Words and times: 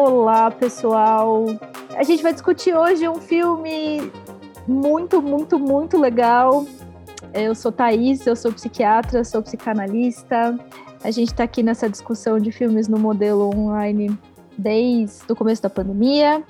Olá, 0.00 0.48
pessoal. 0.48 1.44
A 1.96 2.04
gente 2.04 2.22
vai 2.22 2.32
discutir 2.32 2.72
hoje 2.72 3.08
um 3.08 3.16
filme 3.16 4.12
muito, 4.64 5.20
muito, 5.20 5.58
muito 5.58 5.98
legal. 5.98 6.64
Eu 7.34 7.52
sou 7.52 7.72
Thaís, 7.72 8.24
eu 8.24 8.36
sou 8.36 8.52
psiquiatra, 8.52 9.24
sou 9.24 9.42
psicanalista. 9.42 10.56
A 11.02 11.10
gente 11.10 11.32
está 11.32 11.42
aqui 11.42 11.64
nessa 11.64 11.90
discussão 11.90 12.38
de 12.38 12.52
filmes 12.52 12.86
no 12.86 12.96
modelo 12.96 13.50
online 13.52 14.16
desde 14.56 15.32
o 15.32 15.34
começo 15.34 15.62
da 15.62 15.68
pandemia. 15.68 16.44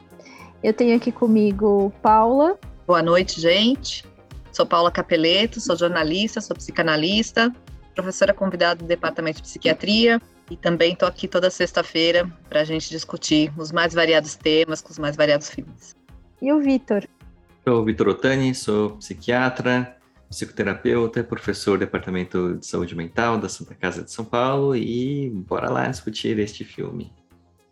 Eu 0.62 0.74
tenho 0.74 0.94
aqui 0.94 1.10
comigo 1.10 1.90
Paula. 2.02 2.58
Boa 2.86 3.02
noite, 3.02 3.40
gente. 3.40 4.04
Sou 4.52 4.66
Paula 4.66 4.90
Capeleto, 4.90 5.58
sou 5.58 5.74
jornalista, 5.74 6.42
sou 6.42 6.54
psicanalista, 6.54 7.50
professora 7.94 8.34
convidada 8.34 8.80
do 8.80 8.84
Departamento 8.84 9.38
de 9.38 9.44
Psiquiatria 9.44 10.20
e 10.50 10.56
também 10.56 10.92
estou 10.92 11.08
aqui 11.08 11.28
toda 11.28 11.50
sexta-feira 11.50 12.30
para 12.48 12.60
a 12.60 12.64
gente 12.64 12.88
discutir 12.90 13.52
os 13.56 13.72
mais 13.72 13.94
variados 13.94 14.34
temas 14.34 14.80
com 14.80 14.90
os 14.90 14.98
mais 14.98 15.16
variados 15.16 15.50
filmes. 15.50 15.96
E 16.40 16.52
o 16.52 16.60
Vitor? 16.60 17.04
Sou 17.64 17.80
o 17.80 17.84
Vitor 17.84 18.08
Otani, 18.08 18.54
sou 18.54 18.90
psiquiatra, 18.96 19.96
psicoterapeuta, 20.28 21.24
professor 21.24 21.78
do 21.78 21.80
Departamento 21.80 22.56
de 22.56 22.66
Saúde 22.66 22.94
Mental 22.94 23.38
da 23.38 23.48
Santa 23.48 23.74
Casa 23.74 24.02
de 24.02 24.12
São 24.12 24.24
Paulo 24.24 24.74
e 24.76 25.30
bora 25.30 25.70
lá 25.70 25.88
discutir 25.88 26.38
este 26.38 26.64
filme. 26.64 27.12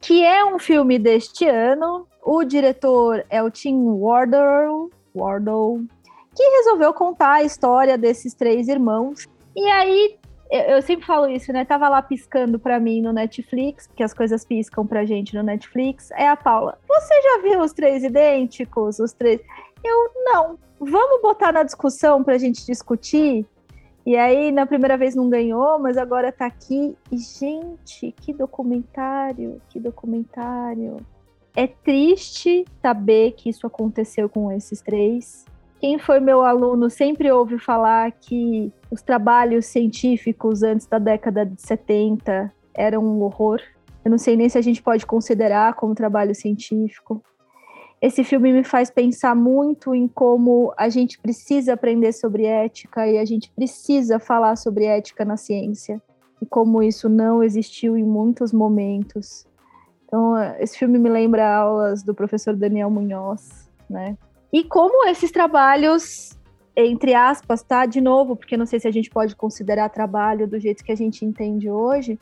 Que 0.01 0.25
é 0.25 0.45
um 0.45 0.59
filme 0.59 0.99
deste 0.99 1.47
ano. 1.47 2.07
O 2.23 2.45
diretor 2.45 3.25
é 3.31 3.43
o 3.43 3.51
Tim 3.51 3.77
Wardle, 3.87 4.91
Wardle 5.15 5.87
que 6.37 6.43
resolveu 6.59 6.93
contar 6.93 7.33
a 7.33 7.43
história 7.43 7.97
desses 7.97 8.35
três 8.35 8.69
irmãos. 8.69 9.27
E 9.57 9.67
aí, 9.69 10.19
eu 10.51 10.83
sempre 10.83 11.07
falo 11.07 11.29
isso, 11.29 11.53
né? 11.53 11.65
Tava 11.65 11.89
lá 11.89 12.01
piscando 12.03 12.59
para 12.59 12.79
mim 12.79 13.01
no 13.01 13.13
Netflix, 13.13 13.87
porque 13.87 14.03
as 14.03 14.15
coisas 14.15 14.45
piscam 14.45 14.87
pra 14.87 15.05
gente 15.05 15.35
no 15.35 15.43
Netflix. 15.43 16.11
É 16.13 16.29
a 16.29 16.37
Paula. 16.37 16.79
Você 16.87 17.23
já 17.23 17.43
viu 17.43 17.61
os 17.61 17.73
três 17.73 18.05
idênticos? 18.05 18.99
Os 18.99 19.13
três. 19.13 19.41
Eu 19.83 20.11
não. 20.15 20.59
Vamos 20.79 21.23
botar 21.23 21.53
na 21.53 21.63
discussão 21.63 22.23
pra 22.23 22.39
gente 22.39 22.65
discutir? 22.65 23.47
E 24.05 24.17
aí, 24.17 24.53
na 24.53 24.67
primeira 24.67 24.97
vez 24.97 25.17
não 25.17 25.29
ganhou, 25.29 25.81
mas 25.81 25.97
agora 25.97 26.31
tá 26.31 26.47
aqui. 26.47 26.97
E, 27.11 27.17
gente, 27.19 28.13
que 28.13 28.33
documentário, 28.33 29.61
que 29.69 29.81
documentário. 29.81 30.99
É 31.57 31.67
triste 31.67 32.65
saber 32.81 33.33
que 33.33 33.49
isso 33.49 33.67
aconteceu 33.67 34.29
com 34.29 34.53
esses 34.53 34.81
três. 34.81 35.45
Quem 35.87 36.01
foi 36.01 36.19
meu 36.19 36.43
aluno 36.43 36.91
sempre 36.91 37.31
ouve 37.31 37.61
falar 37.61 38.11
que 38.11 38.73
os 38.91 39.03
trabalhos 39.03 39.67
científicos 39.67 40.65
antes 40.65 40.85
da 40.85 40.99
década 40.99 41.47
de 41.47 41.63
70 41.63 42.53
eram 42.75 43.05
um 43.05 43.23
horror. 43.23 43.61
Eu 44.05 44.11
não 44.11 44.19
sei 44.19 44.35
nem 44.35 44.49
se 44.49 44.59
a 44.59 44.61
gente 44.61 44.83
pode 44.83 45.07
considerar 45.07 45.75
como 45.75 45.95
trabalho 45.95 46.35
científico. 46.35 47.23
Esse 48.03 48.25
filme 48.25 48.53
me 48.53 48.65
faz 48.65 48.91
pensar 48.91 49.37
muito 49.37 49.95
em 49.95 50.09
como 50.09 50.75
a 50.77 50.89
gente 50.89 51.21
precisa 51.21 51.75
aprender 51.75 52.11
sobre 52.11 52.47
ética 52.47 53.07
e 53.07 53.17
a 53.17 53.25
gente 53.25 53.49
precisa 53.53 54.19
falar 54.19 54.57
sobre 54.57 54.87
ética 54.87 55.25
na 55.25 55.37
ciência 55.37 56.03
e 56.43 56.47
como 56.47 56.83
isso 56.83 57.09
não 57.09 57.45
existiu 57.45 57.97
em 57.97 58.03
muitos 58.03 58.53
momentos. 58.53 59.47
Então, 60.05 60.37
esse 60.59 60.77
filme 60.77 60.99
me 60.99 61.09
lembra 61.09 61.59
aulas 61.59 62.03
do 62.03 62.13
professor 62.13 62.57
Daniel 62.57 62.91
Munhoz, 62.91 63.71
né? 63.89 64.17
E 64.57 64.65
como 64.65 65.07
esses 65.07 65.31
trabalhos, 65.31 66.31
entre 66.75 67.13
aspas, 67.13 67.63
tá? 67.63 67.85
De 67.85 68.01
novo, 68.01 68.35
porque 68.35 68.57
não 68.57 68.65
sei 68.65 68.81
se 68.81 68.89
a 68.89 68.91
gente 68.91 69.11
pode 69.11 69.37
considerar 69.37 69.91
trabalho 69.91 70.49
do 70.49 70.59
jeito 70.59 70.83
que 70.83 70.91
a 70.91 70.97
gente 70.97 71.27
entende 71.27 71.71
hoje, 71.71 72.19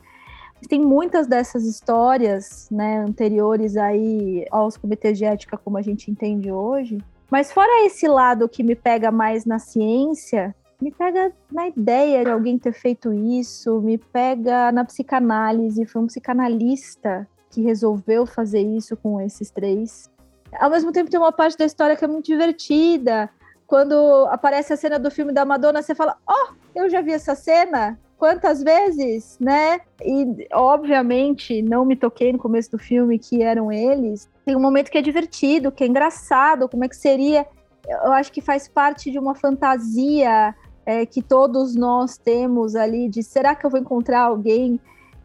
tem 0.67 0.81
muitas 0.81 1.27
dessas 1.27 1.63
histórias, 1.63 2.67
né, 2.69 2.97
anteriores 2.97 3.77
aí 3.77 4.45
aos 4.51 4.75
comitês 4.75 5.17
de 5.17 5.23
ética 5.23 5.57
como 5.57 5.77
a 5.77 5.81
gente 5.81 6.11
entende 6.11 6.51
hoje. 6.51 6.97
Mas 7.31 7.53
fora 7.53 7.85
esse 7.85 8.05
lado 8.05 8.49
que 8.49 8.63
me 8.63 8.75
pega 8.75 9.11
mais 9.11 9.45
na 9.45 9.57
ciência, 9.57 10.53
me 10.81 10.91
pega 10.91 11.31
na 11.49 11.69
ideia 11.69 12.25
de 12.25 12.31
alguém 12.31 12.59
ter 12.59 12.73
feito 12.73 13.13
isso, 13.13 13.79
me 13.79 13.97
pega 13.97 14.73
na 14.73 14.83
psicanálise, 14.83 15.85
foi 15.85 16.01
um 16.01 16.07
psicanalista 16.07 17.25
que 17.49 17.61
resolveu 17.61 18.25
fazer 18.25 18.59
isso 18.59 18.97
com 18.97 19.21
esses 19.21 19.49
três 19.49 20.13
ao 20.59 20.69
mesmo 20.69 20.91
tempo 20.91 21.09
tem 21.09 21.19
uma 21.19 21.31
parte 21.31 21.57
da 21.57 21.65
história 21.65 21.95
que 21.95 22.03
é 22.03 22.07
muito 22.07 22.25
divertida. 22.25 23.29
Quando 23.67 23.95
aparece 24.29 24.73
a 24.73 24.77
cena 24.77 24.99
do 24.99 25.09
filme 25.09 25.31
da 25.31 25.45
Madonna, 25.45 25.81
você 25.81 25.95
fala: 25.95 26.17
"Ó, 26.27 26.33
oh, 26.33 26.53
eu 26.75 26.89
já 26.89 27.01
vi 27.01 27.11
essa 27.11 27.35
cena 27.35 27.99
quantas 28.17 28.61
vezes, 28.61 29.37
né?" 29.39 29.79
E 30.03 30.47
obviamente 30.53 31.61
não 31.61 31.85
me 31.85 31.95
toquei 31.95 32.31
no 32.31 32.39
começo 32.39 32.71
do 32.71 32.77
filme 32.77 33.17
que 33.17 33.41
eram 33.41 33.71
eles. 33.71 34.29
Tem 34.45 34.55
um 34.55 34.61
momento 34.61 34.91
que 34.91 34.97
é 34.97 35.01
divertido, 35.01 35.71
que 35.71 35.83
é 35.83 35.87
engraçado, 35.87 36.69
como 36.69 36.83
é 36.83 36.87
que 36.87 36.95
seria? 36.95 37.45
Eu 37.87 38.11
acho 38.13 38.31
que 38.31 38.41
faz 38.41 38.67
parte 38.67 39.11
de 39.11 39.19
uma 39.19 39.35
fantasia 39.35 40.55
é, 40.85 41.05
que 41.05 41.21
todos 41.21 41.75
nós 41.75 42.17
temos 42.17 42.75
ali 42.75 43.09
de 43.09 43.23
será 43.23 43.55
que 43.55 43.65
eu 43.65 43.69
vou 43.69 43.79
encontrar 43.79 44.21
alguém 44.21 44.79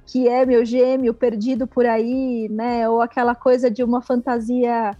que 0.06 0.28
é 0.28 0.44
meu 0.44 0.64
gêmeo 0.64 1.14
perdido 1.14 1.66
por 1.66 1.86
aí, 1.86 2.48
né? 2.50 2.88
Ou 2.88 3.00
aquela 3.00 3.34
coisa 3.34 3.70
de 3.70 3.84
uma 3.84 4.02
fantasia 4.02 4.90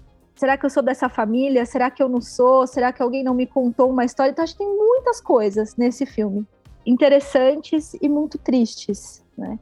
Será 0.41 0.57
que 0.57 0.65
eu 0.65 0.71
sou 0.71 0.83
dessa 0.83 1.07
família? 1.07 1.67
Será 1.67 1.91
que 1.91 2.03
eu 2.03 2.09
não 2.09 2.23
sou? 2.23 2.67
Será 2.67 2.95
que 2.95 3.03
alguém 3.03 3.23
não 3.23 3.35
me 3.35 3.47
contou 3.47 3.91
uma 3.91 4.07
história? 4.07 4.31
Então, 4.31 4.43
acho 4.43 4.55
que 4.55 4.65
tem 4.65 4.75
muitas 4.75 5.21
coisas 5.21 5.77
nesse 5.77 6.07
filme 6.07 6.47
interessantes 6.87 7.93
e 8.01 8.09
muito 8.09 8.39
tristes, 8.39 9.23
né? 9.37 9.59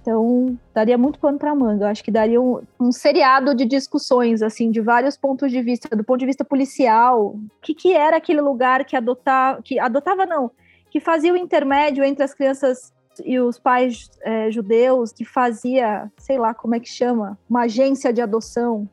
Então, 0.00 0.56
daria 0.72 0.96
muito 0.96 1.18
pano 1.18 1.36
para 1.36 1.52
manga. 1.52 1.86
Eu 1.86 1.88
acho 1.88 2.04
que 2.04 2.12
daria 2.12 2.40
um, 2.40 2.62
um, 2.78 2.92
seriado 2.92 3.56
de 3.56 3.64
discussões, 3.64 4.40
assim, 4.40 4.70
de 4.70 4.80
vários 4.80 5.16
pontos 5.16 5.50
de 5.50 5.60
vista. 5.62 5.88
Do 5.96 6.04
ponto 6.04 6.20
de 6.20 6.26
vista 6.26 6.44
policial, 6.44 7.34
o 7.34 7.40
que, 7.60 7.74
que 7.74 7.92
era 7.92 8.16
aquele 8.16 8.40
lugar 8.40 8.84
que 8.84 8.94
adotava, 8.94 9.60
que 9.60 9.80
adotava 9.80 10.24
não, 10.24 10.48
que 10.92 11.00
fazia 11.00 11.32
o 11.32 11.36
intermédio 11.36 12.04
entre 12.04 12.22
as 12.22 12.32
crianças 12.32 12.92
e 13.24 13.40
os 13.40 13.58
pais 13.58 14.08
é, 14.22 14.48
judeus, 14.48 15.12
que 15.12 15.24
fazia, 15.24 16.08
sei 16.16 16.38
lá 16.38 16.54
como 16.54 16.76
é 16.76 16.78
que 16.78 16.88
chama, 16.88 17.36
uma 17.48 17.62
agência 17.62 18.12
de 18.12 18.22
adoção, 18.22 18.88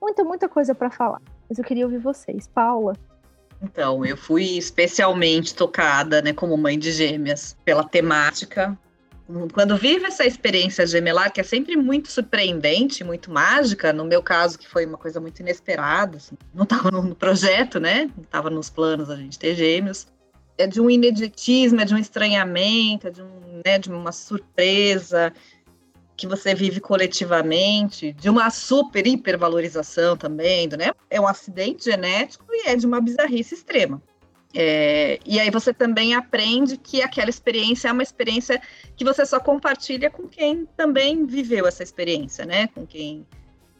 muita, 0.00 0.24
muita 0.24 0.48
coisa 0.48 0.74
para 0.74 0.90
falar. 0.90 1.20
Mas 1.48 1.58
eu 1.58 1.64
queria 1.64 1.84
ouvir 1.84 1.98
vocês. 1.98 2.46
Paula. 2.46 2.94
Então, 3.62 4.04
eu 4.06 4.16
fui 4.16 4.56
especialmente 4.56 5.54
tocada, 5.54 6.22
né, 6.22 6.32
como 6.32 6.56
mãe 6.56 6.78
de 6.78 6.90
gêmeas, 6.90 7.56
pela 7.64 7.84
temática. 7.84 8.76
Quando 9.52 9.76
vive 9.76 10.06
essa 10.06 10.24
experiência 10.24 10.86
gemelar, 10.86 11.32
que 11.32 11.40
é 11.40 11.44
sempre 11.44 11.76
muito 11.76 12.10
surpreendente, 12.10 13.04
muito 13.04 13.30
mágica, 13.30 13.92
no 13.92 14.04
meu 14.04 14.22
caso, 14.22 14.58
que 14.58 14.68
foi 14.68 14.84
uma 14.86 14.98
coisa 14.98 15.20
muito 15.20 15.40
inesperada, 15.40 16.16
assim, 16.16 16.36
não 16.52 16.64
estava 16.64 16.90
no 16.90 17.14
projeto, 17.14 17.78
né? 17.78 18.10
Não 18.16 18.24
estava 18.24 18.50
nos 18.50 18.70
planos 18.70 19.08
a 19.08 19.14
gente 19.14 19.38
ter 19.38 19.54
gêmeos. 19.54 20.08
É 20.58 20.66
de 20.66 20.80
um 20.80 20.90
ineditismo, 20.90 21.80
é 21.80 21.84
de 21.84 21.94
um 21.94 21.98
estranhamento, 21.98 23.06
é 23.06 23.10
de, 23.10 23.22
um, 23.22 23.62
né, 23.64 23.78
de 23.78 23.90
uma 23.90 24.10
surpresa, 24.10 25.32
que 26.20 26.26
você 26.26 26.54
vive 26.54 26.80
coletivamente, 26.80 28.12
de 28.12 28.28
uma 28.28 28.50
super 28.50 29.06
hipervalorização 29.06 30.18
também, 30.18 30.68
né? 30.68 30.92
É 31.08 31.18
um 31.18 31.26
acidente 31.26 31.86
genético 31.86 32.44
e 32.50 32.68
é 32.68 32.76
de 32.76 32.84
uma 32.84 33.00
bizarrice 33.00 33.54
extrema. 33.54 34.02
É, 34.54 35.18
e 35.24 35.40
aí 35.40 35.50
você 35.50 35.72
também 35.72 36.14
aprende 36.14 36.76
que 36.76 37.00
aquela 37.00 37.30
experiência 37.30 37.88
é 37.88 37.92
uma 37.92 38.02
experiência 38.02 38.60
que 38.96 39.02
você 39.02 39.24
só 39.24 39.40
compartilha 39.40 40.10
com 40.10 40.28
quem 40.28 40.66
também 40.76 41.24
viveu 41.24 41.66
essa 41.66 41.82
experiência, 41.82 42.44
né? 42.44 42.66
Com 42.66 42.86
quem 42.86 43.26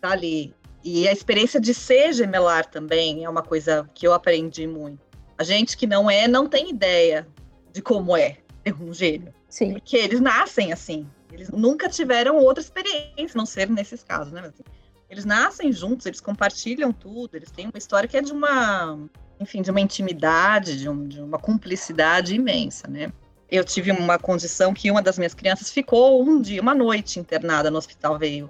tá 0.00 0.12
ali. 0.12 0.54
E 0.82 1.06
a 1.06 1.12
experiência 1.12 1.60
de 1.60 1.74
ser 1.74 2.14
gemelar 2.14 2.64
também 2.70 3.22
é 3.22 3.28
uma 3.28 3.42
coisa 3.42 3.86
que 3.94 4.06
eu 4.06 4.14
aprendi 4.14 4.66
muito. 4.66 5.00
A 5.36 5.44
gente 5.44 5.76
que 5.76 5.86
não 5.86 6.10
é, 6.10 6.26
não 6.26 6.48
tem 6.48 6.70
ideia 6.70 7.28
de 7.70 7.82
como 7.82 8.16
é 8.16 8.38
ter 8.64 8.74
um 8.80 8.94
gêmeo. 8.94 9.34
Sim. 9.46 9.74
Porque 9.74 9.98
eles 9.98 10.20
nascem 10.20 10.72
assim. 10.72 11.06
Eles 11.32 11.50
nunca 11.50 11.88
tiveram 11.88 12.36
outra 12.36 12.62
experiência, 12.62 13.36
não 13.36 13.46
ser 13.46 13.68
nesses 13.68 14.02
casos, 14.02 14.32
né? 14.32 14.40
Assim, 14.40 14.64
eles 15.08 15.24
nascem 15.24 15.72
juntos, 15.72 16.06
eles 16.06 16.20
compartilham 16.20 16.92
tudo, 16.92 17.34
eles 17.34 17.50
têm 17.50 17.66
uma 17.66 17.78
história 17.78 18.08
que 18.08 18.16
é 18.16 18.22
de 18.22 18.32
uma, 18.32 18.98
enfim, 19.40 19.60
de 19.60 19.70
uma 19.70 19.80
intimidade, 19.80 20.78
de, 20.78 20.88
um, 20.88 21.06
de 21.06 21.20
uma 21.20 21.38
cumplicidade 21.38 22.34
imensa, 22.34 22.86
né? 22.88 23.12
Eu 23.50 23.64
tive 23.64 23.90
uma 23.90 24.18
condição 24.18 24.72
que 24.72 24.90
uma 24.90 25.02
das 25.02 25.18
minhas 25.18 25.34
crianças 25.34 25.70
ficou 25.70 26.22
um 26.22 26.40
dia, 26.40 26.62
uma 26.62 26.74
noite 26.74 27.18
internada 27.18 27.70
no 27.70 27.78
hospital, 27.78 28.16
veio 28.16 28.48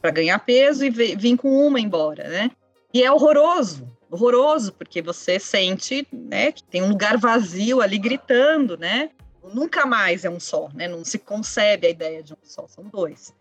para 0.00 0.10
ganhar 0.10 0.38
peso 0.38 0.84
e 0.84 0.90
veio, 0.90 1.18
vim 1.18 1.36
com 1.36 1.66
uma 1.66 1.78
embora, 1.78 2.26
né? 2.28 2.50
E 2.94 3.02
é 3.02 3.12
horroroso, 3.12 3.86
horroroso, 4.10 4.72
porque 4.72 5.02
você 5.02 5.38
sente, 5.38 6.08
né, 6.10 6.52
que 6.52 6.62
tem 6.64 6.82
um 6.82 6.88
lugar 6.88 7.18
vazio 7.18 7.82
ali 7.82 7.98
gritando, 7.98 8.78
né? 8.78 9.10
Nunca 9.52 9.86
mais 9.86 10.24
é 10.24 10.30
um 10.30 10.40
só, 10.40 10.68
né? 10.74 10.88
Não 10.88 11.04
se 11.04 11.18
concebe 11.18 11.86
a 11.86 11.90
ideia 11.90 12.22
de 12.22 12.32
um 12.32 12.38
só, 12.42 12.66
são 12.66 12.84
dois 12.84 13.34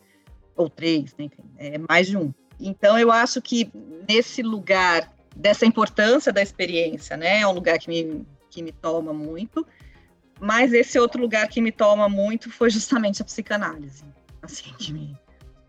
ou 0.56 0.69
três, 0.69 1.15
né? 1.18 1.25
enfim, 1.25 1.44
é 1.57 1.77
mais 1.77 2.07
de 2.07 2.18
um. 2.18 2.33
Então 2.59 2.98
eu 2.98 3.12
acho 3.12 3.42
que 3.42 3.71
nesse 4.09 4.42
lugar 4.42 5.13
dessa 5.36 5.65
importância 5.65 6.33
da 6.33 6.42
experiência, 6.42 7.15
né, 7.15 7.42
é 7.42 7.48
um 7.48 7.51
lugar 7.51 7.77
que 7.77 7.88
me 7.88 8.25
que 8.50 8.63
me 8.63 8.71
toma 8.71 9.13
muito, 9.13 9.68
mas 10.39 10.74
esse 10.74 10.98
outro 10.98 11.21
lugar 11.21 11.48
que 11.48 11.62
me 11.62 11.71
toma 11.71 12.09
muito 12.09 12.50
foi 12.50 12.69
justamente 12.71 13.21
a 13.21 13.25
psicanálise, 13.25 14.04
assim 14.42 14.74
que 14.80 14.92
me 14.92 15.15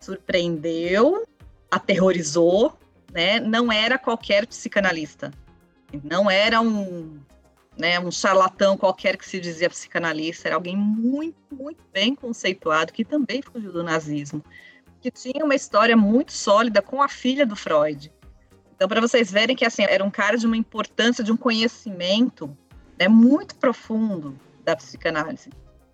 surpreendeu 0.00 1.26
aterrorizou, 1.70 2.79
né, 3.12 3.40
não 3.40 3.70
era 3.70 3.99
qualquer 3.99 4.46
psicanalista. 4.46 5.31
Não 6.05 6.31
era 6.31 6.61
um, 6.61 7.19
né, 7.78 8.00
um 8.00 8.10
charlatão 8.10 8.76
qualquer 8.76 9.16
que 9.16 9.26
se 9.26 9.38
dizia 9.38 9.70
psicanalista, 9.70 10.48
era 10.48 10.56
alguém 10.56 10.76
muito, 10.76 11.36
muito 11.52 11.82
bem 11.92 12.14
conceituado, 12.14 12.92
que 12.92 13.04
também 13.04 13.40
fugiu 13.40 13.72
do 13.72 13.84
nazismo, 13.84 14.42
que 15.00 15.10
tinha 15.10 15.44
uma 15.44 15.54
história 15.54 15.96
muito 15.96 16.32
sólida 16.32 16.82
com 16.82 17.00
a 17.00 17.08
filha 17.08 17.46
do 17.46 17.54
Freud. 17.54 18.12
Então, 18.75 18.88
para 18.88 19.00
vocês 19.00 19.30
verem 19.30 19.54
que 19.54 19.64
assim, 19.64 19.84
era 19.84 20.04
um 20.04 20.10
cara 20.10 20.36
de 20.36 20.46
uma 20.46 20.56
importância, 20.56 21.22
de 21.22 21.30
um 21.30 21.36
conhecimento 21.36 22.56
né, 22.98 23.06
muito 23.06 23.54
profundo 23.56 24.36
da 24.64 24.75
psicanálise. 24.75 25.50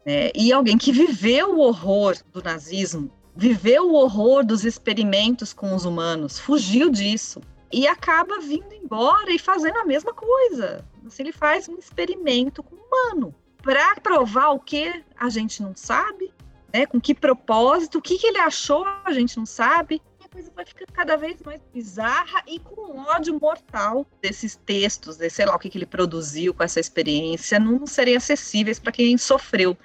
Né, 0.06 0.30
e 0.34 0.52
alguém 0.52 0.78
que 0.78 0.90
viveu 0.90 1.54
o 1.54 1.60
horror 1.60 2.16
do 2.32 2.42
nazismo, 2.42 3.10
viveu 3.36 3.90
o 3.90 3.94
horror 3.94 4.44
dos 4.44 4.64
experimentos 4.64 5.52
com 5.52 5.74
os 5.74 5.84
humanos, 5.84 6.38
fugiu 6.38 6.88
disso 6.90 7.42
e 7.74 7.88
acaba 7.88 8.38
vindo 8.38 8.72
embora 8.72 9.32
e 9.32 9.38
fazendo 9.38 9.78
a 9.78 9.84
mesma 9.84 10.14
coisa. 10.14 10.84
Assim, 11.04 11.24
ele 11.24 11.32
faz 11.32 11.68
um 11.68 11.76
experimento 11.76 12.62
com 12.62 12.76
o 12.76 12.78
humano 12.78 13.34
para 13.60 13.96
provar 13.96 14.50
o 14.50 14.60
que 14.60 15.04
a 15.18 15.28
gente 15.28 15.60
não 15.60 15.74
sabe, 15.74 16.32
né? 16.72 16.86
Com 16.86 17.00
que 17.00 17.12
propósito, 17.12 17.98
o 17.98 18.02
que, 18.02 18.16
que 18.16 18.28
ele 18.28 18.38
achou 18.38 18.86
a 19.04 19.12
gente 19.12 19.36
não 19.36 19.44
sabe. 19.44 20.00
E 20.20 20.24
a 20.24 20.28
coisa 20.28 20.52
vai 20.54 20.64
ficando 20.64 20.92
cada 20.92 21.16
vez 21.16 21.42
mais 21.42 21.60
bizarra 21.72 22.44
e 22.46 22.60
com 22.60 23.00
ódio 23.00 23.40
mortal 23.40 24.06
desses 24.22 24.54
textos, 24.54 25.16
de, 25.16 25.28
sei 25.28 25.44
lá 25.44 25.56
o 25.56 25.58
que, 25.58 25.68
que 25.68 25.76
ele 25.76 25.86
produziu 25.86 26.54
com 26.54 26.62
essa 26.62 26.78
experiência, 26.78 27.58
não 27.58 27.88
serem 27.88 28.14
acessíveis 28.14 28.78
para 28.78 28.92
quem 28.92 29.18
sofreu 29.18 29.76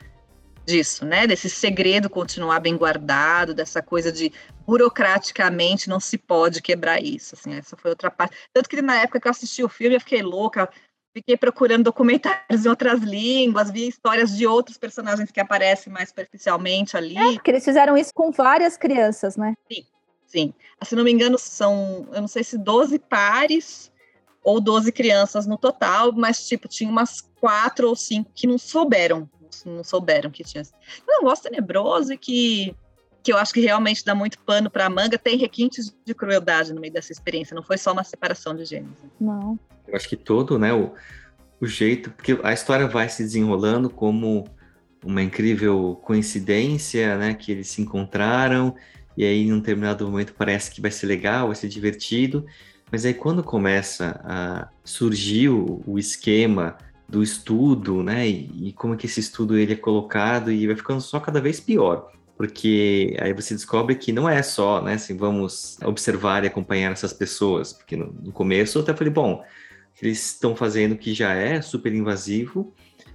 disso, 0.66 1.06
né? 1.06 1.26
Desse 1.26 1.50
segredo 1.50 2.10
continuar 2.10 2.60
bem 2.60 2.78
guardado, 2.78 3.54
dessa 3.54 3.82
coisa 3.82 4.12
de 4.12 4.32
burocraticamente 4.66 5.90
não 5.90 6.00
se 6.00 6.18
pode 6.18 6.62
quebrar 6.62 7.02
isso. 7.02 7.36
Assim, 7.36 7.56
essa 7.56 7.76
foi 7.76 7.92
outra 7.92 8.12
parte. 8.12 8.36
Tanto 8.54 8.70
que 8.70 8.82
na 8.82 9.02
época 9.02 9.20
que 9.20 9.28
eu 9.28 9.32
assisti 9.32 9.64
o 9.64 9.70
filme, 9.70 9.96
eu 9.96 10.00
fiquei 10.00 10.22
louca, 10.22 10.70
fiquei 11.14 11.36
procurando 11.36 11.86
documentários 11.86 12.40
em 12.66 12.70
outras 12.70 13.02
línguas, 13.02 13.72
vi 13.72 13.88
histórias 13.88 14.36
de 14.36 14.46
outros 14.46 14.78
personagens 14.78 15.32
que 15.32 15.40
aparecem 15.40 15.92
mais 15.92 16.10
superficialmente 16.10 16.96
ali. 16.96 17.18
É, 17.18 17.34
porque 17.34 17.52
eles 17.52 17.66
fizeram 17.66 17.98
isso 17.98 18.14
com 18.14 18.32
várias 18.32 18.78
crianças, 18.78 19.36
né? 19.36 19.56
Sim, 19.72 19.86
sim. 20.26 20.54
Se 20.84 20.96
não 20.96 21.04
me 21.04 21.12
engano, 21.12 21.38
são, 21.38 22.08
eu 22.14 22.22
não 22.22 22.28
sei 22.28 22.44
se 22.44 22.58
12 22.58 23.00
pares 23.00 23.92
ou 24.44 24.62
12 24.62 24.92
crianças 24.92 25.46
no 25.46 25.58
total, 25.58 26.12
mas, 26.14 26.48
tipo, 26.48 26.68
tinha 26.68 26.90
umas 26.90 27.22
quatro 27.40 27.90
ou 27.90 27.96
cinco 27.96 28.32
que 28.34 28.48
não 28.48 28.58
souberam 28.58 29.30
não 29.66 29.84
souberam 29.84 30.30
que 30.30 30.44
tinha. 30.44 30.64
É 30.64 31.16
um 31.16 31.24
negócio 31.24 31.44
tenebroso 31.44 32.14
e 32.14 32.18
que, 32.18 32.76
que 33.24 33.32
eu 33.32 33.38
acho 33.38 33.54
que 33.54 33.60
realmente 33.60 34.04
dá 34.04 34.14
muito 34.14 34.40
pano 34.40 34.70
para 34.70 34.86
a 34.86 34.90
manga. 34.90 35.18
Tem 35.18 35.38
requintes 35.38 35.96
de 36.06 36.14
crueldade 36.14 36.74
no 36.74 36.82
meio 36.82 36.94
dessa 36.94 37.12
experiência, 37.12 37.56
não 37.56 37.64
foi 37.64 37.78
só 37.78 37.92
uma 37.92 38.04
separação 38.04 38.56
de 38.56 38.66
gêneros. 38.66 38.98
Não. 39.20 39.60
Eu 39.88 39.96
acho 39.96 40.08
que 40.08 40.16
todo, 40.16 40.60
né, 40.60 40.74
o, 40.74 40.94
o 41.60 41.66
jeito, 41.66 42.12
porque 42.12 42.38
a 42.44 42.54
história 42.54 42.88
vai 42.88 43.10
se 43.10 43.24
desenrolando 43.24 43.90
como 43.90 44.48
uma 45.04 45.22
incrível 45.22 46.00
coincidência, 46.04 47.18
né, 47.18 47.34
que 47.34 47.52
eles 47.52 47.70
se 47.70 47.82
encontraram 47.82 48.76
e 49.16 49.26
aí 49.26 49.48
em 49.48 49.54
um 49.54 49.60
determinado 49.60 50.06
momento 50.08 50.34
parece 50.34 50.72
que 50.72 50.82
vai 50.82 50.92
ser 50.92 51.06
legal, 51.06 51.48
vai 51.48 51.56
ser 51.56 51.68
divertido, 51.68 52.46
mas 52.92 53.06
aí 53.06 53.14
quando 53.14 53.44
começa 53.44 54.20
a 54.24 54.70
surgir 54.84 55.50
o, 55.50 55.82
o 55.86 56.00
esquema 56.00 56.78
do 57.10 57.24
estudo, 57.24 58.04
né? 58.04 58.28
E, 58.28 58.70
e, 58.70 58.74
como 58.74 58.94
é 58.94 58.98
que 58.98 59.08
esse 59.08 59.20
estudo 59.20 59.58
ele 59.58 59.74
é 59.74 59.76
colocado 59.76 60.52
e 60.52 60.68
vai 60.68 60.76
ficando 60.76 61.02
só 61.02 61.20
cada 61.20 61.42
vez 61.42 61.60
pior, 61.60 62.12
porque 62.38 63.18
aí 63.20 63.34
você 63.34 63.56
descobre 63.56 63.96
que 63.96 64.14
não 64.14 64.30
é 64.30 64.44
só, 64.44 64.82
né? 64.82 64.94
Assim, 64.94 65.18
vamos 65.18 65.78
observar 65.84 66.44
e 66.44 66.48
acompanhar 66.48 66.92
essas 66.92 67.12
pessoas, 67.12 67.74
porque 67.74 67.96
no, 67.96 68.14
no 68.14 68.32
começo 68.32 68.78
eu 68.78 68.84
até 68.84 68.94
falei, 68.94 69.12
bom, 69.12 69.44
eles 70.02 70.34
estão 70.34 70.56
fazendo 70.56 70.96
que 70.96 71.14
já 71.14 71.34
é 71.34 71.62
super 71.62 71.94
invasivo, 71.94 72.74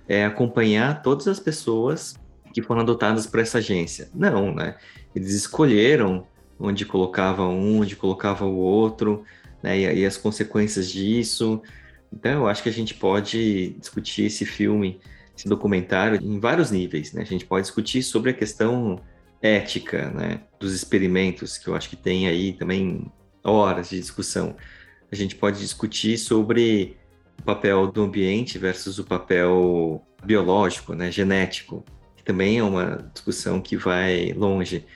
é 0.09 0.25
acompanhar 0.25 1.01
todas 1.01 1.29
as 1.29 1.39
pessoas 1.39 2.17
que 2.53 2.61
foram 2.63 2.83
adotadas 2.83 3.27
por 3.27 3.41
essa 3.41 3.59
agência. 3.59 4.11
Não, 4.13 4.55
né? 4.55 4.77
Eles 5.15 5.33
escolheram 5.33 6.27
onde 6.59 6.85
colocava 6.85 7.47
um, 7.47 7.81
onde 7.81 7.97
colocava 7.97 8.45
o 8.45 8.57
outro, 8.57 9.25
né? 9.63 9.79
E, 9.79 10.01
e 10.01 10.07
as 10.07 10.17
consequências 10.17 10.91
disso. 10.91 11.63
Então, 12.15 12.43
eu 12.43 12.47
acho 12.47 12.63
que 12.63 12.69
a 12.69 12.73
gente 12.73 12.95
pode 12.95 13.71
discutir 13.71 14.27
esse 14.27 14.47
filme, 14.47 15.01
esse 15.37 15.49
documentário, 15.49 16.21
em 16.23 16.39
vários 16.39 16.71
níveis, 16.71 17.13
né? 17.13 17.23
A 17.23 17.27
gente 17.27 17.45
pode 17.45 17.67
discutir 17.67 18.03
sobre 18.05 18.31
a 18.31 18.35
questão 18.35 19.01
ética, 19.43 20.11
né? 20.11 20.43
Dos 20.61 20.73
experimentos, 20.73 21.59
que 21.59 21.67
eu 21.67 21.75
acho 21.75 21.91
que 21.91 21.97
tem 21.97 22.29
aí 22.29 22.53
também 22.53 23.11
horas 23.43 23.91
de 23.91 23.99
discussão. 23.99 24.55
A 25.11 25.17
gente 25.17 25.35
pode 25.35 25.59
discutir 25.59 26.17
sobre 26.17 26.97
o 27.41 27.43
papel 27.43 27.91
do 27.91 28.03
ambiente 28.03 28.59
versus 28.59 28.99
o 29.01 29.05
papel 29.05 30.01
biológico, 30.25 30.95
né? 30.95 31.11
Genético, 31.11 31.85
que 32.17 32.23
também 32.23 32.59
é 32.59 32.63
uma 32.63 33.11
discussão 33.13 33.61
que 33.61 33.77
vai 33.77 34.33
longe. 34.35 34.87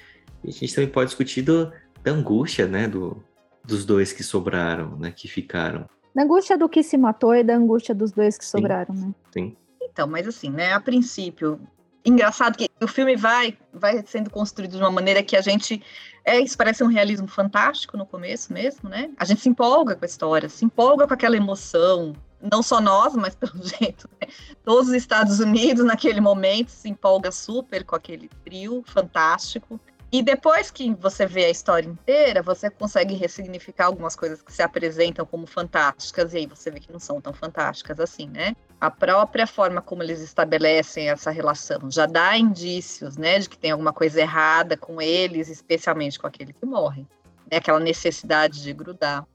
E 0.44 0.50
a 0.50 0.53
gente 0.53 0.73
também 0.73 0.88
pode 0.88 1.11
discutir 1.11 1.43
do, 1.43 1.73
da 2.03 2.12
angústia, 2.12 2.69
né? 2.69 2.87
Do, 2.87 3.25
dos 3.64 3.85
dois 3.85 4.12
que 4.12 4.23
sobraram, 4.23 4.97
né? 4.97 5.11
Que 5.11 5.26
ficaram. 5.26 5.88
Da 6.14 6.22
angústia 6.22 6.56
do 6.56 6.69
que 6.69 6.82
se 6.82 6.96
matou 6.96 7.34
e 7.34 7.44
da 7.44 7.55
angústia 7.55 7.94
dos 7.94 8.12
dois 8.12 8.37
que 8.37 8.44
sobraram, 8.44 8.94
sim, 8.94 9.06
né? 9.06 9.14
Sim. 9.32 9.56
Então, 9.82 10.06
mas 10.06 10.26
assim, 10.26 10.50
né, 10.50 10.72
a 10.72 10.81
princípio, 10.81 11.60
engraçado 12.05 12.56
que 12.56 12.69
o 12.81 12.88
filme 12.88 13.16
vai 13.16 13.56
vai 13.72 14.02
sendo 14.06 14.31
construído 14.31 14.72
de 14.72 14.82
uma 14.82 14.90
maneira 14.90 15.22
que 15.22 15.37
a 15.37 15.40
gente 15.40 15.82
é, 16.25 16.40
isso 16.40 16.56
parece 16.58 16.84
um 16.84 16.88
realismo 16.88 17.26
fantástico 17.26 17.96
no 17.96 18.05
começo 18.05 18.52
mesmo, 18.52 18.88
né? 18.88 19.10
A 19.16 19.25
gente 19.25 19.40
se 19.40 19.49
empolga 19.49 19.96
com 19.96 20.05
a 20.05 20.06
história, 20.06 20.49
se 20.49 20.64
empolga 20.64 21.06
com 21.06 21.14
aquela 21.14 21.37
emoção, 21.37 22.12
não 22.40 22.62
só 22.62 22.81
nós, 22.81 23.14
mas 23.14 23.34
pelo 23.37 23.62
jeito, 23.62 24.08
né? 24.20 24.28
todos 24.64 24.88
os 24.88 24.94
Estados 24.94 25.40
Unidos 25.40 25.84
naquele 25.84 26.20
momento 26.20 26.69
se 26.69 26.88
empolga 26.88 27.32
super 27.32 27.84
com 27.84 27.96
aquele 27.96 28.28
trio 28.44 28.82
fantástico. 28.87 29.81
E 30.10 30.22
depois 30.22 30.70
que 30.70 30.94
você 30.94 31.26
vê 31.26 31.44
a 31.44 31.50
história 31.50 31.87
inteira, 31.87 32.43
você 32.43 32.70
consegue 32.70 33.14
ressignificar 33.14 33.87
algumas 33.87 34.16
coisas 34.16 34.40
que 34.40 34.50
se 34.50 34.62
apresentam 34.62 35.26
como 35.26 35.46
fantásticas, 35.46 36.32
e 36.32 36.38
aí 36.38 36.46
você 36.46 36.70
vê 36.70 36.81
que 36.81 36.90
não 36.90 36.99
são 36.99 37.20
tão 37.20 37.34
fantásticas 37.34 38.00
assim, 38.00 38.26
né? 38.26 38.56
A 38.81 38.90
própria 38.90 39.46
forma 39.46 39.82
como 39.82 40.02
eles 40.02 40.20
estabelecem 40.20 41.11
essa 41.11 41.30
relação 41.30 41.90
já 41.90 42.06
dá 42.06 42.38
indícios, 42.38 43.18
né, 43.18 43.38
de 43.38 43.50
que 43.50 43.59
tem 43.59 43.73
alguma 43.73 43.92
coisa 43.92 44.21
errada 44.21 44.76
com 44.78 45.02
eles, 45.02 45.50
especialmente 45.50 46.18
com 46.18 46.26
aquele 46.26 46.54
que 46.54 46.64
morre. 46.64 47.02
Né? 47.50 47.59
Aquela 47.59 47.80
necessidade 47.80 48.62
de 48.62 48.73
grudar 48.73 49.26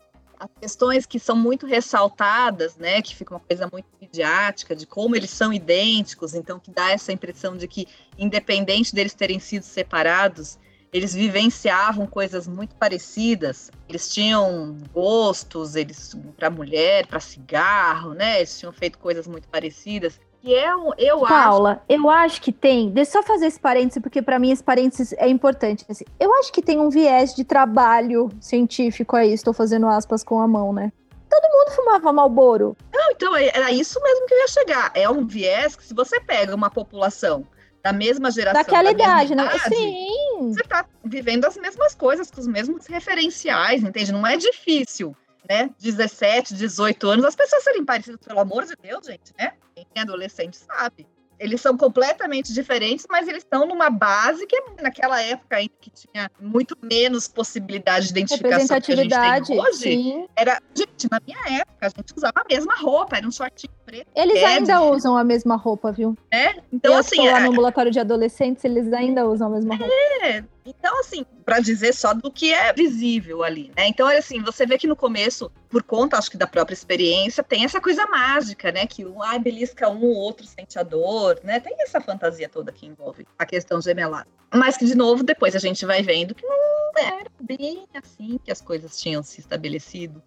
as 0.43 0.50
questões 0.59 1.05
que 1.05 1.19
são 1.19 1.35
muito 1.35 1.65
ressaltadas, 1.65 2.75
né, 2.75 3.01
que 3.01 3.15
fica 3.15 3.33
uma 3.33 3.39
coisa 3.39 3.69
muito 3.71 3.88
midiática, 4.01 4.75
de 4.75 4.85
como 4.85 5.15
eles 5.15 5.29
são 5.29 5.53
idênticos, 5.53 6.33
então 6.33 6.59
que 6.59 6.71
dá 6.71 6.91
essa 6.91 7.12
impressão 7.12 7.55
de 7.55 7.67
que, 7.67 7.88
independente 8.17 8.93
deles 8.93 9.13
terem 9.13 9.39
sido 9.39 9.63
separados, 9.63 10.59
eles 10.91 11.13
vivenciavam 11.13 12.05
coisas 12.05 12.47
muito 12.47 12.75
parecidas. 12.75 13.71
Eles 13.89 14.13
tinham 14.13 14.77
gostos, 14.93 15.75
eles 15.75 16.15
para 16.38 16.51
mulher, 16.51 17.07
para 17.07 17.19
cigarro, 17.19 18.13
né? 18.13 18.38
Eles 18.38 18.59
tinham 18.59 18.71
feito 18.71 19.00
coisas 19.00 19.25
muito 19.25 19.47
parecidas. 19.47 20.19
E 20.43 20.53
é 20.53 20.75
um, 20.75 20.91
eu 20.97 21.21
Paula, 21.21 21.71
acho... 21.71 21.81
eu 21.88 22.09
acho 22.09 22.41
que 22.41 22.51
tem. 22.51 22.89
Deixa 22.89 23.17
eu 23.17 23.23
só 23.23 23.27
fazer 23.27 23.47
esse 23.47 23.59
parênteses, 23.59 24.03
porque 24.03 24.21
para 24.21 24.38
mim 24.38 24.51
esse 24.51 24.62
parênteses 24.62 25.13
é 25.13 25.29
importante. 25.29 25.85
Assim, 25.88 26.03
eu 26.19 26.35
acho 26.35 26.51
que 26.51 26.62
tem 26.62 26.79
um 26.79 26.89
viés 26.89 27.33
de 27.33 27.45
trabalho 27.45 28.29
científico 28.41 29.15
aí, 29.15 29.31
estou 29.31 29.53
fazendo 29.53 29.88
aspas 29.88 30.21
com 30.21 30.41
a 30.41 30.47
mão, 30.47 30.73
né? 30.73 30.91
Todo 31.29 31.50
mundo 31.50 31.71
fumava 31.75 32.12
Malboro. 32.12 32.75
Não, 32.93 33.12
então 33.12 33.35
é, 33.35 33.47
era 33.53 33.71
isso 33.71 34.01
mesmo 34.03 34.27
que 34.27 34.33
eu 34.33 34.39
ia 34.39 34.47
chegar. 34.50 34.91
É 34.93 35.09
um 35.09 35.25
viés 35.25 35.77
que 35.77 35.83
se 35.83 35.93
você 35.93 36.19
pega 36.19 36.53
uma 36.53 36.69
população 36.69 37.47
da 37.81 37.93
mesma 37.93 38.29
geração. 38.29 38.62
Daquela 38.62 38.83
da 38.83 38.91
idade, 38.91 39.35
né? 39.35 39.50
Sim. 39.69 40.51
Você 40.53 40.62
está 40.62 40.85
vivendo 41.03 41.45
as 41.45 41.55
mesmas 41.55 41.95
coisas, 41.95 42.29
com 42.29 42.41
os 42.41 42.47
mesmos 42.47 42.85
referenciais, 42.85 43.81
entende? 43.81 44.12
Não 44.12 44.27
é 44.27 44.35
difícil, 44.35 45.15
né? 45.50 45.69
17, 45.79 46.53
18 46.53 47.09
anos, 47.09 47.25
as 47.25 47.35
pessoas 47.35 47.63
serem 47.63 47.85
parecidas, 47.85 48.19
pelo 48.25 48.39
amor 48.41 48.65
de 48.65 48.75
Deus, 48.81 49.05
gente, 49.05 49.33
né? 49.38 49.53
É 49.95 50.01
adolescente 50.01 50.57
sabe 50.57 51.07
eles 51.43 51.59
são 51.59 51.77
completamente 51.77 52.53
diferentes, 52.53 53.05
mas 53.09 53.27
eles 53.27 53.43
estão 53.43 53.67
numa 53.67 53.89
base 53.89 54.47
que 54.47 54.57
naquela 54.81 55.21
época 55.21 55.57
ainda 55.57 55.73
que 55.81 55.89
tinha 55.89 56.31
muito 56.39 56.77
menos 56.81 57.27
possibilidade 57.27 58.05
de 58.05 58.12
identificação 58.12 58.79
que 58.79 58.93
a 58.93 58.95
gente 58.95 59.45
tem 59.45 59.59
hoje. 59.59 59.77
Sim. 59.77 60.27
Era, 60.38 60.62
gente, 60.73 61.09
na 61.12 61.19
minha 61.25 61.59
época 61.59 61.88
a 61.88 61.89
gente 61.89 62.13
usava 62.15 62.33
a 62.38 62.45
mesma 62.47 62.75
roupa, 62.75 63.17
era 63.17 63.27
um 63.27 63.31
shortinho 63.31 63.73
preto. 63.93 64.07
Eles 64.15 64.43
ainda 64.43 64.81
usam 64.81 65.15
a 65.15 65.23
mesma 65.23 65.55
roupa, 65.55 65.91
viu? 65.91 66.17
É? 66.31 66.55
Então 66.71 66.93
Eu 66.93 67.00
assim, 67.00 67.27
lá 67.29 67.39
é... 67.39 67.43
no 67.43 67.51
ambulatório 67.51 67.91
de 67.91 68.00
adolescentes, 68.00 68.65
eles 68.65 68.91
ainda 68.91 69.27
usam 69.27 69.47
a 69.47 69.51
mesma 69.51 69.75
roupa. 69.75 69.93
É. 70.23 70.43
Então, 70.65 70.97
assim, 71.00 71.25
para 71.45 71.59
dizer 71.59 71.93
só 71.93 72.13
do 72.13 72.31
que 72.31 72.53
é 72.53 72.71
visível 72.71 73.43
ali, 73.43 73.69
né? 73.75 73.88
Então, 73.88 74.09
é 74.09 74.17
assim, 74.17 74.41
você 74.41 74.65
vê 74.65 74.77
que 74.77 74.88
no 74.88 74.95
começo, 74.95 75.51
por 75.69 75.83
conta, 75.83 76.17
acho 76.17 76.31
que 76.31 76.38
da 76.38 76.47
própria 76.47 76.73
experiência, 76.73 77.43
tem 77.43 77.65
essa 77.65 77.81
coisa 77.81 78.07
mágica, 78.07 78.71
né? 78.71 78.88
Que 78.88 79.05
um, 79.05 79.21
ai, 79.21 79.38
belisca 79.39 79.89
um, 79.89 80.05
o 80.05 80.15
outro 80.15 80.47
sente 80.47 80.79
a 80.79 80.83
dor, 80.83 81.39
né? 81.43 81.59
Tem 81.59 81.75
essa 81.79 82.00
fantasia 82.00 82.47
toda 82.47 82.71
que 82.71 82.85
envolve 82.85 83.27
a 83.38 83.45
questão 83.45 83.81
gemelar. 83.81 84.25
Mas 84.53 84.77
que, 84.77 84.85
de 84.85 84.95
novo, 84.95 85.23
depois 85.23 85.55
a 85.55 85.59
gente 85.59 85.85
vai 85.85 86.01
vendo 86.01 86.33
que 86.33 86.45
não, 86.45 86.93
era 86.95 87.29
bem 87.41 87.85
assim 87.93 88.39
que 88.43 88.51
as 88.51 88.62
coisas 88.62 88.97
tinham 88.97 89.21
se 89.21 89.41
estabelecido. 89.41 90.23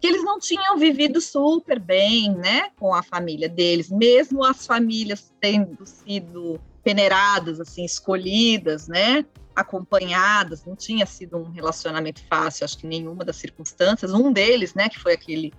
Que 0.00 0.06
eles 0.06 0.24
não 0.24 0.38
tinham 0.38 0.78
vivido 0.78 1.20
super 1.20 1.78
bem, 1.78 2.34
né, 2.34 2.70
com 2.78 2.94
a 2.94 3.02
família 3.02 3.48
deles, 3.48 3.90
mesmo 3.90 4.44
as 4.44 4.66
famílias 4.66 5.32
tendo 5.40 5.84
sido 5.84 6.58
peneiradas, 6.82 7.60
assim, 7.60 7.84
escolhidas, 7.84 8.88
né, 8.88 9.24
acompanhadas, 9.54 10.64
não 10.64 10.74
tinha 10.74 11.04
sido 11.04 11.36
um 11.36 11.50
relacionamento 11.50 12.22
fácil, 12.28 12.64
acho 12.64 12.78
que 12.78 12.86
nenhuma 12.86 13.24
das 13.24 13.36
circunstâncias. 13.36 14.14
Um 14.14 14.32
deles, 14.32 14.74
né, 14.74 14.88
que 14.88 14.98
foi 14.98 15.12
aquele 15.12 15.52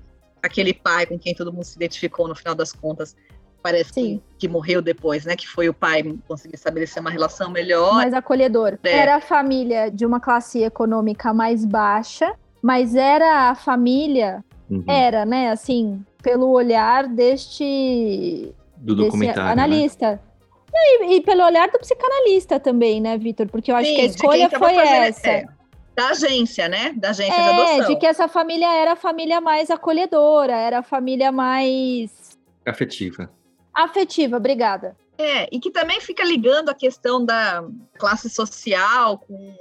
aquele 0.43 0.73
pai 0.73 1.05
com 1.05 1.19
quem 1.19 1.35
todo 1.35 1.53
mundo 1.53 1.63
se 1.63 1.75
identificou 1.75 2.27
no 2.27 2.35
final 2.35 2.55
das 2.55 2.73
contas, 2.73 3.15
parece 3.61 3.93
que, 3.93 4.21
que, 4.39 4.47
morreu 4.47 4.81
depois, 4.81 5.25
né? 5.25 5.35
Que 5.35 5.47
foi 5.47 5.69
o 5.69 5.73
pai 5.73 6.03
conseguir 6.27 6.55
estabelecer 6.55 6.99
uma 6.99 7.11
relação 7.11 7.51
melhor. 7.51 7.93
Mais 7.93 8.13
acolhedor. 8.13 8.77
É. 8.83 8.97
Era 8.97 9.17
a 9.17 9.21
família 9.21 9.89
de 9.89 10.05
uma 10.05 10.19
classe 10.19 10.63
econômica 10.63 11.33
mais 11.33 11.63
baixa, 11.63 12.33
mas 12.61 12.95
era 12.95 13.49
a 13.49 13.55
família, 13.55 14.43
uhum. 14.69 14.83
era, 14.87 15.25
né? 15.25 15.51
Assim, 15.51 16.03
pelo 16.21 16.49
olhar 16.49 17.07
deste, 17.07 18.53
do 18.77 18.95
documentário, 18.95 19.43
né? 19.43 19.51
analista. 19.51 20.11
Né? 20.11 20.79
E, 21.01 21.15
e, 21.15 21.21
pelo 21.21 21.43
olhar 21.43 21.69
do 21.69 21.79
psicanalista 21.79 22.59
também, 22.59 23.01
né, 23.01 23.17
Vitor? 23.17 23.47
Porque 23.47 23.71
eu 23.71 23.75
acho 23.75 23.89
Sim, 23.89 23.95
que 23.95 24.01
a 24.01 24.05
escolha 24.05 24.49
foi 24.49 24.75
essa. 24.75 25.27
É, 25.27 25.45
da 25.93 26.09
agência, 26.09 26.69
né? 26.69 26.93
Da 26.95 27.09
agência 27.09 27.33
é, 27.33 27.43
de 27.43 27.59
adoção. 27.59 27.93
de 27.93 27.99
que 27.99 28.05
essa 28.05 28.27
família 28.27 28.73
era 28.73 28.93
a 28.93 28.95
família 28.95 29.41
mais 29.41 29.69
acolhedora, 29.69 30.53
era 30.53 30.79
a 30.79 30.83
família 30.83 31.31
mais... 31.31 32.39
Afetiva 32.65 33.29
afetiva, 33.73 34.37
obrigada. 34.37 34.95
É, 35.17 35.47
e 35.51 35.59
que 35.59 35.69
também 35.69 36.01
fica 36.01 36.23
ligando 36.23 36.69
a 36.69 36.73
questão 36.73 37.23
da 37.23 37.63
classe 37.97 38.29
social 38.29 39.19
com 39.19 39.57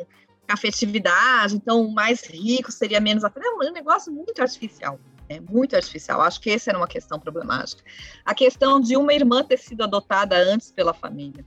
afetividade, 0.54 1.54
então 1.54 1.83
o 1.83 1.92
mais 1.92 2.25
rico 2.25 2.71
seria 2.71 3.00
menos 3.00 3.25
afetivo. 3.25 3.62
É 3.62 3.71
um 3.71 3.73
negócio 3.73 4.12
muito 4.12 4.40
artificial, 4.40 4.99
é 5.28 5.40
muito 5.40 5.76
artificial. 5.76 6.21
Acho 6.21 6.40
que 6.40 6.50
essa 6.50 6.71
era 6.71 6.78
uma 6.78 6.88
questão 6.88 7.19
problemática. 7.19 7.83
A 8.25 8.35
questão 8.35 8.80
de 8.80 8.97
uma 8.97 9.12
irmã 9.12 9.42
ter 9.42 9.59
sido 9.59 9.83
adotada 9.83 10.37
antes 10.37 10.71
pela 10.71 10.92
família. 10.92 11.45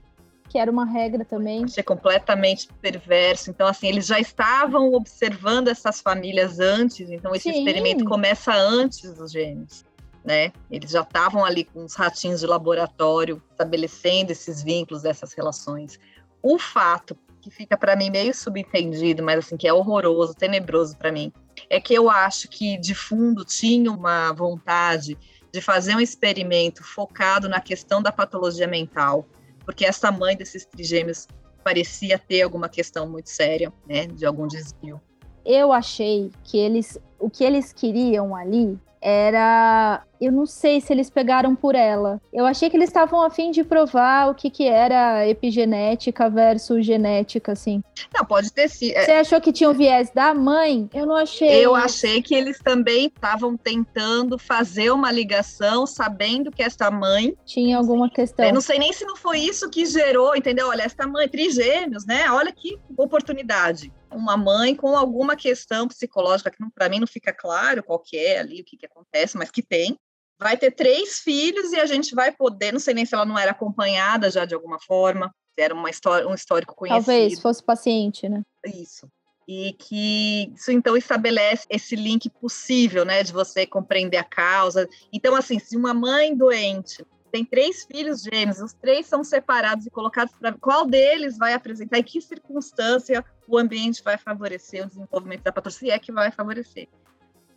Que 0.48 0.58
era 0.58 0.70
uma 0.70 0.84
regra 0.84 1.24
também. 1.24 1.64
Achei 1.64 1.82
completamente 1.82 2.68
perverso. 2.80 3.50
Então, 3.50 3.66
assim, 3.66 3.88
eles 3.88 4.06
já 4.06 4.20
estavam 4.20 4.92
observando 4.92 5.68
essas 5.68 6.00
famílias 6.00 6.60
antes, 6.60 7.10
então 7.10 7.34
esse 7.34 7.50
Sim. 7.50 7.58
experimento 7.58 8.04
começa 8.04 8.54
antes 8.54 9.12
dos 9.14 9.32
gêmeos 9.32 9.84
né? 10.24 10.52
Eles 10.70 10.90
já 10.90 11.02
estavam 11.02 11.44
ali 11.44 11.64
com 11.64 11.84
os 11.84 11.94
ratinhos 11.94 12.40
de 12.40 12.46
laboratório, 12.46 13.42
estabelecendo 13.50 14.32
esses 14.32 14.62
vínculos, 14.62 15.04
essas 15.04 15.34
relações. 15.34 16.00
O 16.42 16.58
fato 16.58 17.14
que 17.44 17.50
fica 17.50 17.76
para 17.76 17.94
mim 17.94 18.08
meio 18.08 18.32
subentendido, 18.34 19.22
mas 19.22 19.40
assim 19.40 19.56
que 19.56 19.68
é 19.68 19.72
horroroso, 19.72 20.34
tenebroso 20.34 20.96
para 20.96 21.12
mim, 21.12 21.30
é 21.68 21.78
que 21.78 21.92
eu 21.92 22.08
acho 22.08 22.48
que 22.48 22.78
de 22.78 22.94
fundo 22.94 23.44
tinha 23.44 23.92
uma 23.92 24.32
vontade 24.32 25.18
de 25.52 25.60
fazer 25.60 25.94
um 25.94 26.00
experimento 26.00 26.82
focado 26.82 27.46
na 27.46 27.60
questão 27.60 28.02
da 28.02 28.10
patologia 28.10 28.66
mental, 28.66 29.26
porque 29.62 29.84
essa 29.84 30.10
mãe 30.10 30.34
desses 30.34 30.64
trigêmeos 30.64 31.28
parecia 31.62 32.18
ter 32.18 32.40
alguma 32.40 32.68
questão 32.68 33.06
muito 33.06 33.28
séria, 33.28 33.70
né, 33.86 34.06
de 34.06 34.24
algum 34.24 34.46
desvio. 34.46 34.98
Eu 35.44 35.70
achei 35.70 36.30
que 36.44 36.56
eles, 36.56 36.98
o 37.18 37.28
que 37.28 37.44
eles 37.44 37.74
queriam 37.74 38.34
ali 38.34 38.78
era. 39.04 40.02
Eu 40.18 40.32
não 40.32 40.46
sei 40.46 40.80
se 40.80 40.90
eles 40.90 41.10
pegaram 41.10 41.54
por 41.54 41.74
ela. 41.74 42.18
Eu 42.32 42.46
achei 42.46 42.70
que 42.70 42.76
eles 42.76 42.88
estavam 42.88 43.20
a 43.20 43.28
fim 43.28 43.50
de 43.50 43.62
provar 43.62 44.30
o 44.30 44.34
que, 44.34 44.48
que 44.48 44.66
era 44.66 45.28
epigenética 45.28 46.30
versus 46.30 46.86
genética, 46.86 47.52
assim. 47.52 47.82
Não, 48.14 48.24
pode 48.24 48.50
ter 48.50 48.70
sido. 48.70 48.94
Você 48.94 49.10
achou 49.10 49.38
que 49.40 49.52
tinha 49.52 49.68
o 49.68 49.74
viés 49.74 50.10
da 50.10 50.32
mãe? 50.32 50.88
Eu 50.94 51.04
não 51.04 51.16
achei. 51.16 51.62
Eu 51.62 51.74
achei 51.74 52.22
que 52.22 52.34
eles 52.34 52.58
também 52.58 53.08
estavam 53.08 53.54
tentando 53.54 54.38
fazer 54.38 54.90
uma 54.90 55.12
ligação, 55.12 55.86
sabendo 55.86 56.50
que 56.50 56.62
essa 56.62 56.90
mãe. 56.90 57.36
Tinha 57.44 57.76
alguma 57.76 58.08
questão. 58.08 58.46
Eu 58.46 58.54
não 58.54 58.62
sei 58.62 58.78
nem 58.78 58.94
se 58.94 59.04
não 59.04 59.16
foi 59.16 59.40
isso 59.40 59.68
que 59.68 59.84
gerou, 59.84 60.34
entendeu? 60.34 60.68
Olha, 60.68 60.82
essa 60.82 61.06
mãe, 61.06 61.28
trigêmeos, 61.28 62.06
né? 62.06 62.30
Olha 62.30 62.50
que 62.50 62.78
oportunidade 62.96 63.92
uma 64.14 64.36
mãe 64.36 64.74
com 64.74 64.96
alguma 64.96 65.36
questão 65.36 65.88
psicológica 65.88 66.50
que 66.50 66.58
para 66.74 66.88
mim 66.88 67.00
não 67.00 67.06
fica 67.06 67.32
claro 67.32 67.82
qual 67.82 67.98
que 67.98 68.16
é 68.16 68.38
ali, 68.38 68.60
o 68.60 68.64
que, 68.64 68.76
que 68.76 68.86
acontece, 68.86 69.36
mas 69.36 69.50
que 69.50 69.62
tem, 69.62 69.98
vai 70.38 70.56
ter 70.56 70.70
três 70.72 71.18
filhos 71.18 71.72
e 71.72 71.80
a 71.80 71.86
gente 71.86 72.14
vai 72.14 72.32
poder, 72.32 72.72
não 72.72 72.80
sei 72.80 72.94
nem 72.94 73.06
se 73.06 73.14
ela 73.14 73.24
não 73.24 73.38
era 73.38 73.50
acompanhada 73.52 74.30
já 74.30 74.44
de 74.44 74.54
alguma 74.54 74.78
forma, 74.80 75.32
era 75.56 75.74
uma 75.74 75.90
história, 75.90 76.26
um 76.28 76.34
histórico 76.34 76.74
conhecido. 76.74 77.04
Talvez 77.06 77.40
fosse 77.40 77.62
paciente, 77.62 78.28
né? 78.28 78.42
Isso. 78.66 79.08
E 79.46 79.74
que 79.74 80.52
isso 80.54 80.72
então 80.72 80.96
estabelece 80.96 81.66
esse 81.68 81.94
link 81.94 82.30
possível, 82.30 83.04
né, 83.04 83.22
de 83.22 83.32
você 83.32 83.66
compreender 83.66 84.16
a 84.16 84.24
causa. 84.24 84.88
Então, 85.12 85.36
assim, 85.36 85.58
se 85.58 85.76
uma 85.76 85.92
mãe 85.92 86.34
doente 86.34 87.04
tem 87.34 87.44
três 87.44 87.84
filhos 87.84 88.22
gêmeos, 88.22 88.60
os 88.60 88.72
três 88.74 89.06
são 89.06 89.24
separados 89.24 89.84
e 89.84 89.90
colocados 89.90 90.32
para 90.38 90.52
qual 90.52 90.86
deles 90.86 91.36
vai 91.36 91.52
apresentar, 91.52 91.98
em 91.98 92.02
que 92.04 92.20
circunstância 92.20 93.24
o 93.48 93.58
ambiente 93.58 94.04
vai 94.04 94.16
favorecer 94.16 94.84
o 94.84 94.86
desenvolvimento 94.86 95.42
da 95.42 95.50
patologia, 95.50 95.94
é 95.94 95.98
que 95.98 96.12
vai 96.12 96.30
favorecer, 96.30 96.86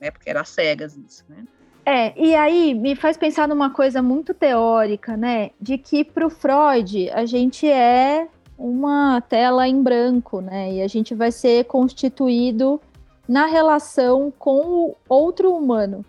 né? 0.01 0.09
Porque 0.09 0.31
era 0.31 0.43
cegas 0.43 0.97
isso, 0.97 1.23
né? 1.29 1.45
É, 1.85 2.19
e 2.19 2.33
aí 2.33 2.73
me 2.73 2.95
faz 2.95 3.17
pensar 3.17 3.47
numa 3.47 3.69
coisa 3.69 4.01
muito 4.01 4.33
teórica, 4.33 5.15
né? 5.15 5.51
De 5.61 5.77
que 5.77 6.03
para 6.03 6.25
o 6.25 6.29
Freud 6.31 7.11
a 7.11 7.27
gente 7.27 7.69
é 7.69 8.27
uma 8.57 9.21
tela 9.21 9.67
em 9.67 9.79
branco, 9.83 10.41
né? 10.41 10.73
E 10.73 10.81
a 10.81 10.87
gente 10.87 11.13
vai 11.13 11.31
ser 11.31 11.65
constituído 11.65 12.81
na 13.29 13.45
relação 13.45 14.33
com 14.39 14.87
o 14.87 14.95
outro 15.07 15.53
humano. 15.53 16.03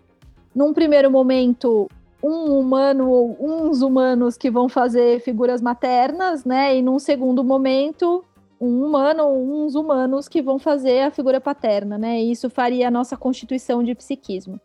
Num 0.54 0.72
primeiro 0.72 1.10
momento, 1.10 1.86
um 2.22 2.58
humano 2.58 3.08
ou 3.08 3.36
uns 3.40 3.82
humanos 3.82 4.36
que 4.36 4.50
vão 4.50 4.68
fazer 4.68 5.20
figuras 5.20 5.62
maternas, 5.62 6.44
né? 6.44 6.76
E 6.76 6.82
num 6.82 6.98
segundo 6.98 7.44
momento, 7.44 8.24
um 8.60 8.84
humano 8.84 9.24
ou 9.24 9.64
uns 9.64 9.74
humanos 9.74 10.28
que 10.28 10.42
vão 10.42 10.58
fazer 10.58 11.02
a 11.02 11.10
figura 11.10 11.40
paterna, 11.40 11.96
né? 11.96 12.20
E 12.20 12.32
isso 12.32 12.50
faria 12.50 12.88
a 12.88 12.90
nossa 12.90 13.16
constituição 13.16 13.82
de 13.82 13.94
psiquismo. 13.94 14.60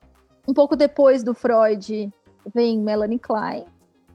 Um 0.47 0.53
pouco 0.53 0.75
depois 0.75 1.23
do 1.23 1.33
Freud 1.33 2.11
vem 2.53 2.79
Melanie 2.79 3.19
Klein. 3.19 3.65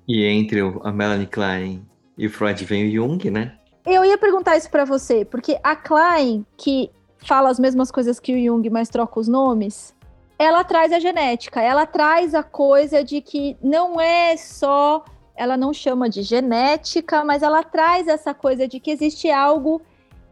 E 0.07 0.25
entre 0.25 0.61
a 0.61 0.93
Melanie 0.93 1.27
Klein 1.27 1.87
e 2.17 2.27
o 2.27 2.31
Freud 2.31 2.65
vem 2.65 2.89
o 2.89 2.93
Jung, 2.93 3.31
né? 3.31 3.57
Eu 3.87 4.05
ia 4.05 4.19
perguntar 4.19 4.57
isso 4.57 4.71
para 4.71 4.85
você, 4.85 5.25
porque 5.25 5.59
a 5.63 5.75
Klein, 5.77 6.45
que 6.57 6.91
fala 7.19 7.49
as 7.49 7.59
mesmas 7.59 7.91
coisas 7.91 8.21
que 8.21 8.35
o 8.35 8.45
Jung, 8.45 8.69
mas 8.69 8.89
troca 8.89 9.21
os 9.21 9.29
nomes, 9.29 9.95
ela 10.39 10.63
traz 10.63 10.93
a 10.93 11.01
genética, 11.01 11.61
ela 11.61 11.85
traz 11.85 12.35
a 12.35 12.43
coisa 12.43 13.03
de 13.03 13.21
que 13.21 13.57
não 13.61 14.01
é 14.01 14.37
só, 14.37 15.05
ela 15.35 15.57
não 15.57 15.73
chama 15.73 16.09
de 16.09 16.23
genética, 16.23 17.25
mas 17.25 17.43
ela 17.43 17.63
traz 17.63 18.07
essa 18.07 18.33
coisa 18.33 18.69
de 18.69 18.79
que 18.79 18.91
existe 18.91 19.31
algo 19.31 19.83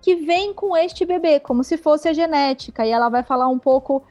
que 0.01 0.15
vem 0.15 0.55
com 0.55 0.77
este 0.77 1.05
bebê, 1.05 1.41
como 1.41 1.65
se 1.65 1.77
fosse 1.77 2.09
a 2.09 2.13
genética, 2.13 2.87
e 2.87 2.91
ela 2.91 3.09
vai 3.09 3.25
falar 3.25 3.49
um 3.49 3.59
pouco 3.59 4.05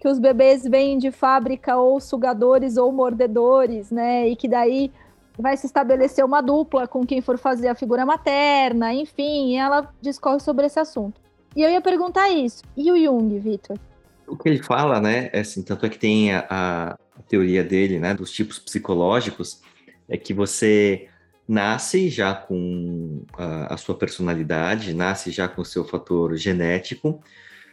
que 0.00 0.08
os 0.08 0.18
bebês 0.18 0.62
vêm 0.62 0.96
de 0.96 1.10
fábrica 1.10 1.76
ou 1.76 2.00
sugadores 2.00 2.76
ou 2.78 2.90
mordedores, 2.90 3.90
né? 3.90 4.26
E 4.28 4.34
que 4.34 4.48
daí 4.48 4.90
vai 5.38 5.56
se 5.56 5.66
estabelecer 5.66 6.24
uma 6.24 6.40
dupla 6.40 6.88
com 6.88 7.06
quem 7.06 7.20
for 7.20 7.38
fazer 7.38 7.68
a 7.68 7.74
figura 7.74 8.06
materna, 8.06 8.92
enfim, 8.94 9.56
ela 9.56 9.92
discorre 10.00 10.40
sobre 10.40 10.66
esse 10.66 10.80
assunto. 10.80 11.20
E 11.54 11.62
eu 11.62 11.70
ia 11.70 11.80
perguntar 11.80 12.30
isso. 12.30 12.62
E 12.76 12.90
o 12.90 12.96
Jung, 12.96 13.38
Vitor? 13.38 13.78
O 14.26 14.36
que 14.36 14.48
ele 14.48 14.62
fala, 14.62 15.00
né, 15.00 15.30
é 15.32 15.40
assim, 15.40 15.62
tanto 15.62 15.86
é 15.86 15.88
que 15.88 15.98
tem 15.98 16.32
a, 16.32 16.46
a, 16.48 16.98
teoria 17.28 17.62
dele, 17.62 17.98
né, 17.98 18.14
dos 18.14 18.30
tipos 18.30 18.58
psicológicos, 18.58 19.60
é 20.08 20.16
que 20.16 20.34
você 20.34 21.08
nasce 21.46 22.08
já 22.08 22.34
com 22.34 23.24
a, 23.34 23.74
a, 23.74 23.76
sua 23.76 23.94
personalidade, 23.94 24.94
nasce 24.94 25.30
já 25.30 25.48
com 25.48 25.62
o 25.62 25.64
seu 25.64 25.84
fator 25.84 26.36
genético 26.36 27.22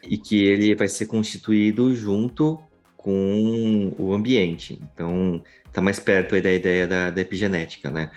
e 0.03 0.17
que 0.17 0.43
ele 0.43 0.75
vai 0.75 0.87
ser 0.87 1.05
constituído 1.05 1.93
junto 1.95 2.59
com 2.97 3.93
o 3.97 4.13
ambiente. 4.13 4.79
Então, 4.93 5.41
está 5.65 5.81
mais 5.81 5.99
perto 5.99 6.35
aí 6.35 6.41
da 6.41 6.51
ideia 6.51 6.87
da, 6.87 7.09
da 7.09 7.21
epigenética, 7.21 7.89
né? 7.89 8.11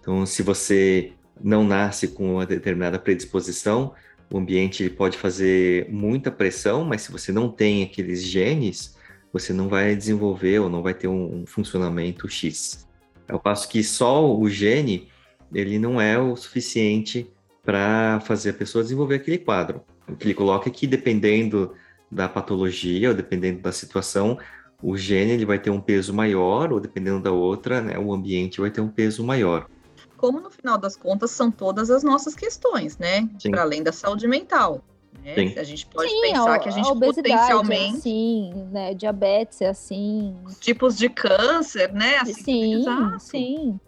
Então, 0.00 0.26
se 0.26 0.42
você 0.42 1.12
não 1.42 1.64
nasce 1.64 2.08
com 2.08 2.34
uma 2.34 2.46
determinada 2.46 2.98
predisposição, 2.98 3.94
o 4.30 4.38
ambiente 4.38 4.82
ele 4.82 4.90
pode 4.90 5.16
fazer 5.16 5.88
muita 5.90 6.30
pressão, 6.30 6.84
mas 6.84 7.02
se 7.02 7.12
você 7.12 7.30
não 7.30 7.48
tem 7.48 7.82
aqueles 7.82 8.22
genes, 8.22 8.96
você 9.32 9.52
não 9.52 9.68
vai 9.68 9.94
desenvolver 9.94 10.58
ou 10.60 10.68
não 10.68 10.82
vai 10.82 10.94
ter 10.94 11.08
um, 11.08 11.44
funcionamento 11.46 12.28
X. 12.28 12.88
Ao 13.28 13.38
passo 13.38 13.68
que 13.68 13.82
só 13.82 14.36
o 14.36 14.48
gene, 14.48 15.08
ele 15.52 15.78
não 15.78 16.00
é 16.00 16.18
o 16.18 16.36
suficiente 16.36 17.30
para 17.64 18.20
fazer 18.20 18.50
a 18.50 18.54
pessoa 18.54 18.82
desenvolver 18.82 19.16
aquele 19.16 19.38
quadro. 19.38 19.82
O 20.08 20.16
que 20.16 20.26
ele 20.26 20.34
coloca 20.34 20.68
é 20.68 20.72
que 20.72 20.86
dependendo 20.86 21.74
da 22.10 22.28
patologia 22.28 23.08
ou 23.08 23.14
dependendo 23.14 23.60
da 23.60 23.72
situação, 23.72 24.38
o 24.82 24.96
gene 24.96 25.32
ele 25.32 25.44
vai 25.44 25.58
ter 25.58 25.70
um 25.70 25.80
peso 25.80 26.14
maior 26.14 26.72
ou 26.72 26.80
dependendo 26.80 27.20
da 27.20 27.32
outra, 27.32 27.80
né, 27.80 27.98
o 27.98 28.12
ambiente 28.12 28.60
vai 28.60 28.70
ter 28.70 28.80
um 28.80 28.88
peso 28.88 29.24
maior 29.24 29.68
como 30.16 30.40
no 30.40 30.50
final 30.50 30.78
das 30.78 30.96
contas 30.96 31.30
são 31.30 31.50
todas 31.50 31.90
as 31.90 32.02
nossas 32.02 32.34
questões, 32.34 32.98
né? 32.98 33.28
Para 33.50 33.62
além 33.62 33.82
da 33.82 33.92
saúde 33.92 34.26
mental. 34.26 34.82
Né? 35.22 35.54
A 35.58 35.64
gente 35.64 35.86
pode 35.86 36.08
sim, 36.08 36.20
pensar 36.20 36.54
a, 36.54 36.58
que 36.58 36.68
a 36.68 36.72
gente 36.72 36.88
a 36.88 36.94
potencialmente. 36.94 37.98
É 37.98 38.00
sim, 38.00 38.68
né? 38.70 38.94
Diabetes 38.94 39.60
é 39.60 39.68
assim. 39.68 40.36
Tipos 40.60 40.96
de 40.96 41.08
câncer, 41.08 41.92
né? 41.92 42.16
Assim, 42.18 42.34
sim, 42.34 42.74
exato. 42.74 43.18
sim. 43.20 43.80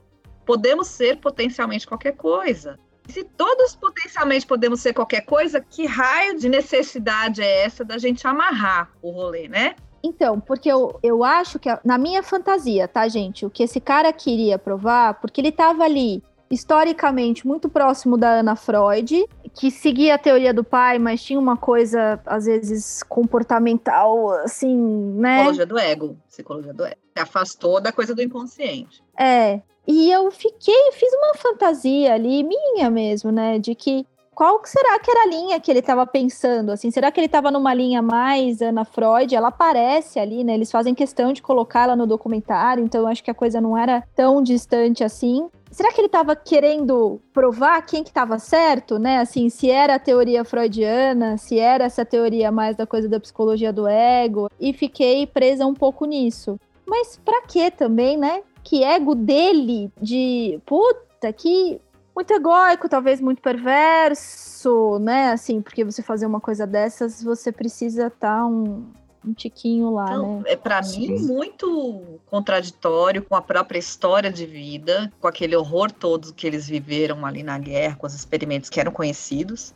Podemos 0.45 0.89
ser 0.89 1.19
potencialmente 1.19 1.87
qualquer 1.87 2.17
coisa. 2.17 2.79
Se 3.09 3.25
todos 3.25 3.75
potencialmente 3.75 4.47
podemos 4.47 4.81
ser 4.81 4.93
qualquer 4.93 5.23
coisa, 5.23 5.61
que 5.61 5.87
raio 5.87 6.39
de 6.39 6.49
necessidade 6.49 7.41
é 7.41 7.65
essa 7.65 7.85
da 7.85 7.97
gente 7.97 8.27
amarrar 8.27 8.91
o 9.01 9.11
rolê, 9.11 9.49
né? 9.49 9.77
Então, 10.02 10.38
porque 10.40 10.71
eu, 10.71 10.99
eu 11.02 11.25
acho 11.25 11.59
que, 11.59 11.69
na 11.85 11.99
minha 11.99 12.23
fantasia, 12.23 12.87
tá, 12.87 13.09
gente? 13.09 13.45
O 13.45 13.50
que 13.50 13.62
esse 13.62 13.81
cara 13.81 14.12
queria 14.12 14.59
provar, 14.59 15.14
porque 15.14 15.40
ele 15.40 15.52
tava 15.52 15.85
ali 15.85 16.23
historicamente 16.50 17.47
muito 17.47 17.69
próximo 17.69 18.17
da 18.17 18.40
Ana 18.40 18.57
Freud, 18.57 19.26
que 19.55 19.71
seguia 19.71 20.14
a 20.14 20.19
teoria 20.19 20.55
do 20.55 20.64
pai, 20.64 20.99
mas 20.99 21.23
tinha 21.23 21.38
uma 21.38 21.57
coisa, 21.57 22.21
às 22.25 22.47
vezes, 22.47 23.02
comportamental, 23.02 24.31
assim, 24.31 24.76
né? 24.76 25.37
Psicologia 25.37 25.67
do 25.67 25.78
ego. 25.78 26.17
Psicologia 26.28 26.73
do 26.73 26.85
ego. 26.85 26.97
Se 27.17 27.23
afastou 27.23 27.81
da 27.81 27.93
coisa 27.93 28.14
do 28.14 28.23
inconsciente. 28.23 29.02
É. 29.19 29.61
E 29.87 30.11
eu 30.11 30.31
fiquei, 30.31 30.93
fiz 30.93 31.12
uma 31.14 31.35
fantasia 31.35 32.14
ali, 32.14 32.43
minha 32.45 32.90
mesmo, 32.90 33.33
né? 33.33 33.59
De 33.59 33.75
que 33.75 34.07
qual 34.38 34.61
será 34.64 35.00
que 35.00 35.11
era 35.11 35.25
a 35.25 35.26
linha 35.26 35.59
que 35.59 35.68
ele 35.68 35.80
estava 35.80 36.07
pensando? 36.07 36.71
Assim, 36.71 36.92
será 36.92 37.11
que 37.11 37.18
ele 37.18 37.26
estava 37.26 37.50
numa 37.50 37.75
linha 37.75 38.00
mais 38.00 38.62
Ana 38.62 38.85
Freud? 38.85 39.35
Ela 39.35 39.49
aparece 39.49 40.21
ali, 40.21 40.45
né? 40.45 40.54
Eles 40.54 40.71
fazem 40.71 40.95
questão 40.95 41.33
de 41.33 41.42
colocá-la 41.42 41.97
no 41.97 42.07
documentário, 42.07 42.85
então 42.85 43.04
acho 43.09 43.25
que 43.25 43.33
a 43.33 43.35
coisa 43.35 43.61
não 43.61 43.76
era 43.76 44.00
tão 44.14 44.40
distante 44.40 45.02
assim. 45.02 45.49
Será 45.73 45.92
que 45.92 46.00
ele 46.00 46.07
estava 46.07 46.37
querendo 46.37 47.21
provar 47.33 47.83
quem 47.83 48.04
que 48.04 48.11
estava 48.11 48.38
certo, 48.38 48.97
né? 48.97 49.18
Assim, 49.18 49.49
se 49.49 49.73
era 49.73 49.97
a 49.97 49.99
teoria 49.99 50.45
freudiana, 50.45 51.37
se 51.37 51.59
era 51.59 51.87
essa 51.87 52.04
teoria 52.04 52.52
mais 52.52 52.76
da 52.76 52.87
coisa 52.87 53.09
da 53.09 53.18
psicologia 53.18 53.73
do 53.73 53.88
ego, 53.88 54.49
e 54.61 54.73
fiquei 54.73 55.26
presa 55.26 55.66
um 55.66 55.75
pouco 55.75 56.04
nisso. 56.04 56.61
Mas 56.87 57.21
para 57.25 57.42
que 57.42 57.73
também, 57.73 58.16
né? 58.16 58.45
Que 58.62 58.85
ego 58.85 59.16
dele 59.16 59.90
de 60.00 60.61
puta 60.64 61.33
que 61.33 61.80
muito 62.19 62.33
egóico, 62.33 62.89
talvez 62.89 63.21
muito 63.21 63.41
perverso, 63.41 64.99
né? 64.99 65.31
Assim, 65.31 65.63
porque 65.63 65.85
você 65.85 66.03
fazer 66.03 66.27
uma 66.27 66.41
coisa 66.41 66.67
dessas, 66.67 67.23
você 67.23 67.53
precisa 67.53 68.09
estar 68.09 68.39
tá 68.39 68.45
um, 68.45 68.87
um 69.25 69.33
tiquinho 69.33 69.95
lá, 69.95 70.17
Não, 70.17 70.41
né? 70.41 70.43
É 70.47 70.57
para 70.57 70.83
mim 70.83 71.17
muito 71.21 72.19
contraditório 72.27 73.23
com 73.23 73.37
a 73.37 73.41
própria 73.41 73.79
história 73.79 74.33
de 74.33 74.45
vida, 74.47 75.13
com 75.21 75.29
aquele 75.29 75.55
horror 75.55 75.93
todo 75.93 76.35
que 76.35 76.45
eles 76.45 76.67
viveram 76.67 77.25
ali 77.25 77.45
na 77.45 77.57
guerra, 77.57 77.95
com 77.95 78.09
os 78.09 78.15
experimentos 78.15 78.69
que 78.69 78.81
eram 78.81 78.91
conhecidos, 78.91 79.73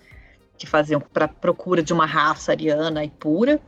que 0.58 0.66
faziam 0.66 1.00
para 1.00 1.28
procura 1.28 1.80
de 1.80 1.92
uma 1.92 2.06
raça 2.06 2.50
ariana 2.50 3.04
e 3.04 3.10
pura 3.10 3.60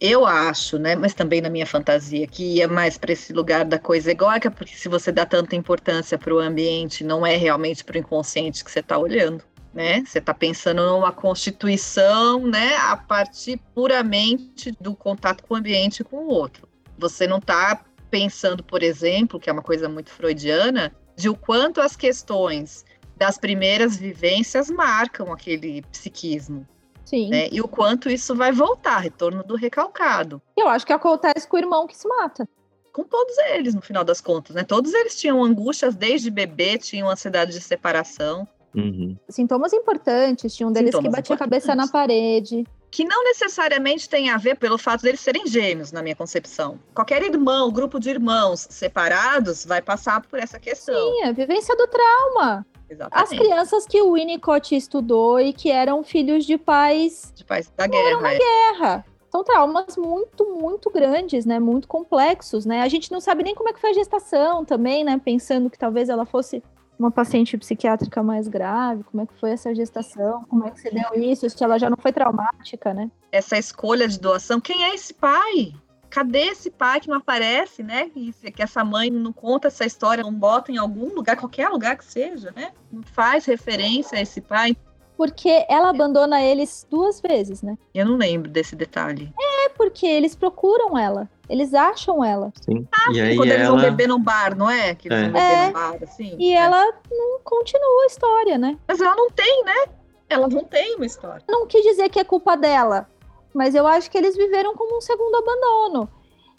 eu 0.00 0.26
acho, 0.26 0.78
né, 0.78 0.94
mas 0.94 1.14
também 1.14 1.40
na 1.40 1.48
minha 1.48 1.66
fantasia, 1.66 2.26
que 2.26 2.56
ia 2.56 2.68
mais 2.68 2.98
para 2.98 3.12
esse 3.12 3.32
lugar 3.32 3.64
da 3.64 3.78
coisa 3.78 4.10
egóica, 4.10 4.50
porque 4.50 4.74
se 4.76 4.88
você 4.88 5.10
dá 5.10 5.24
tanta 5.24 5.56
importância 5.56 6.18
para 6.18 6.34
o 6.34 6.38
ambiente, 6.38 7.02
não 7.02 7.26
é 7.26 7.36
realmente 7.36 7.82
para 7.82 7.96
o 7.96 7.98
inconsciente 7.98 8.62
que 8.62 8.70
você 8.70 8.80
está 8.80 8.98
olhando, 8.98 9.42
né? 9.72 10.04
Você 10.04 10.18
está 10.18 10.34
pensando 10.34 10.84
numa 10.84 11.12
constituição, 11.12 12.46
né, 12.46 12.76
a 12.76 12.96
partir 12.96 13.58
puramente 13.74 14.70
do 14.80 14.94
contato 14.94 15.42
com 15.42 15.54
o 15.54 15.56
ambiente 15.56 16.00
e 16.00 16.04
com 16.04 16.16
o 16.16 16.28
outro. 16.28 16.68
Você 16.98 17.26
não 17.26 17.38
está 17.38 17.82
pensando, 18.10 18.62
por 18.62 18.82
exemplo, 18.82 19.40
que 19.40 19.48
é 19.48 19.52
uma 19.52 19.62
coisa 19.62 19.88
muito 19.88 20.10
freudiana, 20.10 20.94
de 21.16 21.28
o 21.28 21.34
quanto 21.34 21.80
as 21.80 21.96
questões 21.96 22.84
das 23.16 23.38
primeiras 23.38 23.96
vivências 23.96 24.70
marcam 24.70 25.32
aquele 25.32 25.80
psiquismo. 25.90 26.66
Sim. 27.06 27.30
Né? 27.30 27.48
E 27.52 27.60
o 27.60 27.68
quanto 27.68 28.10
isso 28.10 28.34
vai 28.34 28.50
voltar, 28.50 28.98
retorno 28.98 29.44
do 29.44 29.54
recalcado. 29.54 30.42
Eu 30.56 30.68
acho 30.68 30.84
que 30.84 30.92
acontece 30.92 31.48
com 31.48 31.56
o 31.56 31.60
irmão 31.60 31.86
que 31.86 31.96
se 31.96 32.06
mata. 32.06 32.46
Com 32.92 33.04
todos 33.04 33.38
eles, 33.38 33.74
no 33.74 33.80
final 33.80 34.02
das 34.02 34.20
contas, 34.20 34.56
né? 34.56 34.64
Todos 34.64 34.92
eles 34.92 35.14
tinham 35.16 35.42
angústias 35.44 35.94
desde 35.94 36.30
bebê, 36.30 36.76
tinham 36.76 37.08
ansiedade 37.08 37.52
de 37.52 37.60
separação. 37.60 38.48
Uhum. 38.74 39.16
Sintomas 39.28 39.72
importantes, 39.72 40.54
tinha 40.54 40.66
um 40.66 40.72
deles 40.72 40.90
Sintomas 40.90 41.14
que 41.14 41.16
batia 41.16 41.34
a 41.36 41.38
cabeça 41.38 41.74
na 41.74 41.86
parede. 41.86 42.64
Que 42.90 43.04
não 43.04 43.22
necessariamente 43.22 44.08
tem 44.08 44.30
a 44.30 44.36
ver 44.36 44.56
pelo 44.56 44.78
fato 44.78 45.02
deles 45.02 45.20
serem 45.20 45.46
gêmeos, 45.46 45.92
na 45.92 46.02
minha 46.02 46.16
concepção. 46.16 46.80
Qualquer 46.94 47.22
irmão, 47.22 47.70
grupo 47.70 48.00
de 48.00 48.10
irmãos 48.10 48.66
separados, 48.70 49.64
vai 49.64 49.80
passar 49.80 50.22
por 50.22 50.38
essa 50.38 50.58
questão. 50.58 51.12
Sim, 51.12 51.24
a 51.24 51.32
vivência 51.32 51.76
do 51.76 51.86
trauma. 51.86 52.66
Exatamente. 52.88 53.32
As 53.32 53.38
crianças 53.38 53.86
que 53.86 54.00
o 54.00 54.12
Winnicott 54.12 54.74
estudou 54.74 55.40
e 55.40 55.52
que 55.52 55.70
eram 55.70 56.04
filhos 56.04 56.44
de 56.44 56.56
pais. 56.56 57.32
De 57.34 57.44
pais 57.44 57.70
da 57.76 57.86
guerra. 57.86 58.20
Na 58.20 58.32
é. 58.32 58.38
guerra. 58.38 59.04
São 59.30 59.44
traumas 59.44 59.96
muito, 59.96 60.44
muito 60.58 60.90
grandes, 60.90 61.44
né? 61.44 61.58
Muito 61.58 61.88
complexos, 61.88 62.64
né? 62.64 62.82
A 62.82 62.88
gente 62.88 63.10
não 63.10 63.20
sabe 63.20 63.42
nem 63.42 63.54
como 63.54 63.68
é 63.68 63.72
que 63.72 63.80
foi 63.80 63.90
a 63.90 63.94
gestação 63.94 64.64
também, 64.64 65.04
né? 65.04 65.20
Pensando 65.22 65.68
que 65.68 65.78
talvez 65.78 66.08
ela 66.08 66.24
fosse 66.24 66.62
uma 66.98 67.10
paciente 67.10 67.58
psiquiátrica 67.58 68.22
mais 68.22 68.48
grave, 68.48 69.04
como 69.04 69.22
é 69.22 69.26
que 69.26 69.38
foi 69.38 69.50
essa 69.50 69.74
gestação, 69.74 70.44
como 70.48 70.66
é 70.66 70.70
que 70.70 70.80
se 70.80 70.90
deu 70.90 71.14
isso, 71.14 71.48
se 71.50 71.62
ela 71.62 71.78
já 71.78 71.90
não 71.90 71.96
foi 71.98 72.12
traumática, 72.12 72.94
né? 72.94 73.10
Essa 73.30 73.58
escolha 73.58 74.08
de 74.08 74.18
doação, 74.18 74.60
quem 74.60 74.84
é 74.84 74.94
esse 74.94 75.12
pai? 75.12 75.74
Cadê 76.10 76.46
esse 76.46 76.70
pai 76.70 77.00
que 77.00 77.08
não 77.08 77.16
aparece, 77.16 77.82
né? 77.82 78.08
Que, 78.08 78.32
que 78.52 78.62
essa 78.62 78.84
mãe 78.84 79.10
não 79.10 79.32
conta 79.32 79.68
essa 79.68 79.84
história, 79.84 80.22
não 80.22 80.32
bota 80.32 80.72
em 80.72 80.78
algum 80.78 81.14
lugar, 81.14 81.36
qualquer 81.36 81.68
lugar 81.68 81.96
que 81.96 82.04
seja, 82.04 82.52
né? 82.54 82.72
Não 82.90 83.02
faz 83.02 83.44
referência 83.46 84.18
a 84.18 84.22
esse 84.22 84.40
pai. 84.40 84.76
Porque 85.16 85.64
ela 85.68 85.90
abandona 85.90 86.42
eles 86.42 86.86
duas 86.90 87.20
vezes, 87.20 87.62
né? 87.62 87.76
Eu 87.94 88.04
não 88.04 88.16
lembro 88.16 88.50
desse 88.50 88.76
detalhe. 88.76 89.32
É, 89.40 89.68
porque 89.70 90.06
eles 90.06 90.34
procuram 90.34 90.96
ela. 90.96 91.28
Eles 91.48 91.72
acham 91.72 92.22
ela. 92.22 92.52
Sim. 92.60 92.86
Ah, 92.92 93.12
e 93.12 93.20
aí 93.20 93.36
quando 93.36 93.50
ela... 93.50 93.58
eles 93.58 93.68
vão 93.68 93.80
beber 93.80 94.08
num 94.08 94.22
bar, 94.22 94.54
não 94.54 94.68
é? 94.68 94.94
Que 94.94 95.08
eles 95.08 95.18
é. 95.18 95.22
vão 95.22 95.32
beber 95.32 95.46
é. 95.46 95.66
num 95.66 95.72
bar, 95.72 95.98
assim. 96.02 96.36
E 96.38 96.52
é. 96.52 96.56
ela 96.56 96.84
não 97.10 97.40
continua 97.42 98.02
a 98.02 98.06
história, 98.06 98.58
né? 98.58 98.76
Mas 98.86 99.00
ela 99.00 99.16
não 99.16 99.30
tem, 99.30 99.64
né? 99.64 99.86
Ela 100.28 100.48
não 100.48 100.64
tem 100.64 100.96
uma 100.96 101.06
história. 101.06 101.42
Não 101.48 101.66
quis 101.66 101.82
dizer 101.82 102.10
que 102.10 102.18
é 102.18 102.24
culpa 102.24 102.56
dela 102.56 103.08
mas 103.56 103.74
eu 103.74 103.86
acho 103.86 104.10
que 104.10 104.18
eles 104.18 104.36
viveram 104.36 104.76
como 104.76 104.98
um 104.98 105.00
segundo 105.00 105.34
abandono. 105.34 106.10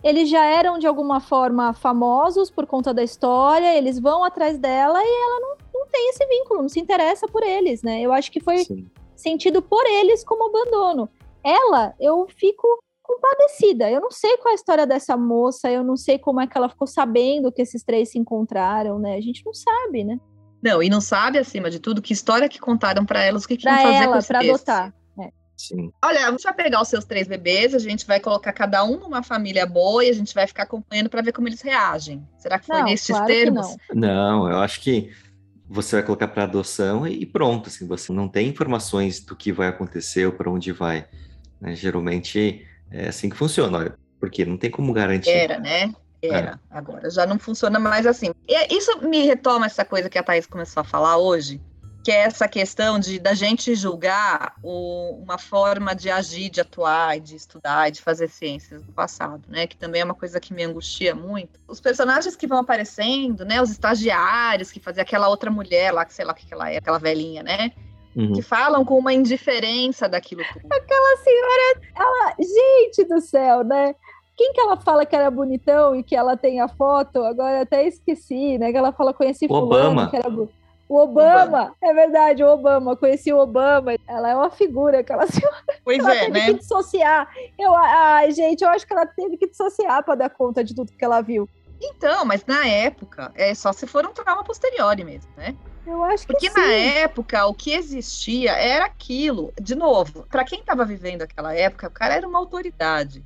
Eles 0.03 0.27
já 0.27 0.43
eram 0.43 0.79
de 0.79 0.88
alguma 0.88 1.19
forma 1.19 1.71
famosos 1.71 2.49
por 2.49 2.65
conta 2.65 2.91
da 2.91 3.03
história, 3.03 3.77
eles 3.77 3.99
vão 3.99 4.23
atrás 4.23 4.57
dela 4.57 4.99
e 4.99 5.07
ela 5.07 5.39
não, 5.39 5.57
não 5.75 5.88
tem 5.88 6.10
esse 6.10 6.25
vínculo, 6.25 6.63
não 6.63 6.69
se 6.69 6.79
interessa 6.79 7.27
por 7.27 7.43
eles, 7.43 7.83
né? 7.83 8.01
Eu 8.01 8.12
acho 8.12 8.31
que 8.31 8.39
foi 8.39 8.65
Sim. 8.65 8.88
sentido 9.15 9.62
por 9.62 9.86
eles 9.86 10.23
como 10.23 10.47
abandono. 10.47 11.07
Ela, 11.43 11.93
eu 11.99 12.27
fico 12.36 12.67
compadecida. 13.03 13.91
Eu 13.91 14.01
não 14.01 14.12
sei 14.12 14.36
qual 14.38 14.49
é 14.49 14.51
a 14.53 14.55
história 14.55 14.88
dessa 14.88 15.15
moça, 15.15 15.69
eu 15.69 15.83
não 15.83 15.95
sei 15.95 16.17
como 16.17 16.41
é 16.41 16.47
que 16.47 16.57
ela 16.57 16.67
ficou 16.67 16.88
sabendo 16.88 17.51
que 17.51 17.62
esses 17.62 17.83
três 17.83 18.10
se 18.10 18.17
encontraram, 18.17 18.97
né? 18.97 19.15
A 19.15 19.21
gente 19.21 19.45
não 19.45 19.53
sabe, 19.53 20.03
né? 20.03 20.19
Não, 20.63 20.81
e 20.81 20.89
não 20.89 20.99
sabe, 20.99 21.38
acima 21.38 21.69
de 21.69 21.79
tudo, 21.79 22.01
que 22.01 22.12
história 22.12 22.49
que 22.49 22.60
contaram 22.60 23.05
para 23.05 23.21
elas, 23.21 23.45
o 23.45 23.47
que, 23.47 23.55
que 23.55 23.63
pra 23.63 23.73
iam 23.73 23.81
fazer 23.83 24.03
ela, 24.03 24.13
com 24.13 24.17
esse 24.17 24.27
pra 24.27 24.39
adotar. 24.39 24.93
Sim. 25.58 25.91
Olha, 26.06 26.28
a 26.28 26.32
gente 26.32 26.43
vai 26.43 26.54
pegar 26.54 26.82
os 26.82 26.88
seus 26.88 27.04
três 27.04 27.28
bebês, 27.28 27.74
a 27.74 27.80
gente 27.80 28.06
vai 28.06 28.20
colocar 28.20 28.54
cada 28.54 28.84
um 28.84 29.00
numa 29.00 29.24
família 29.24 29.65
boa 29.65 30.06
e 30.06 30.10
a 30.10 30.13
gente 30.13 30.34
vai 30.34 30.46
ficar 30.46 30.63
acompanhando 30.63 31.10
para 31.10 31.22
ver 31.24 31.32
como 31.32 31.48
eles 31.48 31.62
reagem. 31.62 32.26
Será 32.38 32.60
que 32.60 32.67
foi 32.67 32.78
não, 32.78 32.86
nesses 32.86 33.08
claro 33.08 33.26
termos? 33.26 33.76
Não. 33.93 34.39
não, 34.43 34.52
eu 34.52 34.60
acho 34.60 34.80
que 34.80 35.12
você 35.67 35.98
vai 35.98 36.06
colocar 36.06 36.28
para 36.28 36.43
adoção 36.43 37.08
e 37.08 37.26
pronto, 37.26 37.70
assim, 37.70 37.88
você 37.88 38.13
não 38.13 38.28
tem 38.28 38.48
informações 38.48 39.20
do 39.20 39.36
que 39.36 39.52
vai 39.52 39.67
acontecer 39.67 40.28
ou 40.28 40.32
para 40.32 40.50
onde 40.50 40.72
vai. 40.72 41.08
Né? 41.60 41.76
Geralmente 41.76 42.65
é 42.91 43.08
assim 43.08 43.28
que 43.28 43.36
funciona, 43.36 43.80
olha, 43.80 43.98
porque 44.20 44.46
não 44.46 44.58
tem 44.58 44.70
como 44.70 44.93
garantir. 44.93 45.32
Era, 45.32 45.60
né? 45.60 45.91
Era. 46.22 46.60
É. 46.72 46.78
Agora 46.78 47.10
já 47.10 47.26
não 47.26 47.38
funciona 47.38 47.80
mais 47.80 48.06
assim. 48.06 48.32
E 48.48 48.76
isso 48.76 49.02
me 49.02 49.26
retoma 49.26 49.65
essa 49.65 49.84
coisa 49.84 50.10
que 50.10 50.17
a 50.17 50.24
Thaís 50.24 50.46
começou 50.46 50.82
a 50.82 50.84
falar 50.84 51.17
hoje, 51.17 51.60
que 52.08 52.12
é 52.12 52.20
essa 52.20 52.48
questão 52.48 52.98
de 52.98 53.20
da 53.20 53.34
gente 53.34 53.76
julgar 53.76 54.54
o, 54.63 55.20
uma 55.22 55.38
forma 55.38 55.93
de 55.93 56.10
agir, 56.10 56.50
de 56.50 56.62
atuar, 56.62 57.20
de 57.20 57.36
estudar, 57.36 57.91
de 57.91 58.02
fazer 58.02 58.30
ciências 58.30 58.82
do 58.82 58.93
passado, 58.93 59.43
né? 59.50 59.67
Que 59.67 59.76
também 59.76 60.00
é 60.00 60.06
uma 60.06 60.13
coisa 60.13 60.39
que 60.39 60.54
me 60.54 60.63
angustia 60.63 61.13
muito. 61.13 61.60
Os 61.67 61.82
personagens 61.82 62.34
que 62.34 62.48
vão 62.48 62.60
aparecendo, 62.60 63.43
né? 63.43 63.62
Os 63.62 63.72
estagiários 63.72 64.72
que 64.72 64.80
fazia 64.80 65.04
aquela 65.04 65.28
outra 65.28 65.52
mulher 65.52 65.91
lá, 65.91 66.06
que 66.06 66.13
sei 66.13 66.24
lá 66.24 66.32
o 66.32 66.36
que 66.36 66.48
ela 66.50 66.72
é, 66.72 66.78
aquela 66.78 66.98
velhinha, 66.98 67.43
né? 67.43 67.74
Uhum. 68.15 68.32
Que 68.32 68.41
falam 68.41 68.86
com 68.86 68.98
uma 68.98 69.13
indiferença 69.13 70.08
daquilo 70.08 70.43
tudo. 70.54 70.65
Aquela 70.72 71.17
senhora, 71.17 71.82
ela, 71.93 72.36
gente 72.39 73.04
do 73.04 73.20
céu, 73.20 73.65
né? 73.65 73.93
Quem 74.38 74.54
que 74.54 74.62
ela 74.62 74.78
fala 74.78 75.06
que 75.06 75.13
era 75.13 75.30
bonitão 75.30 75.93
e 75.93 76.04
que 76.04 76.15
ela 76.15 76.38
tem 76.38 76.62
a 76.62 76.70
foto? 76.70 77.22
Agora 77.26 77.63
até 77.63 77.86
esqueci, 77.86 78.58
né? 78.58 78.72
Que 78.72 78.78
ela 78.78 78.93
fala 78.93 79.13
conheci 79.13 79.46
Obama. 79.50 79.67
fulano 79.67 80.10
que 80.10 80.15
era 80.15 80.30
bonito. 80.30 80.57
O 80.89 80.97
Obama, 81.00 81.43
Obama, 81.43 81.76
é 81.82 81.93
verdade, 81.93 82.43
o 82.43 82.47
Obama, 82.47 82.95
conheci 82.95 83.34
o 83.34 83.39
Obama, 83.39 83.95
ela 84.08 84.30
é 84.30 84.36
uma 84.36 84.50
figura, 84.50 85.00
aquela 85.00 85.28
senhora. 85.28 85.63
Pois 85.84 86.00
ela 86.00 86.15
é, 86.15 86.19
teve 86.26 86.32
né? 86.32 86.45
que 86.45 86.54
dissociar. 86.54 87.30
Eu, 87.60 87.76
ai, 87.76 88.32
gente, 88.32 88.63
eu 88.63 88.69
acho 88.69 88.88
que 88.88 88.93
ela 88.93 89.06
teve 89.06 89.38
que 89.38 89.47
dissociar 89.47 90.04
para 90.04 90.15
dar 90.15 90.30
conta 90.30 90.63
de 90.63 90.73
tudo 90.73 90.91
que 90.91 91.04
ela 91.04 91.21
viu. 91.21 91.47
Então, 91.82 92.26
mas 92.26 92.45
na 92.45 92.65
época, 92.65 93.32
é 93.36 93.54
só 93.54 93.71
se 93.71 93.86
for 93.86 94.06
um 94.06 94.13
trauma 94.13 94.43
posterior 94.43 94.95
mesmo, 94.97 95.30
né? 95.36 95.56
Eu 95.86 96.04
acho 96.04 96.26
que 96.26 96.34
Porque 96.34 96.50
sim. 96.50 96.60
na 96.60 96.67
época 96.71 97.45
o 97.45 97.54
que 97.54 97.71
existia 97.71 98.52
era 98.52 98.86
aquilo. 98.86 99.54
De 99.60 99.76
novo, 99.76 100.26
para 100.30 100.43
quem 100.43 100.60
estava 100.60 100.84
vivendo 100.84 101.21
aquela 101.21 101.54
época, 101.54 101.88
o 101.88 101.91
cara 101.91 102.15
era 102.15 102.28
uma 102.28 102.39
autoridade, 102.39 103.23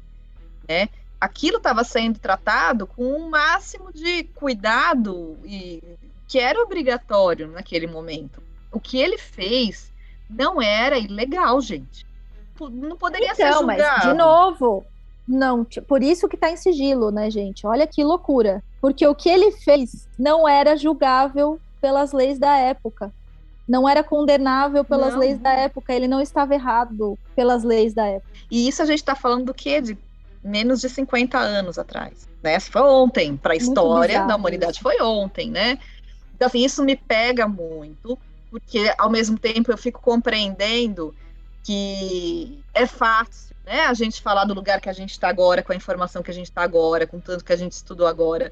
né? 0.68 0.90
Aquilo 1.20 1.58
estava 1.58 1.84
sendo 1.84 2.20
tratado 2.20 2.86
com 2.86 3.04
um 3.04 3.30
máximo 3.30 3.92
de 3.94 4.24
cuidado 4.36 5.38
e 5.44 5.82
que 6.32 6.40
era 6.40 6.62
obrigatório 6.64 7.48
naquele 7.50 7.88
momento. 7.88 8.42
O 8.72 8.80
que 8.80 8.98
ele 8.98 9.18
fez 9.18 9.92
não 10.30 10.62
era 10.62 10.98
ilegal, 10.98 11.60
gente. 11.60 12.06
Não 12.72 12.96
poderia 12.96 13.36
ser 13.36 13.48
Então, 13.50 13.64
mas 13.64 13.78
julgado. 13.78 14.08
de 14.08 14.14
novo, 14.14 14.86
não, 15.28 15.66
por 15.88 16.02
isso 16.02 16.30
que 16.30 16.38
tá 16.38 16.50
em 16.50 16.56
sigilo, 16.56 17.12
né, 17.12 17.30
gente? 17.30 17.68
Olha 17.68 17.86
que 17.86 18.02
loucura. 18.02 18.64
Porque 18.80 19.06
o 19.06 19.14
que 19.14 19.28
ele 19.28 19.52
fez 19.52 20.08
não 20.18 20.48
era 20.48 20.78
julgável 20.78 21.60
pelas 21.82 22.14
leis 22.14 22.40
da 22.40 22.56
época. 22.56 23.12
Não 23.68 23.88
era 23.90 24.02
condenável 24.02 24.86
pelas 24.86 25.12
Não. 25.14 25.20
leis 25.20 25.38
da 25.38 25.52
época. 25.52 25.94
Ele 25.94 26.08
não 26.08 26.22
estava 26.22 26.54
errado 26.54 27.20
pelas 27.36 27.64
leis 27.66 27.94
da 27.94 28.06
época. 28.06 28.32
E 28.50 28.70
isso 28.70 28.82
a 28.82 28.86
gente 28.86 29.00
está 29.00 29.16
falando 29.16 29.48
do 29.48 29.54
quê? 29.54 29.82
De 29.82 29.98
menos 30.42 30.80
de 30.80 30.88
50 30.88 31.38
anos 31.38 31.78
atrás. 31.78 32.26
Né? 32.42 32.58
Foi 32.60 32.82
ontem, 32.84 33.36
para 33.36 33.52
a 33.54 33.56
história 33.58 34.14
bizarro 34.14 34.28
da 34.30 34.36
humanidade, 34.38 34.74
isso. 34.74 34.82
foi 34.82 35.02
ontem, 35.02 35.52
né? 35.52 35.78
Então, 36.42 36.48
assim, 36.48 36.66
isso 36.66 36.84
me 36.84 36.96
pega 36.96 37.48
muito, 37.48 38.18
porque 38.50 38.92
ao 38.98 39.12
mesmo 39.12 39.38
tempo 39.38 39.72
eu 39.72 39.78
fico 39.78 40.02
compreendendo 40.02 41.14
que 41.64 42.64
é 42.74 42.88
fácil, 42.88 43.56
né? 43.64 43.82
A 43.82 43.94
gente 43.94 44.24
falar 44.24 44.46
do 44.46 44.56
lugar 44.56 44.82
que 44.82 44.90
a 44.90 44.94
gente 44.94 45.12
está 45.12 45.30
agora, 45.30 45.62
com 45.62 45.72
a 45.72 45.76
informação 45.76 46.24
que 46.24 46.32
a 46.32 46.34
gente 46.34 46.48
está 46.48 46.64
agora, 46.64 47.06
com 47.06 47.20
tanto 47.20 47.46
que 47.46 47.54
a 47.54 47.56
gente 47.56 47.74
estudou 47.74 48.08
agora, 48.08 48.52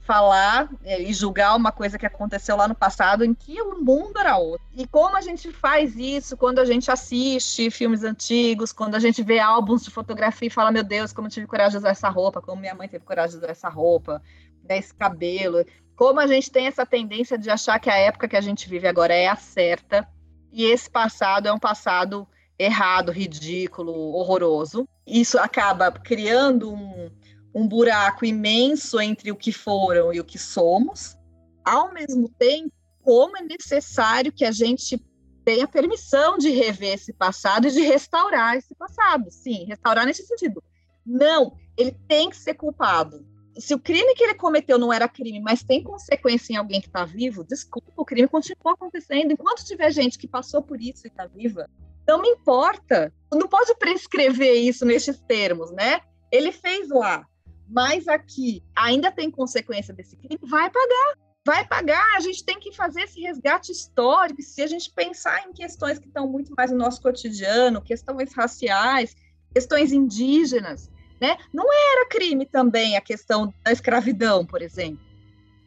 falar 0.00 0.68
é, 0.82 1.00
e 1.00 1.12
julgar 1.12 1.54
uma 1.54 1.70
coisa 1.70 1.96
que 1.96 2.04
aconteceu 2.04 2.56
lá 2.56 2.66
no 2.66 2.74
passado 2.74 3.24
em 3.24 3.32
que 3.32 3.62
o 3.62 3.80
mundo 3.80 4.18
era 4.18 4.36
outro. 4.36 4.66
E 4.74 4.84
como 4.84 5.16
a 5.16 5.20
gente 5.20 5.52
faz 5.52 5.94
isso 5.94 6.36
quando 6.36 6.58
a 6.58 6.64
gente 6.64 6.90
assiste 6.90 7.70
filmes 7.70 8.02
antigos, 8.02 8.72
quando 8.72 8.96
a 8.96 8.98
gente 8.98 9.22
vê 9.22 9.38
álbuns 9.38 9.84
de 9.84 9.90
fotografia 9.92 10.48
e 10.48 10.50
fala, 10.50 10.72
meu 10.72 10.82
Deus, 10.82 11.12
como 11.12 11.28
eu 11.28 11.30
tive 11.30 11.46
coragem 11.46 11.70
de 11.70 11.76
usar 11.76 11.90
essa 11.90 12.08
roupa, 12.08 12.42
como 12.42 12.60
minha 12.60 12.74
mãe 12.74 12.88
teve 12.88 13.04
coragem 13.04 13.38
de 13.38 13.44
usar 13.44 13.52
essa 13.52 13.68
roupa, 13.68 14.20
né, 14.68 14.78
esse 14.78 14.92
cabelo. 14.92 15.64
Como 16.00 16.18
a 16.18 16.26
gente 16.26 16.50
tem 16.50 16.66
essa 16.66 16.86
tendência 16.86 17.36
de 17.36 17.50
achar 17.50 17.78
que 17.78 17.90
a 17.90 17.94
época 17.94 18.26
que 18.26 18.34
a 18.34 18.40
gente 18.40 18.66
vive 18.66 18.88
agora 18.88 19.12
é 19.12 19.28
a 19.28 19.36
certa 19.36 20.08
e 20.50 20.64
esse 20.64 20.88
passado 20.88 21.46
é 21.46 21.52
um 21.52 21.58
passado 21.58 22.26
errado, 22.58 23.12
ridículo, 23.12 23.92
horroroso. 24.14 24.88
Isso 25.06 25.38
acaba 25.38 25.92
criando 25.92 26.72
um, 26.72 27.10
um 27.54 27.68
buraco 27.68 28.24
imenso 28.24 28.98
entre 28.98 29.30
o 29.30 29.36
que 29.36 29.52
foram 29.52 30.10
e 30.10 30.18
o 30.18 30.24
que 30.24 30.38
somos. 30.38 31.18
Ao 31.62 31.92
mesmo 31.92 32.30
tempo, 32.30 32.72
como 33.02 33.36
é 33.36 33.42
necessário 33.42 34.32
que 34.32 34.46
a 34.46 34.52
gente 34.52 34.98
tenha 35.44 35.68
permissão 35.68 36.38
de 36.38 36.48
rever 36.48 36.94
esse 36.94 37.12
passado 37.12 37.68
e 37.68 37.70
de 37.70 37.82
restaurar 37.82 38.56
esse 38.56 38.74
passado. 38.74 39.30
Sim, 39.30 39.66
restaurar 39.66 40.06
nesse 40.06 40.26
sentido. 40.26 40.64
Não, 41.04 41.58
ele 41.76 41.92
tem 42.08 42.30
que 42.30 42.36
ser 42.38 42.54
culpado. 42.54 43.22
Se 43.58 43.74
o 43.74 43.78
crime 43.78 44.14
que 44.14 44.22
ele 44.22 44.34
cometeu 44.34 44.78
não 44.78 44.92
era 44.92 45.08
crime, 45.08 45.40
mas 45.40 45.62
tem 45.62 45.82
consequência 45.82 46.52
em 46.52 46.56
alguém 46.56 46.80
que 46.80 46.86
está 46.86 47.04
vivo, 47.04 47.44
desculpa, 47.44 47.92
o 47.96 48.04
crime 48.04 48.28
continua 48.28 48.72
acontecendo. 48.72 49.32
Enquanto 49.32 49.64
tiver 49.64 49.90
gente 49.90 50.18
que 50.18 50.28
passou 50.28 50.62
por 50.62 50.80
isso 50.80 51.06
e 51.06 51.08
está 51.08 51.26
viva, 51.26 51.68
não 52.06 52.20
me 52.20 52.28
importa. 52.28 53.12
Não 53.32 53.48
pode 53.48 53.74
prescrever 53.76 54.54
isso 54.54 54.84
nesses 54.84 55.20
termos, 55.20 55.70
né? 55.72 56.00
Ele 56.30 56.52
fez 56.52 56.88
lá, 56.88 57.26
mas 57.68 58.08
aqui 58.08 58.62
ainda 58.74 59.10
tem 59.10 59.30
consequência 59.30 59.94
desse 59.94 60.16
crime, 60.16 60.38
vai 60.42 60.70
pagar. 60.70 61.18
Vai 61.46 61.66
pagar, 61.66 62.16
a 62.16 62.20
gente 62.20 62.44
tem 62.44 62.60
que 62.60 62.70
fazer 62.76 63.02
esse 63.02 63.18
resgate 63.20 63.72
histórico. 63.72 64.42
Se 64.42 64.60
a 64.60 64.66
gente 64.66 64.92
pensar 64.92 65.42
em 65.48 65.52
questões 65.54 65.98
que 65.98 66.06
estão 66.06 66.28
muito 66.28 66.52
mais 66.54 66.70
no 66.70 66.76
nosso 66.76 67.00
cotidiano, 67.00 67.80
questões 67.80 68.34
raciais, 68.34 69.16
questões 69.52 69.90
indígenas, 69.90 70.90
né? 71.20 71.36
Não 71.52 71.66
era 71.72 72.08
crime 72.08 72.46
também 72.46 72.96
a 72.96 73.00
questão 73.00 73.52
da 73.62 73.70
escravidão, 73.70 74.44
por 74.44 74.62
exemplo. 74.62 75.10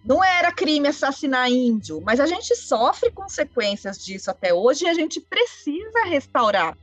Não 0.03 0.21
era 0.21 0.51
crime 0.51 0.87
assassinar 0.89 1.49
índio, 1.49 2.01
mas 2.01 2.19
a 2.19 2.25
gente 2.25 2.55
sofre 2.55 3.09
consequências 3.11 4.03
disso 4.03 4.29
até 4.29 4.53
hoje 4.53 4.83
e 4.83 4.89
a 4.89 4.93
gente 4.93 5.21
precisa 5.21 6.03
restaurar. 6.05 6.77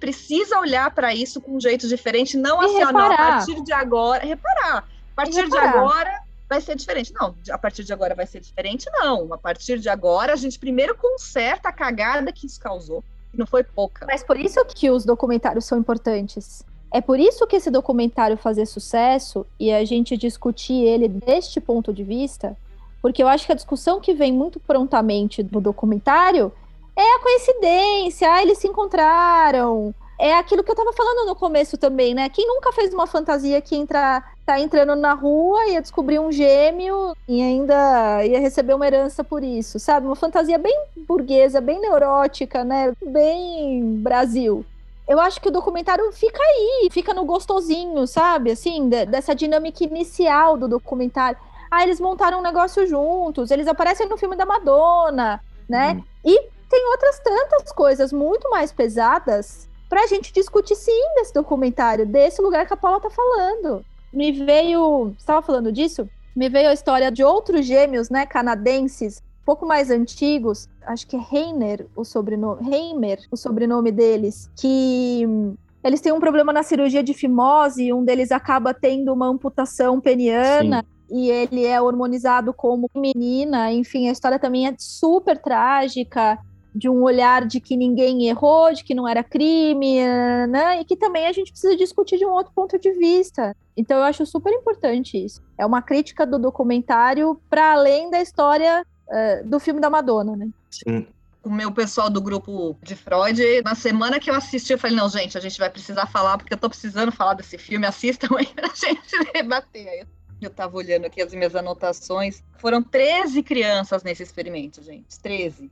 Precisa 0.00 0.58
olhar 0.58 0.90
para 0.90 1.14
isso 1.14 1.40
com 1.40 1.56
um 1.56 1.60
jeito 1.60 1.86
diferente, 1.86 2.36
não 2.36 2.60
E 2.62 2.64
assim, 2.64 2.92
não, 2.92 3.12
a 3.12 3.16
partir 3.16 3.62
de 3.62 3.72
agora, 3.72 4.24
reparar. 4.24 4.78
A 4.78 5.14
partir 5.14 5.32
de 5.32 5.40
reparar. 5.42 5.78
agora 5.78 6.22
vai 6.48 6.60
ser 6.60 6.74
diferente. 6.74 7.12
Não, 7.14 7.34
a 7.48 7.58
partir 7.58 7.84
de 7.84 7.92
agora 7.92 8.14
vai 8.14 8.26
ser 8.26 8.40
diferente, 8.40 8.86
não. 8.92 9.32
A 9.32 9.38
partir 9.38 9.78
de 9.78 9.88
agora 9.88 10.32
a 10.32 10.36
gente 10.36 10.58
primeiro 10.58 10.96
conserta 10.96 11.68
a 11.68 11.72
cagada 11.72 12.32
que 12.32 12.46
isso 12.46 12.60
causou. 12.60 13.04
E 13.32 13.36
não 13.36 13.46
foi 13.46 13.62
pouca. 13.62 14.04
Mas 14.06 14.24
por 14.24 14.36
isso 14.36 14.64
que 14.66 14.90
os 14.90 15.04
documentários 15.04 15.64
são 15.64 15.78
importantes. 15.78 16.64
É 16.94 17.00
por 17.00 17.18
isso 17.18 17.44
que 17.48 17.56
esse 17.56 17.72
documentário 17.72 18.36
fazer 18.36 18.66
sucesso 18.66 19.44
e 19.58 19.72
a 19.72 19.84
gente 19.84 20.16
discutir 20.16 20.74
ele 20.74 21.08
deste 21.08 21.60
ponto 21.60 21.92
de 21.92 22.04
vista, 22.04 22.56
porque 23.02 23.20
eu 23.20 23.26
acho 23.26 23.44
que 23.44 23.50
a 23.50 23.56
discussão 23.56 24.00
que 24.00 24.14
vem 24.14 24.32
muito 24.32 24.60
prontamente 24.60 25.42
do 25.42 25.60
documentário 25.60 26.52
é 26.94 27.16
a 27.16 27.18
coincidência, 27.18 28.32
ah, 28.32 28.40
eles 28.40 28.58
se 28.58 28.68
encontraram. 28.68 29.92
É 30.20 30.34
aquilo 30.34 30.62
que 30.62 30.70
eu 30.70 30.76
tava 30.76 30.92
falando 30.92 31.26
no 31.26 31.34
começo 31.34 31.76
também, 31.76 32.14
né? 32.14 32.28
Quem 32.28 32.46
nunca 32.46 32.70
fez 32.70 32.94
uma 32.94 33.08
fantasia 33.08 33.60
que 33.60 33.74
entra, 33.74 34.22
tá 34.46 34.60
entrando 34.60 34.94
na 34.94 35.14
rua, 35.14 35.66
ia 35.66 35.82
descobrir 35.82 36.20
um 36.20 36.30
gêmeo 36.30 37.12
e 37.26 37.42
ainda 37.42 38.24
ia 38.24 38.38
receber 38.38 38.72
uma 38.72 38.86
herança 38.86 39.24
por 39.24 39.42
isso, 39.42 39.80
sabe? 39.80 40.06
Uma 40.06 40.14
fantasia 40.14 40.58
bem 40.58 40.80
burguesa, 41.08 41.60
bem 41.60 41.80
neurótica, 41.80 42.62
né? 42.62 42.92
Bem 43.04 43.96
Brasil. 43.96 44.64
Eu 45.06 45.20
acho 45.20 45.40
que 45.40 45.48
o 45.48 45.52
documentário 45.52 46.10
fica 46.12 46.42
aí, 46.42 46.88
fica 46.90 47.12
no 47.12 47.24
gostosinho, 47.24 48.06
sabe? 48.06 48.50
Assim, 48.50 48.88
de- 48.88 49.04
dessa 49.06 49.34
dinâmica 49.34 49.84
inicial 49.84 50.56
do 50.56 50.66
documentário. 50.66 51.38
Ah, 51.70 51.82
eles 51.82 52.00
montaram 52.00 52.38
um 52.38 52.42
negócio 52.42 52.86
juntos, 52.86 53.50
eles 53.50 53.66
aparecem 53.66 54.08
no 54.08 54.16
filme 54.16 54.36
da 54.36 54.46
Madonna, 54.46 55.40
né? 55.68 56.02
E 56.24 56.40
tem 56.70 56.88
outras 56.90 57.18
tantas 57.20 57.72
coisas 57.72 58.12
muito 58.12 58.48
mais 58.48 58.72
pesadas 58.72 59.68
pra 59.88 60.06
gente 60.06 60.32
discutir 60.32 60.74
sim 60.74 61.14
desse 61.16 61.34
documentário, 61.34 62.06
desse 62.06 62.40
lugar 62.40 62.66
que 62.66 62.72
a 62.72 62.76
Paula 62.76 63.00
tá 63.00 63.10
falando. 63.10 63.84
Me 64.12 64.32
veio. 64.32 65.14
Você 65.18 65.26
tava 65.26 65.42
falando 65.42 65.70
disso? 65.70 66.08
Me 66.34 66.48
veio 66.48 66.70
a 66.70 66.72
história 66.72 67.12
de 67.12 67.22
outros 67.22 67.66
gêmeos, 67.66 68.08
né, 68.10 68.24
canadenses, 68.26 69.22
pouco 69.44 69.66
mais 69.66 69.90
antigos, 69.90 70.68
acho 70.86 71.06
que 71.06 71.16
é 71.16 71.20
Reiner 71.20 71.86
o 71.94 72.04
sobrenome, 72.04 72.74
Heimer, 72.74 73.18
o 73.30 73.36
sobrenome 73.36 73.92
deles, 73.92 74.50
que 74.56 75.24
hum, 75.26 75.54
eles 75.82 76.00
têm 76.00 76.12
um 76.12 76.20
problema 76.20 76.52
na 76.52 76.62
cirurgia 76.62 77.02
de 77.02 77.12
fimose, 77.12 77.92
um 77.92 78.04
deles 78.04 78.32
acaba 78.32 78.72
tendo 78.72 79.12
uma 79.12 79.26
amputação 79.26 80.00
peniana 80.00 80.84
e 81.10 81.30
ele 81.30 81.66
é 81.66 81.80
hormonizado 81.80 82.54
como 82.54 82.90
menina, 82.94 83.70
enfim, 83.70 84.08
a 84.08 84.12
história 84.12 84.38
também 84.38 84.66
é 84.66 84.74
super 84.78 85.36
trágica, 85.38 86.38
de 86.74 86.88
um 86.88 87.02
olhar 87.02 87.46
de 87.46 87.60
que 87.60 87.76
ninguém 87.76 88.26
errou, 88.26 88.72
de 88.72 88.82
que 88.82 88.94
não 88.94 89.06
era 89.06 89.22
crime, 89.22 90.00
né? 90.48 90.80
E 90.80 90.84
que 90.84 90.96
também 90.96 91.26
a 91.26 91.32
gente 91.32 91.52
precisa 91.52 91.76
discutir 91.76 92.18
de 92.18 92.26
um 92.26 92.32
outro 92.32 92.52
ponto 92.52 92.76
de 92.78 92.90
vista. 92.92 93.54
Então 93.76 93.98
eu 93.98 94.02
acho 94.02 94.26
super 94.26 94.52
importante 94.52 95.22
isso. 95.22 95.40
É 95.56 95.64
uma 95.64 95.80
crítica 95.80 96.26
do 96.26 96.36
documentário 96.36 97.40
para 97.48 97.72
além 97.72 98.10
da 98.10 98.20
história 98.20 98.84
eh, 99.10 99.42
do 99.42 99.58
filme 99.60 99.80
da 99.80 99.90
Madonna, 99.90 100.36
né? 100.36 100.48
Sim. 100.70 101.06
o 101.42 101.50
meu 101.50 101.70
pessoal 101.70 102.08
do 102.08 102.22
grupo 102.22 102.76
de 102.82 102.96
Freud, 102.96 103.38
na 103.62 103.74
semana 103.74 104.18
que 104.18 104.30
eu 104.30 104.34
assisti, 104.34 104.72
eu 104.72 104.78
falei, 104.78 104.96
não, 104.96 105.08
gente, 105.08 105.36
a 105.36 105.40
gente 105.40 105.58
vai 105.58 105.68
precisar 105.68 106.06
falar, 106.06 106.38
porque 106.38 106.54
eu 106.54 106.58
tô 106.58 106.68
precisando 106.68 107.12
falar 107.12 107.34
desse 107.34 107.58
filme, 107.58 107.86
assistam 107.86 108.28
aí 108.38 108.46
pra 108.46 108.68
gente 108.74 109.32
debater. 109.32 109.88
Aí 109.88 110.06
Eu 110.40 110.50
tava 110.50 110.76
olhando 110.76 111.04
aqui 111.04 111.20
as 111.22 111.34
minhas 111.34 111.54
anotações. 111.54 112.42
Foram 112.58 112.82
13 112.82 113.42
crianças 113.42 114.02
nesse 114.02 114.22
experimento, 114.22 114.82
gente. 114.82 115.18
13. 115.20 115.70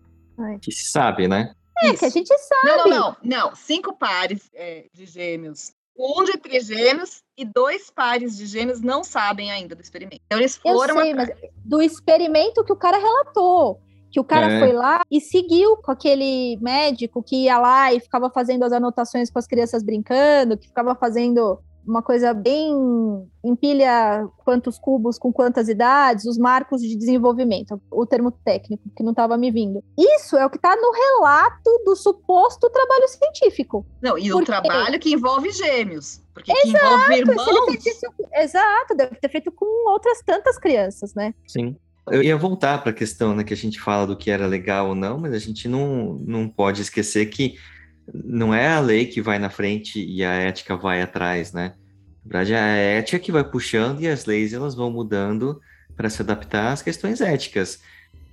Que 0.61 0.73
se 0.73 0.91
sabe, 0.91 1.27
né? 1.27 1.55
É 1.83 1.95
que 1.95 2.05
a 2.05 2.09
gente 2.11 2.37
sabe. 2.39 2.67
Não, 2.67 2.85
não, 2.85 2.91
não. 2.91 3.17
Não, 3.23 3.57
cinco 3.57 3.95
pares 3.97 4.51
é, 4.55 4.87
de 4.93 5.07
gêmeos. 5.07 5.73
Um 5.99 6.25
de 6.25 6.39
trigêmeos 6.39 7.23
e 7.37 7.45
dois 7.45 7.91
pares 7.91 8.37
de 8.37 8.47
gêmeos 8.47 8.81
não 8.81 9.05
sabem 9.05 9.51
ainda 9.53 9.75
do 9.75 9.83
experimento. 9.83 10.21
Então 10.27 10.39
eles 10.39 10.59
Eu 10.65 10.75
foram 10.75 10.97
sei, 11.01 11.13
atrás. 11.13 11.29
mas 11.41 11.51
do 11.65 11.83
experimento 11.83 12.65
que 12.65 12.73
o 12.73 12.77
cara 12.77 12.97
relatou. 12.99 13.81
Que 14.11 14.21
o 14.21 14.25
cara 14.25 14.51
É. 14.53 14.59
foi 14.59 14.73
lá 14.73 15.03
e 15.11 15.21
seguiu 15.21 15.77
com 15.79 15.91
aquele 15.91 16.59
médico 16.61 17.23
que 17.23 17.45
ia 17.45 17.59
lá 17.59 17.93
e 17.95 18.01
ficava 18.01 18.29
fazendo 18.31 18.63
as 18.63 18.73
anotações 18.73 19.31
com 19.31 19.39
as 19.39 19.47
crianças 19.47 19.83
brincando, 19.83 20.59
que 20.59 20.67
ficava 20.69 20.95
fazendo 20.95 21.59
uma 21.87 22.03
coisa 22.03 22.33
bem 22.33 22.73
empilha 23.45 24.29
quantos 24.45 24.79
cubos 24.79 25.19
com 25.19 25.33
quantas 25.33 25.69
idades, 25.69 26.25
os 26.27 26.39
marcos 26.39 26.81
de 26.81 26.97
desenvolvimento, 26.97 27.81
o 27.91 28.07
termo 28.07 28.31
técnico 28.31 28.85
que 28.97 29.03
não 29.03 29.11
estava 29.11 29.37
me 29.37 29.51
vindo. 29.51 29.83
Isso 29.99 30.37
é 30.37 30.47
o 30.47 30.51
que 30.51 30.57
está 30.57 30.75
no 30.77 30.93
relato 30.93 31.83
do 31.85 31.97
suposto 31.97 32.71
trabalho 32.71 33.09
científico. 33.09 33.85
Não, 34.01 34.17
e 34.17 34.31
o 34.33 34.37
Porque- 34.37 34.47
trabalho 34.47 34.99
que 34.99 35.13
envolve 35.13 35.51
gêmeos. 35.51 36.21
Porque 36.33 36.53
que 36.53 36.69
envolve 36.69 37.15
irmãos. 37.15 37.65
fez 37.67 37.87
isso, 37.87 38.07
exato, 38.35 38.95
deve 38.95 39.17
ter 39.17 39.29
feito 39.29 39.51
com 39.53 39.91
outras 39.91 40.23
tantas 40.23 40.59
crianças, 40.59 41.15
né? 41.15 41.35
Sim. 41.47 41.77
Eu 42.11 42.23
ia 42.23 42.37
voltar 42.37 42.83
para 42.83 42.91
a 42.91 42.95
questão 42.95 43.35
né, 43.35 43.45
que 43.45 43.55
a 43.55 43.57
gente 43.57 43.81
fala 43.81 44.07
do 44.07 44.17
que 44.17 44.31
era 44.31 44.47
legal 44.47 44.89
ou 44.89 44.95
não, 44.95 45.19
mas 45.19 45.33
a 45.35 45.39
gente 45.39 45.69
não, 45.69 46.15
não 46.27 46.49
pode 46.49 46.83
esquecer 46.83 47.27
que 47.27 47.57
não 48.13 48.55
é 48.55 48.69
a 48.69 48.81
lei 48.81 49.07
que 49.07 49.21
vai 49.21 49.39
na 49.39 49.51
frente 49.51 50.05
e 50.05 50.25
a 50.25 50.33
ética 50.33 50.77
vai 50.77 51.03
atrás, 51.03 51.53
né? 51.53 51.75
Na 52.25 52.39
verdade, 52.39 52.53
é 52.53 52.59
a 52.59 52.77
ética 52.99 53.19
que 53.19 53.33
vai 53.33 53.45
puxando 53.45 54.01
e 54.01 54.09
as 54.09 54.25
leis 54.25 54.53
elas 54.53 54.75
vão 54.75 54.91
mudando 54.91 55.61
para 55.97 56.09
se 56.09 56.23
adaptar 56.23 56.73
às 56.73 56.83
questões 56.83 57.21
éticas. 57.21 57.81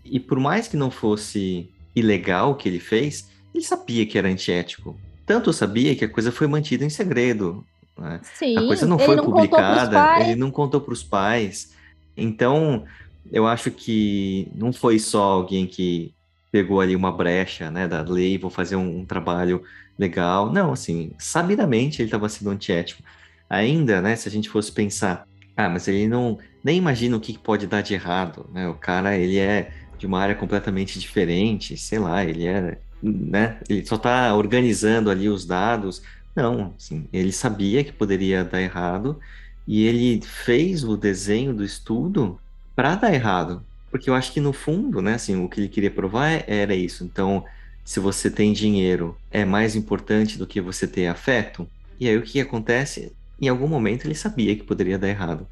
E 0.06 0.20
por 0.20 0.40
mais 0.40 0.68
que 0.68 0.78
não 0.78 0.92
fosse 0.92 1.70
ilegal 1.96 2.52
o 2.52 2.56
que 2.56 2.70
ele 2.70 2.80
fez, 2.80 3.30
ele 3.54 3.64
sabia 3.64 4.06
que 4.06 4.18
era 4.18 4.28
antiético. 4.28 5.00
Tanto 5.26 5.52
sabia 5.54 5.96
que 5.96 6.06
a 6.06 6.10
coisa 6.10 6.32
foi 6.32 6.48
mantida 6.48 6.86
em 6.86 6.90
segredo. 6.90 7.66
Né? 7.98 8.20
Sim, 8.24 8.58
a 8.58 8.62
coisa 8.62 8.86
não 8.86 8.98
foi 8.98 9.16
não 9.16 9.26
publicada, 9.26 10.22
ele 10.22 10.36
não 10.36 10.50
contou 10.50 10.82
para 10.82 10.94
os 10.94 11.04
pais. 11.04 11.74
Então, 12.16 12.86
eu 13.32 13.46
acho 13.46 13.70
que 13.72 14.48
não 14.56 14.72
foi 14.72 14.98
só 15.00 15.22
alguém 15.24 15.68
que 15.68 16.14
pegou 16.52 16.82
ali 16.82 16.96
uma 16.96 17.12
brecha 17.12 17.70
né, 17.70 17.88
da 17.88 18.02
lei, 18.02 18.38
vou 18.38 18.50
fazer 18.50 18.76
um, 18.76 19.00
um 19.00 19.06
trabalho 19.06 19.64
legal. 19.98 20.52
Não, 20.52 20.72
assim, 20.72 21.12
sabidamente 21.18 22.02
ele 22.02 22.08
estava 22.08 22.30
sendo 22.30 22.50
antiético. 22.50 23.04
Ainda, 23.50 24.02
né, 24.02 24.16
se 24.16 24.28
a 24.28 24.32
gente 24.32 24.50
fosse 24.50 24.72
pensar, 24.72 25.28
ah, 25.56 25.70
mas 25.70 25.88
ele 25.88 26.08
não 26.08 26.40
nem 26.64 26.78
imagina 26.78 27.18
o 27.18 27.20
que 27.20 27.38
pode 27.38 27.68
dar 27.68 27.82
de 27.82 27.94
errado, 27.94 28.50
né? 28.54 28.68
O 28.68 28.76
cara, 28.76 29.18
ele 29.18 29.38
é 29.38 29.72
de 29.98 30.06
uma 30.06 30.20
área 30.20 30.36
completamente 30.36 31.00
diferente, 31.00 31.78
sei 31.78 32.00
lá, 32.00 32.24
ele 32.24 32.48
é, 32.48 32.78
né? 33.02 33.60
Ele 33.70 33.86
só 33.86 33.96
está 33.96 34.34
organizando 34.36 35.10
ali 35.10 35.30
os 35.30 35.46
dados. 35.46 36.02
Não, 36.36 36.74
assim, 36.78 37.08
ele 37.12 37.32
sabia 37.32 37.84
que 37.84 37.92
poderia 37.92 38.44
dar 38.44 38.62
errado 38.62 39.20
e 39.68 39.86
ele 39.86 40.22
fez 40.22 40.84
o 40.84 40.96
desenho 40.98 41.54
do 41.54 41.64
estudo 41.64 42.40
para 42.76 42.96
dar 42.96 43.14
errado. 43.14 43.64
Porque 43.91 44.10
eu 44.10 44.15
acho 44.15 44.32
que 44.32 44.39
no 44.39 44.54
fundo, 44.54 45.02
né, 45.02 45.15
assim, 45.15 45.43
o 45.43 45.49
que 45.49 45.60
ele 45.60 45.69
queria 45.69 45.91
provar 45.91 46.43
era 46.47 46.75
isso. 46.75 47.04
Então, 47.04 47.45
se 47.84 47.99
você 47.99 48.30
tem 48.30 48.54
dinheiro, 48.54 49.17
é 49.32 49.43
mais 49.43 49.75
importante 49.75 50.38
do 50.38 50.45
que 50.45 50.62
você 50.62 50.88
ter 50.88 51.08
afeto. 51.08 51.67
E 51.99 52.08
aí 52.08 52.17
o 52.17 52.21
que 52.21 52.39
acontece? 52.39 53.12
Em 53.41 53.47
algum 53.47 53.67
momento 53.67 54.06
ele 54.06 54.15
sabia 54.15 54.56
que 54.56 54.63
poderia 54.63 54.97
dar 54.97 55.10
errado. 55.10 55.47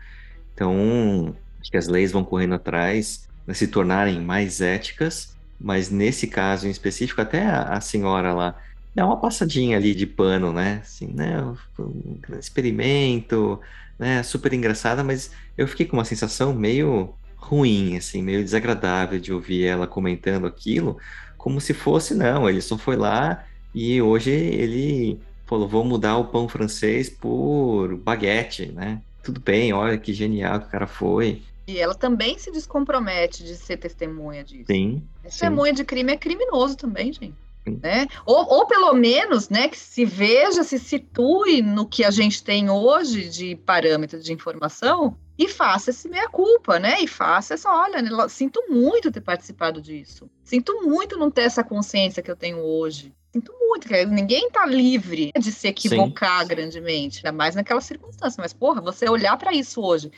Então, 0.53 1.35
acho 1.59 1.71
que 1.71 1.77
as 1.77 1.87
leis 1.87 2.11
vão 2.11 2.23
correndo 2.23 2.55
atrás, 2.55 3.27
né, 3.45 3.53
se 3.53 3.67
tornarem 3.67 4.19
mais 4.21 4.61
éticas, 4.61 5.35
mas 5.59 5.89
nesse 5.89 6.27
caso 6.27 6.67
em 6.67 6.71
específico, 6.71 7.21
até 7.21 7.45
a, 7.45 7.63
a 7.73 7.81
senhora 7.81 8.33
lá 8.33 8.55
dá 8.93 9.05
uma 9.05 9.19
passadinha 9.19 9.77
ali 9.77 9.93
de 9.93 10.07
pano, 10.07 10.51
né? 10.51 10.79
Assim, 10.81 11.07
né? 11.07 11.39
Um 11.79 12.19
experimento, 12.39 13.59
né? 13.97 14.23
Super 14.23 14.53
engraçada, 14.53 15.03
mas 15.03 15.31
eu 15.57 15.67
fiquei 15.67 15.85
com 15.85 15.97
uma 15.97 16.05
sensação 16.05 16.53
meio 16.53 17.13
ruim, 17.37 17.95
assim, 17.95 18.21
meio 18.21 18.43
desagradável 18.43 19.19
de 19.19 19.31
ouvir 19.31 19.65
ela 19.65 19.87
comentando 19.87 20.45
aquilo, 20.45 20.97
como 21.37 21.61
se 21.61 21.73
fosse, 21.73 22.13
não, 22.13 22.49
ele 22.49 22.61
só 22.61 22.77
foi 22.77 22.97
lá 22.97 23.45
e 23.73 24.01
hoje 24.01 24.31
ele 24.31 25.19
falou, 25.45 25.67
vou 25.67 25.85
mudar 25.85 26.17
o 26.17 26.25
pão 26.25 26.49
francês 26.49 27.09
por 27.09 27.95
baguete, 27.95 28.65
né? 28.65 29.01
Tudo 29.23 29.39
bem, 29.39 29.71
olha 29.71 29.97
que 29.97 30.13
genial 30.13 30.59
que 30.59 30.67
o 30.67 30.69
cara 30.69 30.87
foi. 30.87 31.41
E 31.67 31.77
ela 31.77 31.93
também 31.93 32.37
se 32.37 32.51
descompromete 32.51 33.43
de 33.43 33.55
ser 33.55 33.77
testemunha 33.77 34.43
disso. 34.43 34.65
Sim. 34.67 35.03
Testemunha 35.23 35.71
sim. 35.71 35.75
de 35.75 35.85
crime 35.85 36.13
é 36.13 36.17
criminoso 36.17 36.75
também, 36.75 37.11
gente. 37.11 37.35
Né? 37.71 38.07
Ou, 38.25 38.45
ou 38.45 38.65
pelo 38.67 38.93
menos 38.93 39.49
né, 39.49 39.67
que 39.67 39.77
se 39.77 40.05
veja, 40.05 40.63
se 40.63 40.79
situe 40.79 41.61
no 41.61 41.87
que 41.87 42.03
a 42.03 42.11
gente 42.11 42.43
tem 42.43 42.69
hoje 42.69 43.29
de 43.29 43.55
parâmetro 43.55 44.19
de 44.19 44.33
informação 44.33 45.17
e 45.37 45.47
faça 45.47 45.91
esse 45.91 46.09
meia-culpa, 46.09 46.79
né? 46.79 46.99
E 47.01 47.07
faça 47.07 47.53
essa, 47.53 47.69
olha, 47.69 48.01
né, 48.01 48.09
sinto 48.27 48.63
muito 48.69 49.11
ter 49.11 49.21
participado 49.21 49.79
disso. 49.81 50.29
Sinto 50.43 50.81
muito 50.83 51.17
não 51.17 51.29
ter 51.29 51.43
essa 51.43 51.63
consciência 51.63 52.23
que 52.23 52.31
eu 52.31 52.35
tenho 52.35 52.57
hoje. 52.57 53.13
Sinto 53.31 53.53
muito, 53.59 53.87
que 53.87 54.05
ninguém 54.05 54.47
está 54.47 54.65
livre 54.65 55.31
de 55.37 55.51
se 55.51 55.67
equivocar 55.67 56.41
Sim. 56.41 56.47
grandemente, 56.47 57.17
ainda 57.19 57.31
mais 57.31 57.53
naquela 57.53 57.81
circunstância. 57.81 58.41
Mas, 58.41 58.51
porra, 58.51 58.81
você 58.81 59.07
olhar 59.07 59.37
para 59.37 59.53
isso 59.53 59.81
hoje 59.81 60.11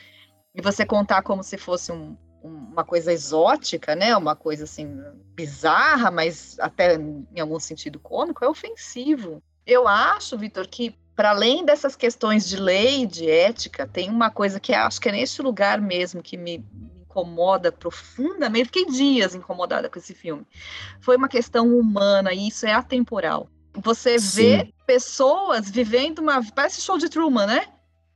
e 0.54 0.62
você 0.62 0.86
contar 0.86 1.22
como 1.22 1.42
se 1.42 1.58
fosse 1.58 1.92
um, 1.92 2.16
uma 2.42 2.84
coisa 2.84 3.12
exótica, 3.12 3.94
né? 3.94 4.16
Uma 4.16 4.34
coisa 4.34 4.64
assim 4.64 5.02
bizarra, 5.34 6.10
mas 6.10 6.56
até 6.58 6.96
em 6.96 7.40
algum 7.40 7.58
sentido 7.58 7.98
cômico, 7.98 8.44
é 8.44 8.48
ofensivo. 8.48 9.42
Eu 9.66 9.86
acho, 9.86 10.36
Vitor, 10.36 10.66
que 10.68 10.94
para 11.14 11.30
além 11.30 11.64
dessas 11.64 11.94
questões 11.94 12.48
de 12.48 12.56
lei, 12.56 13.06
de 13.06 13.28
ética, 13.28 13.86
tem 13.86 14.08
uma 14.08 14.30
coisa 14.30 14.58
que 14.58 14.72
acho 14.72 15.00
que 15.00 15.08
é 15.08 15.12
neste 15.12 15.42
lugar 15.42 15.80
mesmo 15.80 16.22
que 16.22 16.36
me 16.36 16.64
incomoda 17.02 17.70
profundamente. 17.70 18.66
Fiquei 18.66 18.86
dias 18.86 19.34
incomodada 19.34 19.90
com 19.90 19.98
esse 19.98 20.14
filme. 20.14 20.46
Foi 21.00 21.16
uma 21.16 21.28
questão 21.28 21.76
humana 21.76 22.32
e 22.32 22.48
isso 22.48 22.66
é 22.66 22.72
atemporal. 22.72 23.48
Você 23.74 24.18
Sim. 24.18 24.42
vê 24.42 24.74
pessoas 24.86 25.70
vivendo 25.70 26.20
uma. 26.20 26.40
Parece 26.54 26.80
show 26.80 26.96
de 26.96 27.08
Truman, 27.08 27.46
né? 27.46 27.66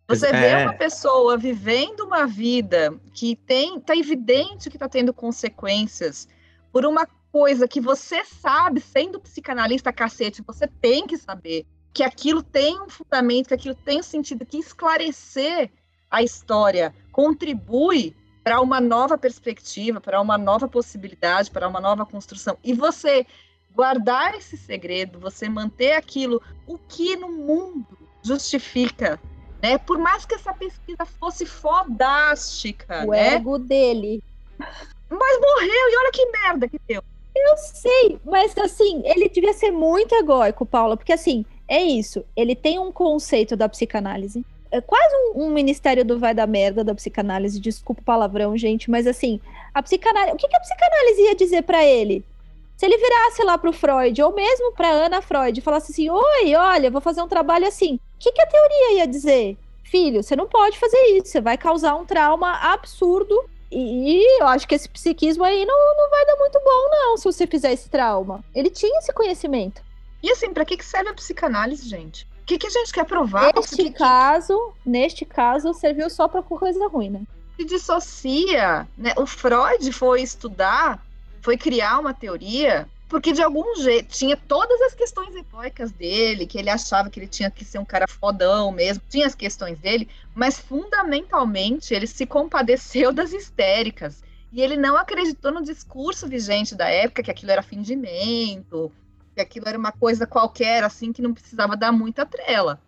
Você 0.06 0.30
vê 0.30 0.46
é. 0.46 0.64
uma 0.64 0.74
pessoa 0.74 1.38
vivendo 1.38 2.00
uma 2.00 2.26
vida 2.26 2.94
que 3.14 3.36
tem, 3.36 3.80
tá 3.80 3.96
evidente 3.96 4.68
que 4.68 4.76
está 4.76 4.88
tendo 4.88 5.14
consequências 5.14 6.28
por 6.70 6.84
uma 6.84 7.06
coisa 7.32 7.66
que 7.66 7.80
você 7.80 8.24
sabe, 8.24 8.80
sendo 8.80 9.18
psicanalista 9.18 9.92
cacete, 9.92 10.44
você 10.46 10.68
tem 10.68 11.06
que 11.06 11.16
saber 11.16 11.66
que 11.92 12.02
aquilo 12.02 12.42
tem 12.42 12.80
um 12.80 12.88
fundamento, 12.88 13.48
que 13.48 13.54
aquilo 13.54 13.74
tem 13.74 14.00
um 14.00 14.02
sentido, 14.02 14.44
que 14.44 14.58
esclarecer 14.58 15.70
a 16.10 16.22
história 16.22 16.94
contribui 17.10 18.14
para 18.42 18.60
uma 18.60 18.80
nova 18.80 19.16
perspectiva, 19.16 20.00
para 20.00 20.20
uma 20.20 20.36
nova 20.36 20.68
possibilidade, 20.68 21.50
para 21.50 21.66
uma 21.66 21.80
nova 21.80 22.04
construção. 22.04 22.58
E 22.62 22.74
você 22.74 23.26
guardar 23.74 24.34
esse 24.34 24.56
segredo, 24.56 25.18
você 25.18 25.48
manter 25.48 25.92
aquilo, 25.92 26.42
o 26.66 26.76
que 26.76 27.16
no 27.16 27.32
mundo 27.32 27.98
justifica 28.22 29.18
né? 29.64 29.78
Por 29.78 29.96
mais 29.96 30.26
que 30.26 30.34
essa 30.34 30.52
pesquisa 30.52 31.06
fosse 31.18 31.46
fodástica, 31.46 33.06
o 33.06 33.12
né? 33.12 33.36
ego 33.36 33.58
dele. 33.58 34.22
Mas 34.58 35.40
morreu 35.40 35.90
e 35.90 35.96
olha 35.96 36.12
que 36.12 36.26
merda 36.26 36.68
que 36.68 36.78
deu. 36.86 37.02
Eu 37.34 37.56
sei, 37.56 38.18
mas 38.26 38.56
assim, 38.58 39.00
ele 39.06 39.26
devia 39.26 39.54
ser 39.54 39.70
muito 39.70 40.14
egóico, 40.14 40.66
Paula, 40.66 40.98
porque 40.98 41.14
assim, 41.14 41.46
é 41.66 41.82
isso. 41.82 42.22
Ele 42.36 42.54
tem 42.54 42.78
um 42.78 42.92
conceito 42.92 43.56
da 43.56 43.66
psicanálise. 43.66 44.44
É 44.70 44.82
quase 44.82 45.16
um, 45.16 45.44
um 45.44 45.50
ministério 45.50 46.04
do 46.04 46.18
vai 46.18 46.34
da 46.34 46.46
merda 46.46 46.84
da 46.84 46.94
psicanálise. 46.94 47.58
Desculpa 47.58 48.02
o 48.02 48.04
palavrão, 48.04 48.58
gente, 48.58 48.90
mas 48.90 49.06
assim, 49.06 49.40
a 49.72 49.82
psicanálise. 49.82 50.34
O 50.34 50.36
que, 50.36 50.46
que 50.46 50.56
a 50.56 50.60
psicanálise 50.60 51.22
ia 51.22 51.34
dizer 51.34 51.62
para 51.62 51.82
ele? 51.82 52.22
Se 52.76 52.84
ele 52.84 52.98
virasse 52.98 53.42
lá 53.44 53.56
pro 53.56 53.72
Freud, 53.72 54.20
ou 54.20 54.34
mesmo 54.34 54.72
pra 54.72 54.90
Ana 54.90 55.22
Freud, 55.22 55.58
e 55.58 55.62
falasse 55.62 55.92
assim: 55.92 56.10
Oi, 56.10 56.54
olha, 56.54 56.90
vou 56.90 57.00
fazer 57.00 57.22
um 57.22 57.28
trabalho 57.28 57.66
assim. 57.66 57.98
O 58.24 58.26
que, 58.26 58.32
que 58.32 58.40
a 58.40 58.46
teoria 58.46 58.94
ia 58.94 59.06
dizer? 59.06 59.58
Filho, 59.82 60.22
você 60.22 60.34
não 60.34 60.48
pode 60.48 60.78
fazer 60.78 60.98
isso, 61.08 61.26
você 61.26 61.42
vai 61.42 61.58
causar 61.58 61.94
um 61.94 62.06
trauma 62.06 62.52
absurdo. 62.72 63.38
E, 63.70 64.40
eu 64.40 64.46
acho 64.46 64.66
que 64.66 64.74
esse 64.74 64.88
psiquismo 64.88 65.44
aí 65.44 65.66
não, 65.66 65.96
não 65.96 66.08
vai 66.08 66.24
dar 66.24 66.36
muito 66.36 66.58
bom, 66.64 66.90
não, 66.90 67.16
se 67.18 67.24
você 67.24 67.46
fizer 67.46 67.72
esse 67.72 67.90
trauma. 67.90 68.42
Ele 68.54 68.70
tinha 68.70 68.98
esse 68.98 69.12
conhecimento. 69.12 69.82
E 70.22 70.30
assim, 70.30 70.54
para 70.54 70.64
que, 70.64 70.78
que 70.78 70.84
serve 70.86 71.10
a 71.10 71.14
psicanálise, 71.14 71.86
gente? 71.86 72.26
O 72.40 72.46
que, 72.46 72.56
que 72.56 72.66
a 72.66 72.70
gente 72.70 72.94
quer 72.94 73.04
provar? 73.04 73.52
Neste 73.54 73.76
que, 73.76 73.90
caso, 73.90 74.72
que... 74.82 74.88
neste 74.88 75.24
caso, 75.26 75.74
serviu 75.74 76.08
só 76.08 76.26
para 76.26 76.42
coisa 76.42 76.88
ruim, 76.88 77.10
né? 77.10 77.22
Se 77.58 77.64
dissocia, 77.66 78.88
né? 78.96 79.12
O 79.18 79.26
Freud 79.26 79.92
foi 79.92 80.22
estudar 80.22 81.04
foi 81.44 81.58
criar 81.58 81.98
uma 81.98 82.14
teoria 82.14 82.88
porque 83.14 83.32
de 83.32 83.40
algum 83.40 83.76
jeito 83.76 84.08
tinha 84.08 84.36
todas 84.36 84.80
as 84.82 84.92
questões 84.92 85.32
egóicas 85.36 85.92
dele, 85.92 86.48
que 86.48 86.58
ele 86.58 86.68
achava 86.68 87.08
que 87.08 87.20
ele 87.20 87.28
tinha 87.28 87.48
que 87.48 87.64
ser 87.64 87.78
um 87.78 87.84
cara 87.84 88.08
fodão 88.08 88.72
mesmo, 88.72 89.04
tinha 89.08 89.24
as 89.24 89.36
questões 89.36 89.78
dele, 89.78 90.08
mas 90.34 90.58
fundamentalmente 90.58 91.94
ele 91.94 92.08
se 92.08 92.26
compadeceu 92.26 93.12
das 93.12 93.32
histéricas. 93.32 94.20
E 94.52 94.60
ele 94.60 94.76
não 94.76 94.96
acreditou 94.96 95.52
no 95.52 95.62
discurso 95.62 96.26
vigente 96.26 96.74
da 96.74 96.88
época, 96.88 97.22
que 97.22 97.30
aquilo 97.30 97.52
era 97.52 97.62
fingimento, 97.62 98.90
que 99.32 99.40
aquilo 99.40 99.68
era 99.68 99.78
uma 99.78 99.92
coisa 99.92 100.26
qualquer, 100.26 100.82
assim, 100.82 101.12
que 101.12 101.22
não 101.22 101.32
precisava 101.32 101.76
dar 101.76 101.92
muita 101.92 102.26
trela. 102.26 102.82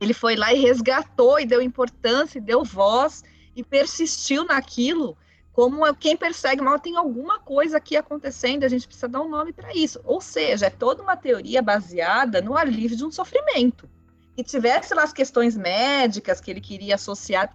Ele 0.00 0.14
foi 0.14 0.36
lá 0.36 0.54
e 0.54 0.58
resgatou, 0.58 1.38
e 1.38 1.44
deu 1.44 1.60
importância, 1.60 2.38
e 2.38 2.40
deu 2.40 2.64
voz, 2.64 3.22
e 3.54 3.62
persistiu 3.62 4.42
naquilo 4.46 5.18
como 5.52 5.94
quem 5.94 6.16
persegue 6.16 6.62
mal 6.62 6.78
tem 6.78 6.96
alguma 6.96 7.38
coisa 7.40 7.78
aqui 7.78 7.96
acontecendo, 7.96 8.64
a 8.64 8.68
gente 8.68 8.86
precisa 8.86 9.08
dar 9.08 9.20
um 9.20 9.28
nome 9.28 9.52
para 9.52 9.74
isso. 9.74 10.00
Ou 10.04 10.20
seja, 10.20 10.66
é 10.66 10.70
toda 10.70 11.02
uma 11.02 11.16
teoria 11.16 11.60
baseada 11.60 12.40
no 12.40 12.56
alívio 12.56 12.96
de 12.96 13.04
um 13.04 13.10
sofrimento. 13.10 13.88
E 14.36 14.44
tivesse 14.44 14.94
lá 14.94 15.02
as 15.02 15.12
questões 15.12 15.56
médicas 15.56 16.40
que 16.40 16.50
ele 16.50 16.60
queria 16.60 16.94
associar, 16.94 17.54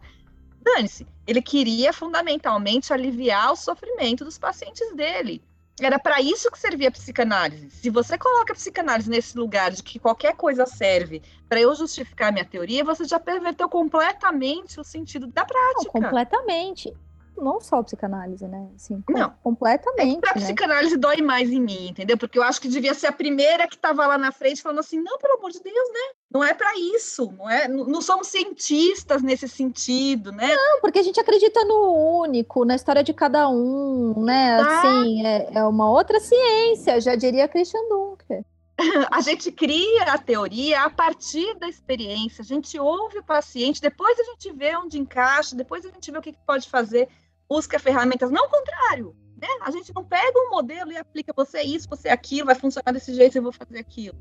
dane-se, 0.61 1.07
ele 1.25 1.41
queria 1.41 1.93
fundamentalmente 1.93 2.91
aliviar 2.91 3.53
o 3.53 3.55
sofrimento 3.55 4.25
dos 4.25 4.37
pacientes 4.37 4.93
dele. 4.95 5.41
Era 5.81 5.99
para 5.99 6.21
isso 6.21 6.49
que 6.49 6.57
servia 6.57 6.87
a 6.87 6.91
psicanálise. 6.91 7.69
Se 7.69 7.89
você 7.89 8.17
coloca 8.17 8.53
a 8.53 8.55
psicanálise 8.55 9.09
nesse 9.09 9.37
lugar 9.37 9.71
de 9.71 9.83
que 9.83 9.99
qualquer 9.99 10.33
coisa 10.35 10.65
serve 10.65 11.21
para 11.49 11.59
eu 11.59 11.75
justificar 11.75 12.31
minha 12.31 12.45
teoria, 12.45 12.83
você 12.83 13.03
já 13.03 13.19
perverteu 13.19 13.67
completamente 13.67 14.79
o 14.79 14.83
sentido 14.85 15.27
da 15.27 15.43
prática. 15.43 15.91
Não, 15.93 16.01
completamente. 16.01 16.93
Não 17.37 17.59
só 17.59 17.77
a 17.77 17.83
psicanálise, 17.83 18.47
né? 18.47 18.69
Assim, 18.75 19.03
não. 19.09 19.33
completamente. 19.43 20.25
É 20.25 20.29
a 20.29 20.35
né? 20.35 20.41
psicanálise 20.41 20.97
dói 20.97 21.21
mais 21.21 21.49
em 21.49 21.61
mim, 21.61 21.89
entendeu? 21.89 22.17
Porque 22.17 22.37
eu 22.37 22.43
acho 22.43 22.61
que 22.61 22.67
devia 22.67 22.93
ser 22.93 23.07
a 23.07 23.11
primeira 23.11 23.67
que 23.67 23.75
estava 23.75 24.05
lá 24.05 24.17
na 24.17 24.31
frente 24.31 24.61
falando 24.61 24.79
assim: 24.79 25.01
não, 25.01 25.17
pelo 25.17 25.37
amor 25.37 25.51
de 25.51 25.61
Deus, 25.61 25.89
né? 25.93 26.15
Não 26.31 26.43
é 26.43 26.53
para 26.53 26.77
isso, 26.77 27.31
não 27.37 27.49
é? 27.49 27.67
Não 27.67 28.01
somos 28.01 28.27
cientistas 28.27 29.21
nesse 29.21 29.47
sentido, 29.47 30.31
né? 30.31 30.53
Não, 30.55 30.81
porque 30.81 30.99
a 30.99 31.03
gente 31.03 31.19
acredita 31.19 31.63
no 31.65 32.21
único, 32.21 32.65
na 32.65 32.75
história 32.75 33.03
de 33.03 33.13
cada 33.13 33.47
um, 33.49 34.23
né? 34.23 34.59
Assim, 34.59 35.25
é, 35.25 35.49
é 35.53 35.63
uma 35.63 35.89
outra 35.89 36.19
ciência, 36.19 36.99
já 36.99 37.15
diria 37.15 37.47
Christian 37.47 37.87
Dunker. 37.89 38.43
a 39.11 39.21
gente 39.21 39.51
cria 39.51 40.03
a 40.03 40.17
teoria 40.17 40.83
a 40.83 40.89
partir 40.89 41.53
da 41.55 41.67
experiência, 41.67 42.41
a 42.41 42.45
gente 42.45 42.77
ouve 42.77 43.19
o 43.19 43.23
paciente, 43.23 43.81
depois 43.81 44.19
a 44.19 44.23
gente 44.23 44.51
vê 44.51 44.75
onde 44.75 44.99
encaixa, 44.99 45.55
depois 45.55 45.85
a 45.85 45.89
gente 45.89 46.11
vê 46.11 46.17
o 46.17 46.21
que 46.21 46.33
pode 46.45 46.69
fazer, 46.69 47.07
busca 47.49 47.79
ferramentas, 47.79 48.31
não 48.31 48.45
o 48.45 48.49
contrário, 48.49 49.15
né? 49.41 49.47
A 49.61 49.71
gente 49.71 49.93
não 49.93 50.03
pega 50.03 50.39
um 50.39 50.49
modelo 50.49 50.91
e 50.91 50.97
aplica 50.97 51.33
você 51.35 51.59
é 51.59 51.63
isso, 51.63 51.89
você 51.89 52.09
é 52.09 52.11
aquilo, 52.11 52.47
vai 52.47 52.55
funcionar 52.55 52.91
desse 52.91 53.13
jeito, 53.13 53.37
eu 53.37 53.43
vou 53.43 53.51
fazer 53.51 53.79
aquilo. 53.79 54.17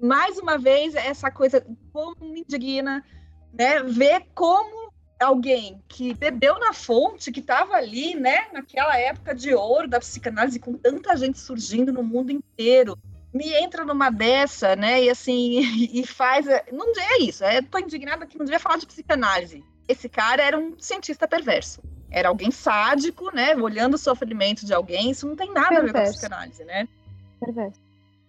Mais 0.00 0.38
uma 0.38 0.58
vez, 0.58 0.94
essa 0.94 1.30
coisa 1.30 1.64
como 1.92 2.16
me 2.20 2.40
indigna, 2.40 3.04
né? 3.52 3.82
Ver 3.82 4.26
como 4.34 4.92
alguém 5.18 5.82
que 5.88 6.12
bebeu 6.14 6.58
na 6.58 6.72
fonte, 6.72 7.32
que 7.32 7.40
estava 7.40 7.74
ali, 7.74 8.14
né, 8.14 8.48
naquela 8.52 8.98
época 8.98 9.34
de 9.34 9.54
ouro 9.54 9.88
da 9.88 9.98
psicanálise, 9.98 10.58
com 10.58 10.74
tanta 10.74 11.16
gente 11.16 11.38
surgindo 11.38 11.90
no 11.90 12.02
mundo 12.02 12.30
inteiro, 12.30 12.98
me 13.32 13.52
entra 13.54 13.84
numa 13.84 14.10
dessa, 14.10 14.74
né? 14.76 15.04
E 15.04 15.10
assim, 15.10 15.60
e 15.92 16.06
faz. 16.06 16.46
Não 16.72 16.92
é 16.96 17.22
isso. 17.22 17.44
É, 17.44 17.60
tô 17.60 17.78
indignada 17.78 18.26
que 18.26 18.38
não 18.38 18.44
devia 18.44 18.60
falar 18.60 18.78
de 18.78 18.86
psicanálise. 18.86 19.64
Esse 19.88 20.08
cara 20.08 20.42
era 20.42 20.58
um 20.58 20.78
cientista 20.78 21.28
perverso. 21.28 21.82
Era 22.10 22.28
alguém 22.28 22.50
sádico, 22.50 23.34
né? 23.34 23.54
Olhando 23.56 23.94
o 23.94 23.98
sofrimento 23.98 24.64
de 24.64 24.72
alguém. 24.72 25.10
Isso 25.10 25.26
não 25.26 25.36
tem 25.36 25.52
nada 25.52 25.68
perverso. 25.68 25.90
a 25.90 25.92
ver 25.92 25.92
com 25.92 25.98
a 25.98 26.12
psicanálise, 26.12 26.64
né? 26.64 26.88
Perverso. 27.40 27.80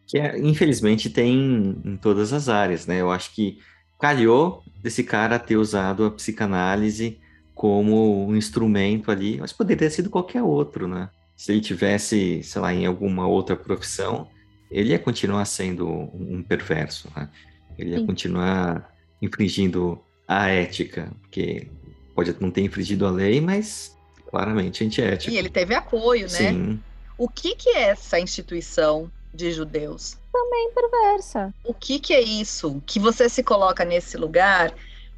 Que 0.07 0.19
é, 0.19 0.39
infelizmente 0.39 1.09
tem 1.09 1.79
em 1.83 1.97
todas 1.97 2.33
as 2.33 2.49
áreas, 2.49 2.85
né? 2.87 3.01
Eu 3.01 3.11
acho 3.11 3.33
que 3.33 3.59
calhou 3.99 4.63
desse 4.81 5.03
cara 5.03 5.39
ter 5.39 5.57
usado 5.57 6.05
a 6.05 6.11
psicanálise 6.11 7.19
como 7.53 8.27
um 8.27 8.35
instrumento 8.35 9.09
ali, 9.11 9.37
mas 9.39 9.51
poderia 9.51 9.87
ter 9.87 9.89
sido 9.89 10.09
qualquer 10.09 10.43
outro, 10.43 10.87
né? 10.87 11.09
Se 11.35 11.51
ele 11.51 11.61
tivesse, 11.61 12.41
sei 12.43 12.61
lá, 12.61 12.73
em 12.73 12.85
alguma 12.85 13.27
outra 13.27 13.55
profissão, 13.55 14.27
ele 14.69 14.89
ia 14.89 14.99
continuar 14.99 15.45
sendo 15.45 15.87
um 15.87 16.43
perverso, 16.43 17.11
né? 17.15 17.29
Ele 17.77 17.91
ia 17.91 17.99
Sim. 17.99 18.05
continuar 18.05 18.93
infringindo 19.21 20.01
a 20.27 20.47
ética, 20.49 21.11
porque 21.21 21.71
pode 22.17 22.35
não 22.39 22.49
ter 22.49 22.61
infringido 22.61 23.05
a 23.05 23.11
lei, 23.11 23.39
mas 23.39 23.95
claramente 24.31 24.83
antiético. 24.83 25.31
E 25.31 25.37
ele 25.37 25.51
teve 25.51 25.75
apoio, 25.75 26.23
né? 26.23 26.27
Sim. 26.29 26.79
O 27.15 27.29
que, 27.29 27.55
que 27.55 27.69
é 27.69 27.89
essa 27.89 28.19
instituição 28.19 29.11
de 29.31 29.51
judeus? 29.51 30.17
Também 30.33 30.71
perversa. 30.73 31.53
O 31.63 31.75
que, 31.75 31.99
que 31.99 32.15
é 32.15 32.21
isso? 32.21 32.81
Que 32.87 32.99
você 32.99 33.29
se 33.29 33.43
coloca 33.43 33.85
nesse 33.85 34.17
lugar 34.17 34.73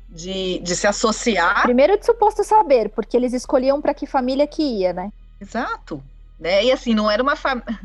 de, 0.09 0.59
de 0.59 0.75
se 0.75 0.87
associar. 0.87 1.63
Primeiro 1.63 1.97
de 1.97 2.05
suposto 2.05 2.43
saber, 2.43 2.89
porque 2.89 3.15
eles 3.15 3.31
escolhiam 3.31 3.81
para 3.81 3.93
que 3.93 4.05
família 4.05 4.45
que 4.45 4.61
ia, 4.61 4.91
né? 4.91 5.13
Exato. 5.39 6.03
Né? 6.37 6.65
E 6.65 6.71
assim, 6.71 6.93
não 6.93 7.09
era 7.09 7.23
uma 7.23 7.37
família 7.37 7.79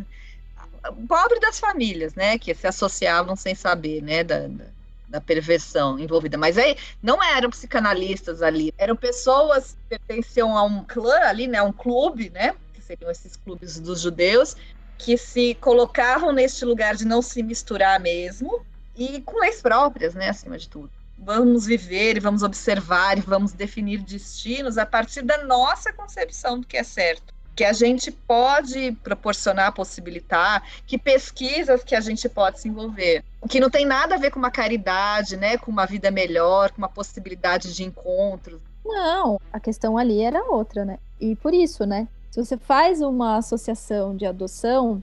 pobre 1.08 1.38
das 1.38 1.60
famílias, 1.60 2.14
né, 2.16 2.36
que 2.36 2.52
se 2.52 2.66
associavam 2.66 3.36
sem 3.36 3.54
saber, 3.54 4.02
né, 4.02 4.22
da, 4.24 4.48
da 4.48 4.66
perversão 5.20 5.98
envolvida. 5.98 6.36
Mas 6.36 6.58
aí 6.58 6.76
não 7.02 7.22
eram 7.22 7.50
psicanalistas 7.50 8.42
ali, 8.42 8.72
eram 8.78 8.96
pessoas 8.96 9.72
que 9.72 9.98
pertenciam 9.98 10.56
a 10.56 10.62
um 10.62 10.84
clã 10.84 11.18
ali, 11.20 11.46
né, 11.46 11.58
a 11.58 11.64
um 11.64 11.72
clube, 11.72 12.30
né, 12.30 12.54
que 12.72 12.82
seriam 12.82 13.10
esses 13.10 13.36
clubes 13.36 13.78
dos 13.78 14.00
judeus, 14.00 14.56
que 14.98 15.16
se 15.16 15.54
colocavam 15.56 16.32
neste 16.32 16.64
lugar 16.64 16.94
de 16.94 17.04
não 17.04 17.20
se 17.20 17.42
misturar 17.42 18.00
mesmo 18.00 18.64
e 18.96 19.20
com 19.22 19.40
leis 19.40 19.60
próprias, 19.60 20.14
né, 20.14 20.28
acima 20.28 20.56
de 20.56 20.68
tudo. 20.68 20.90
Vamos 21.16 21.66
viver 21.66 22.20
vamos 22.20 22.42
observar 22.42 23.20
vamos 23.20 23.52
definir 23.52 24.00
destinos 24.00 24.76
a 24.76 24.84
partir 24.84 25.22
da 25.22 25.44
nossa 25.44 25.92
concepção 25.92 26.58
do 26.58 26.66
que 26.66 26.76
é 26.76 26.82
certo 26.82 27.33
que 27.54 27.64
a 27.64 27.72
gente 27.72 28.10
pode 28.10 28.92
proporcionar, 29.02 29.72
possibilitar, 29.72 30.62
que 30.86 30.98
pesquisas 30.98 31.84
que 31.84 31.94
a 31.94 32.00
gente 32.00 32.28
pode 32.28 32.60
se 32.60 32.68
envolver, 32.68 33.24
que 33.48 33.60
não 33.60 33.70
tem 33.70 33.84
nada 33.84 34.14
a 34.14 34.18
ver 34.18 34.30
com 34.30 34.38
uma 34.38 34.50
caridade, 34.50 35.36
né, 35.36 35.56
com 35.56 35.70
uma 35.70 35.86
vida 35.86 36.10
melhor, 36.10 36.70
com 36.72 36.78
uma 36.78 36.88
possibilidade 36.88 37.74
de 37.74 37.84
encontros. 37.84 38.60
Não, 38.84 39.40
a 39.52 39.60
questão 39.60 39.96
ali 39.96 40.20
era 40.20 40.44
outra, 40.44 40.84
né? 40.84 40.98
E 41.20 41.34
por 41.36 41.54
isso, 41.54 41.86
né? 41.86 42.06
Se 42.30 42.44
você 42.44 42.56
faz 42.56 43.00
uma 43.00 43.36
associação 43.36 44.16
de 44.16 44.26
adoção 44.26 45.02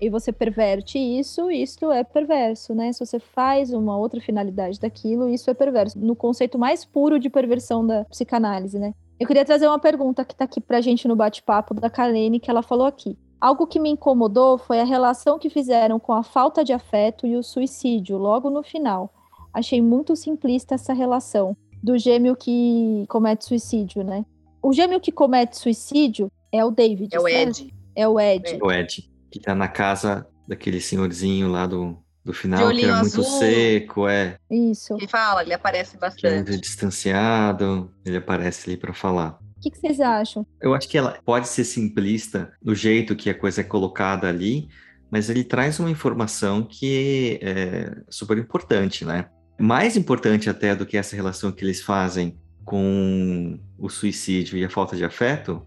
e 0.00 0.08
você 0.08 0.32
perverte 0.32 0.98
isso, 0.98 1.50
isso 1.50 1.90
é 1.90 2.04
perverso, 2.04 2.74
né? 2.74 2.92
Se 2.92 3.04
você 3.04 3.18
faz 3.18 3.72
uma 3.72 3.96
outra 3.96 4.20
finalidade 4.20 4.78
daquilo, 4.78 5.28
isso 5.28 5.50
é 5.50 5.54
perverso. 5.54 5.98
No 5.98 6.14
conceito 6.14 6.58
mais 6.58 6.84
puro 6.84 7.18
de 7.18 7.28
perversão 7.28 7.84
da 7.86 8.04
psicanálise, 8.04 8.78
né? 8.78 8.94
Eu 9.18 9.26
queria 9.26 9.44
trazer 9.44 9.66
uma 9.66 9.78
pergunta 9.78 10.24
que 10.24 10.32
está 10.32 10.44
aqui 10.44 10.60
para 10.60 10.78
a 10.78 10.80
gente 10.80 11.08
no 11.08 11.16
bate-papo 11.16 11.74
da 11.74 11.90
Kalene, 11.90 12.38
que 12.38 12.50
ela 12.50 12.62
falou 12.62 12.86
aqui. 12.86 13.18
Algo 13.40 13.66
que 13.66 13.80
me 13.80 13.90
incomodou 13.90 14.58
foi 14.58 14.80
a 14.80 14.84
relação 14.84 15.38
que 15.38 15.50
fizeram 15.50 15.98
com 15.98 16.12
a 16.12 16.22
falta 16.22 16.64
de 16.64 16.72
afeto 16.72 17.26
e 17.26 17.36
o 17.36 17.42
suicídio, 17.42 18.16
logo 18.16 18.48
no 18.48 18.62
final. 18.62 19.12
Achei 19.52 19.80
muito 19.80 20.14
simplista 20.14 20.76
essa 20.76 20.92
relação 20.92 21.56
do 21.82 21.98
gêmeo 21.98 22.36
que 22.36 23.04
comete 23.08 23.44
suicídio, 23.44 24.04
né? 24.04 24.24
O 24.62 24.72
gêmeo 24.72 25.00
que 25.00 25.10
comete 25.10 25.56
suicídio 25.56 26.30
é 26.52 26.64
o 26.64 26.70
David. 26.70 27.14
É 27.14 27.20
o 27.20 27.28
Ed. 27.28 27.74
É 27.94 28.08
o 28.08 28.20
Ed. 28.20 28.54
É 28.54 28.64
o 28.64 28.70
Ed, 28.70 29.10
que 29.30 29.40
tá 29.40 29.54
na 29.54 29.68
casa 29.68 30.26
daquele 30.46 30.80
senhorzinho 30.80 31.48
lá 31.48 31.66
do, 31.66 31.96
do 32.28 32.34
final, 32.34 32.70
que 32.70 32.84
era 32.84 33.00
muito 33.00 33.24
seco, 33.24 34.06
é. 34.06 34.36
Isso. 34.50 34.94
Ele 34.94 35.08
fala, 35.08 35.42
ele 35.42 35.54
aparece 35.54 35.96
bastante. 35.96 36.26
É 36.26 36.34
muito 36.34 36.60
distanciado, 36.60 37.90
ele 38.04 38.18
aparece 38.18 38.68
ali 38.68 38.76
para 38.76 38.92
falar. 38.92 39.38
O 39.56 39.60
que, 39.62 39.70
que, 39.70 39.78
vocês 39.78 39.98
acham? 39.98 40.46
Eu 40.60 40.74
acho 40.74 40.86
que 40.86 40.98
ela 40.98 41.18
pode 41.24 41.48
ser 41.48 41.64
simplista 41.64 42.52
no 42.62 42.74
jeito 42.74 43.16
que 43.16 43.30
a 43.30 43.34
coisa 43.34 43.62
é 43.62 43.64
colocada 43.64 44.28
ali, 44.28 44.68
mas 45.10 45.30
ele 45.30 45.42
traz 45.42 45.80
uma 45.80 45.90
informação 45.90 46.62
que 46.62 47.40
é 47.40 47.96
super 48.10 48.36
importante, 48.36 49.06
né? 49.06 49.30
Mais 49.58 49.96
importante 49.96 50.50
até 50.50 50.76
do 50.76 50.84
que 50.84 50.98
essa 50.98 51.16
relação 51.16 51.50
que 51.50 51.64
eles 51.64 51.80
fazem 51.80 52.38
com 52.62 53.58
o 53.78 53.88
suicídio 53.88 54.58
e 54.58 54.64
a 54.66 54.70
falta 54.70 54.94
de 54.94 55.04
afeto 55.04 55.66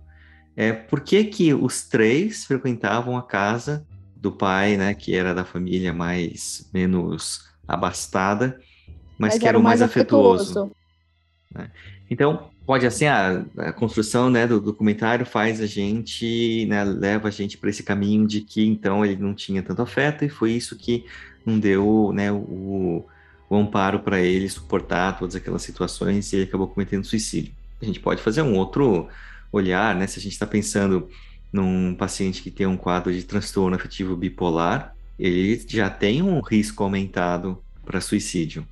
é 0.55 0.71
por 0.71 1.01
que, 1.01 1.23
que 1.23 1.53
os 1.55 1.87
três 1.87 2.45
frequentavam 2.45 3.17
a 3.17 3.23
casa 3.23 3.85
do 4.21 4.31
pai, 4.31 4.77
né, 4.77 4.93
que 4.93 5.15
era 5.15 5.33
da 5.33 5.43
família 5.43 5.91
mais 5.91 6.69
menos 6.71 7.49
abastada, 7.67 8.59
mas, 9.17 9.33
mas 9.33 9.39
que 9.39 9.47
era 9.47 9.57
o 9.57 9.63
mais, 9.63 9.81
afetuoso. 9.81 10.43
afetuoso. 10.43 10.71
Né? 11.51 11.71
Então, 12.09 12.51
pode 12.65 12.85
assim, 12.85 13.05
a, 13.05 13.43
a 13.57 13.73
construção 13.73 14.29
né, 14.29 14.45
do 14.45 14.61
documentário 14.61 15.25
faz 15.25 15.59
a 15.59 15.65
gente, 15.65 16.67
né, 16.67 16.83
leva 16.83 17.29
a 17.29 17.31
gente 17.31 17.57
para 17.57 17.71
esse 17.71 17.81
caminho 17.81 18.27
de 18.27 18.41
que 18.41 18.63
então 18.63 19.03
ele 19.03 19.21
não 19.21 19.33
tinha 19.33 19.63
tanto 19.63 19.81
afeto 19.81 20.23
e 20.23 20.29
foi 20.29 20.51
isso 20.51 20.77
que 20.77 21.05
não 21.43 21.57
deu 21.57 22.11
né, 22.13 22.31
o, 22.31 23.03
o 23.49 23.55
amparo 23.55 24.01
para 24.01 24.21
ele 24.21 24.47
suportar 24.47 25.17
todas 25.17 25.35
aquelas 25.35 25.63
situações 25.63 26.31
e 26.31 26.35
ele 26.35 26.43
acabou 26.43 26.67
cometendo 26.67 27.05
suicídio. 27.05 27.53
A 27.81 27.85
gente 27.85 27.99
pode 27.99 28.21
fazer 28.21 28.43
um 28.43 28.55
outro 28.55 29.07
olhar, 29.51 29.95
né, 29.95 30.05
se 30.05 30.19
a 30.19 30.21
gente 30.21 30.33
está 30.33 30.45
pensando 30.45 31.09
num 31.51 31.93
paciente 31.93 32.41
que 32.41 32.51
tem 32.51 32.65
um 32.65 32.77
quadro 32.77 33.11
de 33.11 33.23
transtorno 33.23 33.75
afetivo 33.75 34.15
bipolar, 34.15 34.95
ele 35.19 35.63
já 35.67 35.89
tem 35.89 36.21
um 36.21 36.39
risco 36.39 36.83
aumentado 36.83 37.61
para 37.85 38.01
suicídio. 38.01 38.65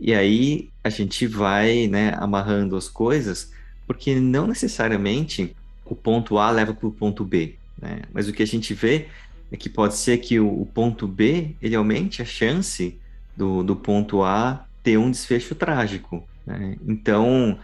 E 0.00 0.14
aí 0.14 0.70
a 0.82 0.88
gente 0.88 1.26
vai 1.26 1.86
né, 1.86 2.14
amarrando 2.16 2.76
as 2.76 2.88
coisas, 2.88 3.52
porque 3.86 4.18
não 4.18 4.46
necessariamente 4.46 5.54
o 5.84 5.94
ponto 5.94 6.38
A 6.38 6.50
leva 6.50 6.72
para 6.72 6.86
o 6.86 6.92
ponto 6.92 7.24
B. 7.24 7.54
Né? 7.80 8.02
Mas 8.12 8.28
o 8.28 8.32
que 8.32 8.42
a 8.42 8.46
gente 8.46 8.74
vê 8.74 9.08
é 9.52 9.56
que 9.56 9.68
pode 9.68 9.96
ser 9.96 10.18
que 10.18 10.38
o, 10.40 10.62
o 10.62 10.66
ponto 10.66 11.06
B 11.06 11.54
ele 11.60 11.74
aumente 11.74 12.22
a 12.22 12.24
chance 12.24 12.98
do, 13.36 13.62
do 13.62 13.76
ponto 13.76 14.22
A 14.22 14.64
ter 14.82 14.96
um 14.96 15.10
desfecho 15.10 15.54
trágico. 15.54 16.26
Né? 16.46 16.76
Então, 16.86 17.58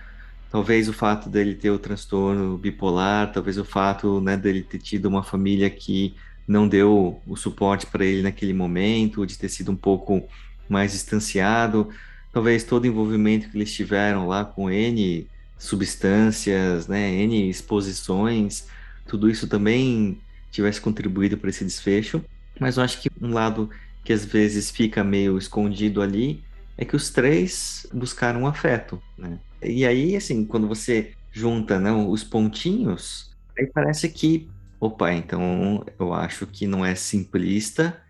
Talvez 0.50 0.88
o 0.88 0.92
fato 0.92 1.28
dele 1.28 1.54
ter 1.54 1.70
o 1.70 1.78
transtorno 1.78 2.56
bipolar, 2.56 3.32
talvez 3.32 3.58
o 3.58 3.64
fato 3.64 4.20
né, 4.20 4.36
dele 4.36 4.62
ter 4.62 4.78
tido 4.78 5.06
uma 5.06 5.22
família 5.22 5.68
que 5.68 6.14
não 6.46 6.68
deu 6.68 7.20
o 7.26 7.36
suporte 7.36 7.86
para 7.86 8.04
ele 8.04 8.22
naquele 8.22 8.52
momento, 8.52 9.26
de 9.26 9.36
ter 9.36 9.48
sido 9.48 9.72
um 9.72 9.76
pouco 9.76 10.26
mais 10.68 10.92
distanciado, 10.92 11.88
talvez 12.32 12.62
todo 12.64 12.84
o 12.84 12.86
envolvimento 12.86 13.48
que 13.48 13.56
eles 13.56 13.72
tiveram 13.72 14.28
lá 14.28 14.44
com 14.44 14.70
N 14.70 15.26
substâncias, 15.58 16.86
né, 16.86 17.10
N 17.12 17.48
exposições, 17.48 18.68
tudo 19.06 19.28
isso 19.28 19.48
também 19.48 20.20
tivesse 20.50 20.80
contribuído 20.80 21.36
para 21.36 21.50
esse 21.50 21.64
desfecho. 21.64 22.24
Mas 22.58 22.76
eu 22.76 22.82
acho 22.82 23.00
que 23.00 23.10
um 23.20 23.32
lado 23.32 23.68
que 24.04 24.12
às 24.12 24.24
vezes 24.24 24.70
fica 24.70 25.02
meio 25.02 25.36
escondido 25.36 26.00
ali 26.00 26.42
é 26.76 26.84
que 26.84 26.96
os 26.96 27.10
três 27.10 27.86
buscaram 27.92 28.46
afeto, 28.46 29.00
né? 29.16 29.38
E 29.62 29.86
aí, 29.86 30.16
assim, 30.16 30.44
quando 30.44 30.68
você 30.68 31.12
junta 31.32 31.78
né, 31.78 31.90
os 31.90 32.22
pontinhos, 32.22 33.34
aí 33.58 33.66
parece 33.66 34.08
que, 34.08 34.48
opa, 34.78 35.12
então 35.12 35.84
eu 35.98 36.12
acho 36.12 36.46
que 36.46 36.66
não 36.66 36.84
é 36.84 36.94
simplista, 36.94 38.00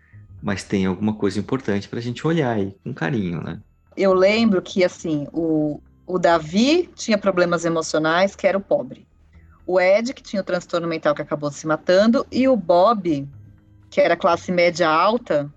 mas 0.41 0.63
tem 0.63 0.85
alguma 0.85 1.13
coisa 1.13 1.39
importante 1.39 1.87
para 1.87 1.99
a 1.99 2.01
gente 2.01 2.25
olhar 2.27 2.51
aí 2.51 2.75
com 2.83 2.93
carinho, 2.93 3.41
né? 3.41 3.59
Eu 3.95 4.13
lembro 4.13 4.61
que, 4.61 4.83
assim, 4.83 5.27
o, 5.33 5.81
o 6.05 6.19
Davi 6.19 6.89
tinha 6.95 7.17
problemas 7.17 7.65
emocionais, 7.65 8.35
que 8.35 8.45
era 8.45 8.57
o 8.57 8.61
pobre. 8.61 9.07
O 9.65 9.79
Ed, 9.79 10.13
que 10.13 10.21
tinha 10.21 10.41
o 10.41 10.45
transtorno 10.45 10.87
mental 10.87 11.15
que 11.15 11.21
acabou 11.21 11.51
se 11.51 11.65
matando, 11.65 12.25
e 12.31 12.47
o 12.47 12.55
Bob, 12.55 13.27
que 13.89 13.99
era 13.99 14.15
classe 14.15 14.51
média 14.51 14.87
alta, 14.87 15.51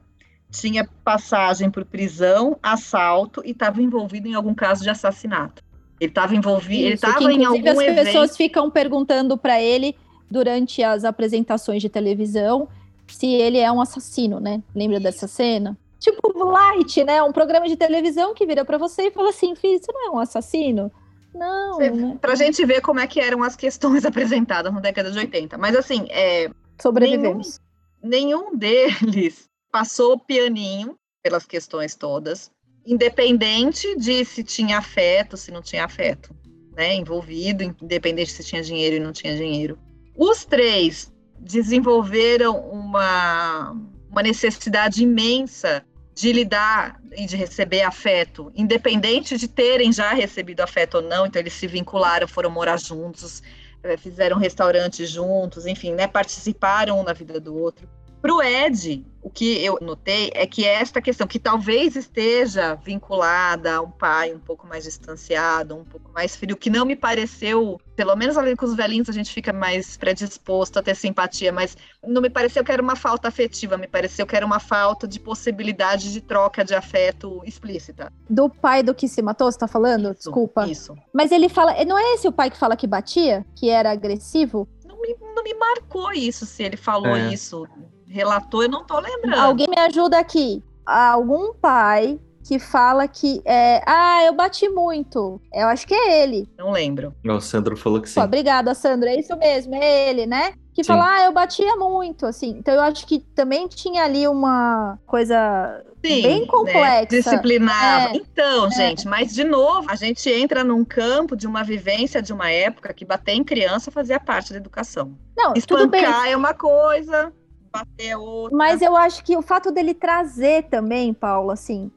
tinha 0.50 0.88
passagem 1.04 1.70
por 1.70 1.84
prisão, 1.84 2.58
assalto 2.62 3.42
e 3.44 3.52
estava 3.52 3.80
envolvido 3.80 4.26
em 4.28 4.34
algum 4.34 4.54
caso 4.54 4.82
de 4.82 4.90
assassinato. 4.90 5.62
Ele 6.00 6.10
estava 6.10 6.34
envolvido, 6.34 6.84
ele 6.84 6.94
estava 6.94 7.32
em 7.32 7.44
algum 7.44 7.68
as 7.68 7.78
evento. 7.78 7.98
As 7.98 8.06
pessoas 8.06 8.36
ficam 8.36 8.70
perguntando 8.70 9.36
para 9.36 9.60
ele 9.60 9.94
durante 10.30 10.82
as 10.82 11.04
apresentações 11.04 11.82
de 11.82 11.88
televisão 11.88 12.68
se 13.06 13.26
ele 13.26 13.58
é 13.58 13.70
um 13.70 13.80
assassino, 13.80 14.40
né? 14.40 14.62
Lembra 14.74 14.98
dessa 14.98 15.26
cena? 15.26 15.76
Tipo 15.98 16.32
Light, 16.44 17.04
né? 17.04 17.22
Um 17.22 17.32
programa 17.32 17.68
de 17.68 17.76
televisão 17.76 18.34
que 18.34 18.46
vira 18.46 18.64
para 18.64 18.78
você 18.78 19.08
e 19.08 19.10
fala 19.10 19.28
assim, 19.28 19.54
filho, 19.54 19.78
você 19.78 19.92
não 19.92 20.06
é 20.06 20.10
um 20.10 20.18
assassino? 20.18 20.90
Não. 21.34 21.74
Você, 21.74 21.90
né? 21.90 22.18
Pra 22.20 22.34
gente 22.34 22.64
ver 22.64 22.80
como 22.80 22.98
é 22.98 23.06
que 23.06 23.20
eram 23.20 23.42
as 23.42 23.54
questões 23.54 24.04
apresentadas 24.06 24.72
na 24.72 24.80
década 24.80 25.10
de 25.10 25.18
80. 25.18 25.58
Mas 25.58 25.76
assim, 25.76 26.06
é. 26.08 26.50
Sobrevivemos. 26.80 27.60
Nenhum, 28.02 28.46
nenhum 28.52 28.56
deles 28.56 29.49
passou 29.70 30.14
o 30.14 30.18
pianinho 30.18 30.96
pelas 31.22 31.46
questões 31.46 31.94
todas, 31.94 32.50
independente 32.86 33.96
de 33.96 34.24
se 34.24 34.42
tinha 34.42 34.78
afeto, 34.78 35.36
se 35.36 35.50
não 35.50 35.62
tinha 35.62 35.84
afeto, 35.84 36.34
né? 36.74 36.94
Envolvido, 36.94 37.62
independente 37.62 38.32
se 38.32 38.44
tinha 38.44 38.62
dinheiro 38.62 38.96
e 38.96 39.00
não 39.00 39.12
tinha 39.12 39.36
dinheiro. 39.36 39.78
Os 40.16 40.44
três 40.44 41.12
desenvolveram 41.38 42.58
uma, 42.58 43.76
uma 44.10 44.22
necessidade 44.22 45.02
imensa 45.02 45.84
de 46.14 46.32
lidar 46.32 47.00
e 47.16 47.24
de 47.24 47.36
receber 47.36 47.82
afeto, 47.82 48.52
independente 48.54 49.38
de 49.38 49.48
terem 49.48 49.92
já 49.92 50.12
recebido 50.12 50.60
afeto 50.60 50.96
ou 50.96 51.02
não, 51.02 51.26
então 51.26 51.40
eles 51.40 51.54
se 51.54 51.66
vincularam, 51.66 52.28
foram 52.28 52.50
morar 52.50 52.78
juntos, 52.78 53.42
eh, 53.82 53.96
fizeram 53.96 54.36
restaurantes 54.36 55.08
juntos, 55.08 55.64
enfim, 55.64 55.92
né, 55.92 56.06
participaram 56.06 57.00
um 57.00 57.02
na 57.02 57.14
vida 57.14 57.40
do 57.40 57.56
outro. 57.56 57.88
Para 58.20 58.34
o 58.34 58.42
Ed, 58.42 59.02
o 59.22 59.30
que 59.30 59.64
eu 59.64 59.78
notei 59.80 60.30
é 60.34 60.46
que 60.46 60.64
esta 60.64 61.00
questão, 61.00 61.26
que 61.26 61.38
talvez 61.38 61.96
esteja 61.96 62.74
vinculada 62.74 63.76
a 63.76 63.80
um 63.80 63.90
pai 63.90 64.34
um 64.34 64.38
pouco 64.38 64.66
mais 64.66 64.84
distanciado, 64.84 65.74
um 65.74 65.84
pouco 65.84 66.10
mais 66.12 66.36
frio, 66.36 66.56
que 66.56 66.68
não 66.68 66.84
me 66.84 66.94
pareceu, 66.94 67.80
pelo 67.96 68.14
menos 68.16 68.36
ali 68.36 68.54
com 68.54 68.66
os 68.66 68.74
velhinhos 68.74 69.08
a 69.08 69.12
gente 69.12 69.32
fica 69.32 69.52
mais 69.52 69.96
predisposto 69.96 70.78
a 70.78 70.82
ter 70.82 70.94
simpatia, 70.94 71.50
mas 71.50 71.76
não 72.06 72.20
me 72.20 72.28
pareceu 72.28 72.62
que 72.62 72.72
era 72.72 72.82
uma 72.82 72.96
falta 72.96 73.28
afetiva, 73.28 73.78
me 73.78 73.86
pareceu 73.86 74.26
que 74.26 74.36
era 74.36 74.44
uma 74.44 74.60
falta 74.60 75.08
de 75.08 75.18
possibilidade 75.18 76.12
de 76.12 76.20
troca 76.20 76.62
de 76.62 76.74
afeto 76.74 77.42
explícita. 77.46 78.12
Do 78.28 78.50
pai 78.50 78.82
do 78.82 78.94
que 78.94 79.08
se 79.08 79.22
matou, 79.22 79.50
você 79.50 79.58
tá 79.58 79.68
falando? 79.68 80.10
Isso, 80.10 80.30
Desculpa. 80.30 80.66
Isso. 80.66 80.94
Mas 81.12 81.32
ele 81.32 81.48
fala, 81.48 81.72
não 81.84 81.98
é 81.98 82.14
esse 82.14 82.28
o 82.28 82.32
pai 82.32 82.50
que 82.50 82.58
fala 82.58 82.76
que 82.76 82.86
batia? 82.86 83.46
Que 83.54 83.70
era 83.70 83.90
agressivo? 83.90 84.68
Não 84.84 85.00
me, 85.00 85.16
não 85.34 85.42
me 85.42 85.54
marcou 85.54 86.12
isso, 86.12 86.44
se 86.44 86.62
ele 86.62 86.76
falou 86.76 87.16
é. 87.16 87.32
isso 87.32 87.66
relatou, 88.10 88.62
eu 88.62 88.68
não 88.68 88.84
tô 88.84 88.98
lembrando. 88.98 89.40
Alguém 89.40 89.68
me 89.68 89.78
ajuda 89.78 90.18
aqui. 90.18 90.62
Algum 90.84 91.54
pai 91.54 92.18
que 92.44 92.58
fala 92.58 93.06
que 93.06 93.40
é, 93.44 93.80
ah, 93.86 94.24
eu 94.24 94.34
bati 94.34 94.68
muito. 94.68 95.40
Eu 95.52 95.68
acho 95.68 95.86
que 95.86 95.94
é 95.94 96.22
ele. 96.22 96.48
Não 96.58 96.72
lembro. 96.72 97.14
O 97.24 97.40
Sandro 97.40 97.76
falou 97.76 98.00
que 98.00 98.08
sim. 98.08 98.20
obrigada, 98.20 98.74
Sandro. 98.74 99.08
É 99.08 99.18
isso 99.18 99.36
mesmo, 99.36 99.74
é 99.74 100.10
ele, 100.10 100.26
né? 100.26 100.54
Que 100.74 100.82
sim. 100.82 100.88
fala, 100.88 101.14
ah, 101.14 101.24
eu 101.26 101.32
batia 101.32 101.76
muito, 101.76 102.26
assim. 102.26 102.56
Então 102.58 102.74
eu 102.74 102.80
acho 102.80 103.06
que 103.06 103.20
também 103.20 103.68
tinha 103.68 104.02
ali 104.02 104.26
uma 104.26 104.98
coisa 105.06 105.84
Sim, 106.04 106.22
bem 106.22 106.40
né? 106.40 106.46
complexa. 106.46 106.80
Né? 106.82 107.06
Disciplinava. 107.06 108.14
É, 108.14 108.16
então, 108.16 108.66
é. 108.66 108.70
gente, 108.70 109.06
mas 109.06 109.34
de 109.34 109.44
novo, 109.44 109.90
a 109.90 109.94
gente 109.94 110.28
entra 110.30 110.64
num 110.64 110.84
campo 110.84 111.36
de 111.36 111.46
uma 111.46 111.62
vivência 111.62 112.22
de 112.22 112.32
uma 112.32 112.50
época 112.50 112.92
que 112.94 113.04
bater 113.04 113.34
em 113.34 113.44
criança 113.44 113.90
fazia 113.90 114.18
parte 114.18 114.52
da 114.52 114.58
educação. 114.58 115.16
Não, 115.36 115.52
Espancar 115.54 116.28
é 116.28 116.36
uma 116.36 116.54
coisa, 116.54 117.32
bater 117.72 118.16
outra. 118.16 118.56
Mas 118.56 118.82
eu 118.82 118.96
acho 118.96 119.24
que 119.24 119.36
o 119.36 119.42
fato 119.42 119.70
dele 119.70 119.94
trazer 119.94 120.64
também, 120.64 121.14
Paulo, 121.14 121.50
assim, 121.50 121.90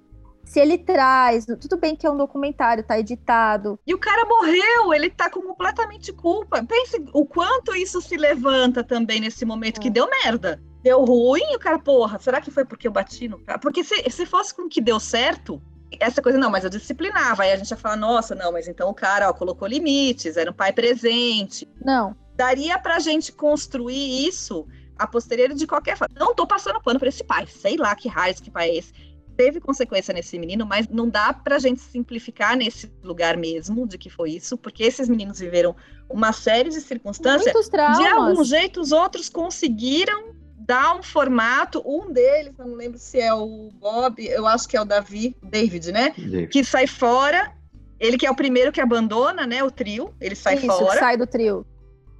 se 0.43 0.59
ele 0.59 0.77
traz, 0.77 1.45
tudo 1.45 1.77
bem 1.77 1.95
que 1.95 2.05
é 2.05 2.11
um 2.11 2.17
documentário, 2.17 2.83
tá 2.83 2.99
editado. 2.99 3.79
E 3.87 3.93
o 3.93 3.97
cara 3.97 4.25
morreu, 4.25 4.93
ele 4.93 5.09
tá 5.09 5.29
com 5.29 5.41
completamente 5.41 6.11
culpa. 6.11 6.63
Pense 6.63 7.03
o 7.13 7.25
quanto 7.25 7.75
isso 7.75 8.01
se 8.01 8.17
levanta 8.17 8.83
também 8.83 9.19
nesse 9.19 9.45
momento 9.45 9.79
é. 9.79 9.81
que 9.81 9.89
deu 9.89 10.07
merda. 10.09 10.61
Deu 10.83 11.03
ruim, 11.05 11.55
o 11.55 11.59
cara, 11.59 11.79
porra, 11.79 12.19
será 12.19 12.41
que 12.41 12.51
foi 12.51 12.65
porque 12.65 12.87
eu 12.87 12.91
bati 12.91 13.27
no 13.27 13.39
cara? 13.39 13.57
Porque 13.57 13.83
se, 13.83 14.09
se 14.09 14.25
fosse 14.25 14.53
com 14.53 14.67
que 14.67 14.81
deu 14.81 14.99
certo, 14.99 15.61
essa 15.99 16.21
coisa, 16.21 16.37
não, 16.37 16.49
mas 16.49 16.65
eu 16.65 16.69
disciplinava. 16.69 17.43
Aí 17.43 17.51
a 17.51 17.55
gente 17.55 17.71
ia 17.71 17.77
falar, 17.77 17.95
nossa, 17.95 18.35
não, 18.35 18.51
mas 18.51 18.67
então 18.67 18.89
o 18.89 18.93
cara 18.93 19.29
ó, 19.29 19.33
colocou 19.33 19.67
limites, 19.67 20.35
era 20.35 20.51
um 20.51 20.53
pai 20.53 20.73
presente. 20.73 21.69
Não. 21.83 22.15
Daria 22.35 22.77
pra 22.77 22.99
gente 22.99 23.31
construir 23.31 24.27
isso 24.27 24.67
a 24.97 25.07
posteriori 25.07 25.53
de 25.53 25.67
qualquer 25.67 25.97
forma. 25.97 26.15
Não 26.17 26.33
tô 26.33 26.45
passando 26.45 26.81
pano 26.81 26.99
para 26.99 27.09
esse 27.09 27.23
pai, 27.23 27.47
sei 27.47 27.77
lá 27.77 27.95
que 27.95 28.07
raio 28.07 28.35
que 28.35 28.51
pai 28.51 28.69
é 28.69 28.77
esse. 28.77 28.93
Teve 29.35 29.59
consequência 29.59 30.13
nesse 30.13 30.37
menino, 30.37 30.65
mas 30.65 30.87
não 30.87 31.09
dá 31.09 31.33
pra 31.33 31.57
gente 31.57 31.81
simplificar 31.81 32.55
nesse 32.55 32.91
lugar 33.03 33.35
mesmo 33.35 33.87
de 33.87 33.97
que 33.97 34.09
foi 34.09 34.31
isso, 34.31 34.55
porque 34.55 34.83
esses 34.83 35.09
meninos 35.09 35.39
viveram 35.39 35.75
uma 36.07 36.31
série 36.31 36.69
de 36.69 36.79
circunstâncias. 36.79 37.69
De 37.69 38.07
algum 38.07 38.43
jeito, 38.43 38.79
os 38.79 38.91
outros 38.91 39.29
conseguiram 39.29 40.35
dar 40.55 40.95
um 40.95 41.01
formato. 41.01 41.81
Um 41.83 42.11
deles, 42.11 42.53
não 42.59 42.75
lembro 42.75 42.99
se 42.99 43.19
é 43.19 43.33
o 43.33 43.71
Bob, 43.73 44.23
eu 44.23 44.45
acho 44.45 44.67
que 44.67 44.77
é 44.77 44.81
o 44.81 44.85
Davi, 44.85 45.35
David, 45.41 45.91
né? 45.91 46.13
David. 46.15 46.47
Que 46.49 46.63
sai 46.63 46.85
fora. 46.85 47.51
Ele 47.99 48.17
que 48.17 48.27
é 48.27 48.31
o 48.31 48.35
primeiro 48.35 48.71
que 48.71 48.81
abandona, 48.81 49.47
né? 49.47 49.63
O 49.63 49.71
trio. 49.71 50.13
Ele 50.21 50.35
sai 50.35 50.55
Isso, 50.55 50.67
fora. 50.67 50.99
sai 50.99 51.17
do 51.17 51.25
trio. 51.25 51.65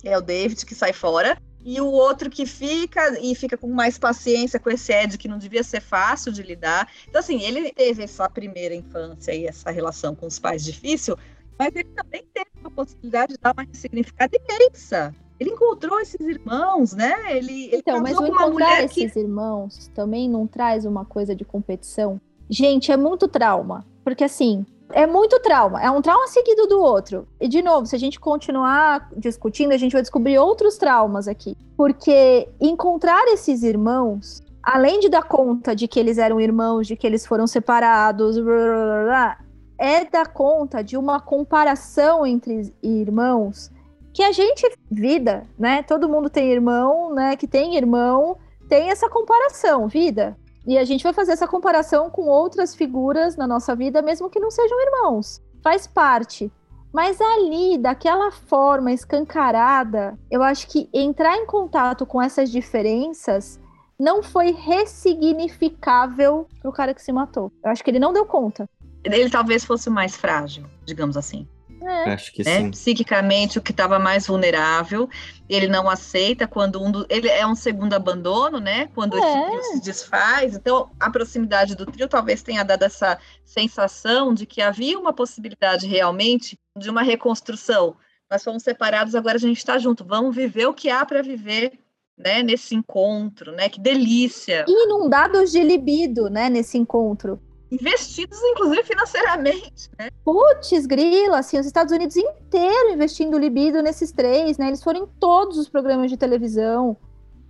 É 0.04 0.18
o 0.18 0.22
David 0.22 0.66
que 0.66 0.74
sai 0.74 0.94
fora 0.94 1.38
e 1.66 1.80
o 1.80 1.88
outro 1.88 2.30
que 2.30 2.46
fica 2.46 3.20
e 3.20 3.34
fica 3.36 3.58
com 3.58 3.68
mais 3.68 3.98
paciência 3.98 4.60
com 4.60 4.70
esse 4.70 4.92
Ed, 4.92 5.18
que 5.18 5.28
não 5.28 5.38
devia 5.38 5.64
ser 5.64 5.82
fácil 5.82 6.32
de 6.32 6.44
lidar. 6.44 6.90
Então, 7.08 7.20
assim, 7.20 7.42
ele 7.42 7.72
teve 7.72 8.04
essa 8.04 8.30
primeira 8.30 8.76
infância 8.76 9.34
e 9.34 9.46
essa 9.46 9.72
relação 9.72 10.14
com 10.14 10.28
os 10.28 10.40
pais 10.40 10.64
difícil, 10.64 11.18
mas 11.58 11.74
ele 11.76 11.90
também 11.96 12.24
teve 12.34 12.50
a 12.64 12.70
possibilidade 12.70 13.34
de 13.34 13.40
dar 13.40 13.54
uma 13.54 13.64
ressignificada 13.64 14.32
imensa. 14.36 15.16
Ele 15.40 15.52
encontrou 15.52 16.00
esses 16.00 16.20
irmãos, 16.20 16.94
né? 16.94 17.36
Ele, 17.36 17.66
ele 17.66 17.78
então, 17.78 18.02
mas 18.02 18.18
o 18.18 18.26
encontrar 18.26 18.84
esses 18.84 19.14
que... 19.14 19.20
irmãos 19.20 19.90
também 19.94 20.30
não 20.30 20.46
traz 20.46 20.86
uma 20.86 21.06
coisa 21.06 21.36
de 21.36 21.44
competição? 21.44 22.20
Gente, 22.50 22.92
é 22.92 22.98
muito 22.98 23.28
trauma. 23.28 23.86
Porque 24.04 24.24
assim, 24.24 24.66
é 24.94 25.08
muito 25.08 25.40
trauma, 25.40 25.82
é 25.82 25.90
um 25.90 26.02
trauma 26.02 26.28
seguido 26.28 26.68
do 26.68 26.80
outro. 26.80 27.28
E 27.40 27.48
de 27.48 27.62
novo, 27.62 27.86
se 27.86 27.96
a 27.96 28.00
gente 28.00 28.20
continuar 28.20 29.10
discutindo, 29.18 29.74
a 29.74 29.78
gente 29.78 29.94
vai 29.94 30.02
descobrir 30.02 30.38
outros 30.38 30.78
traumas 30.78 31.28
aqui. 31.28 31.58
Porque 31.76 32.48
encontrar 32.62 33.28
esses 33.28 33.64
irmãos, 33.64 34.42
além 34.62 35.00
de 35.00 35.10
dar 35.10 35.24
conta 35.24 35.76
de 35.76 35.88
que 35.88 36.00
eles 36.00 36.18
eram 36.18 36.40
irmãos, 36.40 36.88
de 36.88 36.96
que 36.96 37.06
eles 37.06 37.26
foram 37.26 37.48
separados, 37.48 38.38
blá, 38.40 38.56
blá, 38.56 39.04
blá, 39.04 39.38
é 39.78 40.06
dar 40.06 40.28
conta 40.28 40.84
de 40.84 40.96
uma 40.96 41.20
comparação 41.20 42.26
entre 42.26 42.74
irmãos 42.82 43.72
que 44.14 44.24
a 44.24 44.32
gente 44.32 44.70
vida, 44.92 45.44
né? 45.58 45.82
Todo 45.82 46.08
mundo 46.08 46.30
tem 46.30 46.52
irmão, 46.52 47.14
né? 47.14 47.36
Que 47.36 47.48
tem 47.48 47.76
irmão, 47.76 48.38
tem 48.70 48.92
essa 48.92 49.10
comparação, 49.10 49.88
vida. 49.88 50.38
E 50.66 50.78
a 50.78 50.86
gente 50.86 51.04
vai 51.04 51.14
fazer 51.14 51.34
essa 51.34 51.48
comparação 51.48 52.10
com 52.10 52.24
outras 52.24 52.74
figuras 52.74 53.36
na 53.36 53.46
nossa 53.46 53.76
vida, 53.76 54.02
mesmo 54.02 54.30
que 54.30 54.40
não 54.40 54.50
sejam 54.50 54.82
irmãos. 54.82 55.42
Faz 55.62 55.88
parte. 55.88 56.52
Mas 56.94 57.20
ali, 57.20 57.78
daquela 57.78 58.32
forma 58.32 58.92
escancarada, 58.92 60.18
eu 60.30 60.44
acho 60.44 60.68
que 60.68 60.90
entrar 60.94 61.36
em 61.38 61.46
contato 61.46 62.06
com 62.06 62.22
essas 62.22 62.52
diferenças 62.52 63.60
não 64.00 64.22
foi 64.22 64.52
ressignificável 64.52 66.48
pro 66.62 66.72
cara 66.72 66.94
que 66.94 67.02
se 67.02 67.12
matou. 67.12 67.52
Eu 67.64 67.72
acho 67.72 67.84
que 67.84 67.90
ele 67.90 68.00
não 68.00 68.14
deu 68.14 68.26
conta. 68.26 68.70
Ele 69.04 69.30
talvez 69.30 69.66
fosse 69.66 69.90
mais 69.90 70.16
frágil, 70.16 70.66
digamos 70.86 71.18
assim. 71.18 71.48
É. 71.86 72.14
Acho 72.14 72.32
que 72.32 72.44
né? 72.44 72.60
sim. 72.60 72.72
Psiquicamente, 72.72 73.58
o 73.58 73.62
que 73.62 73.72
estava 73.72 74.00
mais 74.00 74.28
vulnerável, 74.28 75.10
ele 75.50 75.68
não 75.68 75.90
aceita 75.90 76.48
quando 76.48 76.82
um 76.82 76.92
do, 76.92 77.06
ele 77.10 77.28
é 77.28 77.46
um 77.46 77.56
segundo 77.56 77.94
abandono, 77.94 78.60
né? 78.60 78.90
Quando 78.94 79.18
é. 79.18 79.20
esse 79.20 79.46
trio 79.46 79.64
se 79.64 79.82
desfaz. 79.82 80.56
Então, 80.56 80.90
a 81.00 81.10
proximidade 81.10 81.76
do 81.76 81.86
trio 81.86 82.08
talvez 82.08 82.42
tenha 82.42 82.64
dado 82.64 82.84
essa 82.84 83.20
sensação 83.46 84.34
de 84.34 84.46
que 84.46 84.62
havia 84.62 84.98
uma 84.98 85.14
possibilidade 85.14 85.88
realmente 85.88 86.58
de 86.78 86.90
uma 86.90 87.02
reconstrução. 87.02 87.96
Nós 88.30 88.44
fomos 88.44 88.64
separados, 88.64 89.16
agora 89.16 89.36
a 89.36 89.40
gente 89.40 89.58
está 89.58 89.78
junto. 89.78 90.04
Vamos 90.04 90.36
viver 90.36 90.66
o 90.66 90.74
que 90.74 90.90
há 90.90 91.06
para 91.06 91.22
viver 91.22 91.74
né, 92.18 92.42
nesse 92.44 92.76
encontro, 92.76 93.52
né? 93.52 93.70
Que 93.70 93.80
delícia. 93.80 94.66
E 94.68 94.86
inundados 94.86 95.52
de 95.52 95.62
libido, 95.62 96.30
né, 96.30 96.50
nesse 96.50 96.78
encontro. 96.78 97.40
Investidos, 97.74 98.40
inclusive 98.52 98.84
financeiramente. 98.84 99.90
Né? 99.98 100.10
Putz, 100.24 100.86
grila, 100.86 101.40
assim, 101.40 101.60
os 101.60 101.66
Estados 101.66 101.92
Unidos 101.92 102.16
inteiro 102.16 102.92
investindo 102.94 103.38
libido 103.38 103.82
nesses 103.82 104.12
três, 104.12 104.58
né? 104.58 104.68
Eles 104.68 104.84
foram 104.84 105.04
em 105.04 105.08
todos 105.20 105.58
os 105.58 105.68
programas 105.68 106.12
de 106.12 106.18
televisão, 106.18 106.96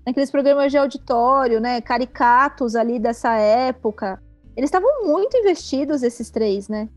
naqueles 0.05 0.31
programas 0.31 0.71
de 0.71 0.77
auditório, 0.77 1.59
né? 1.59 1.81
Caricatos 1.81 2.75
ali 2.75 2.99
dessa 2.99 3.35
época. 3.35 4.21
Eles 4.55 4.67
estavam 4.67 5.07
muito 5.07 5.35
investidos, 5.37 6.03
esses 6.03 6.29
três, 6.29 6.69
né? 6.69 6.87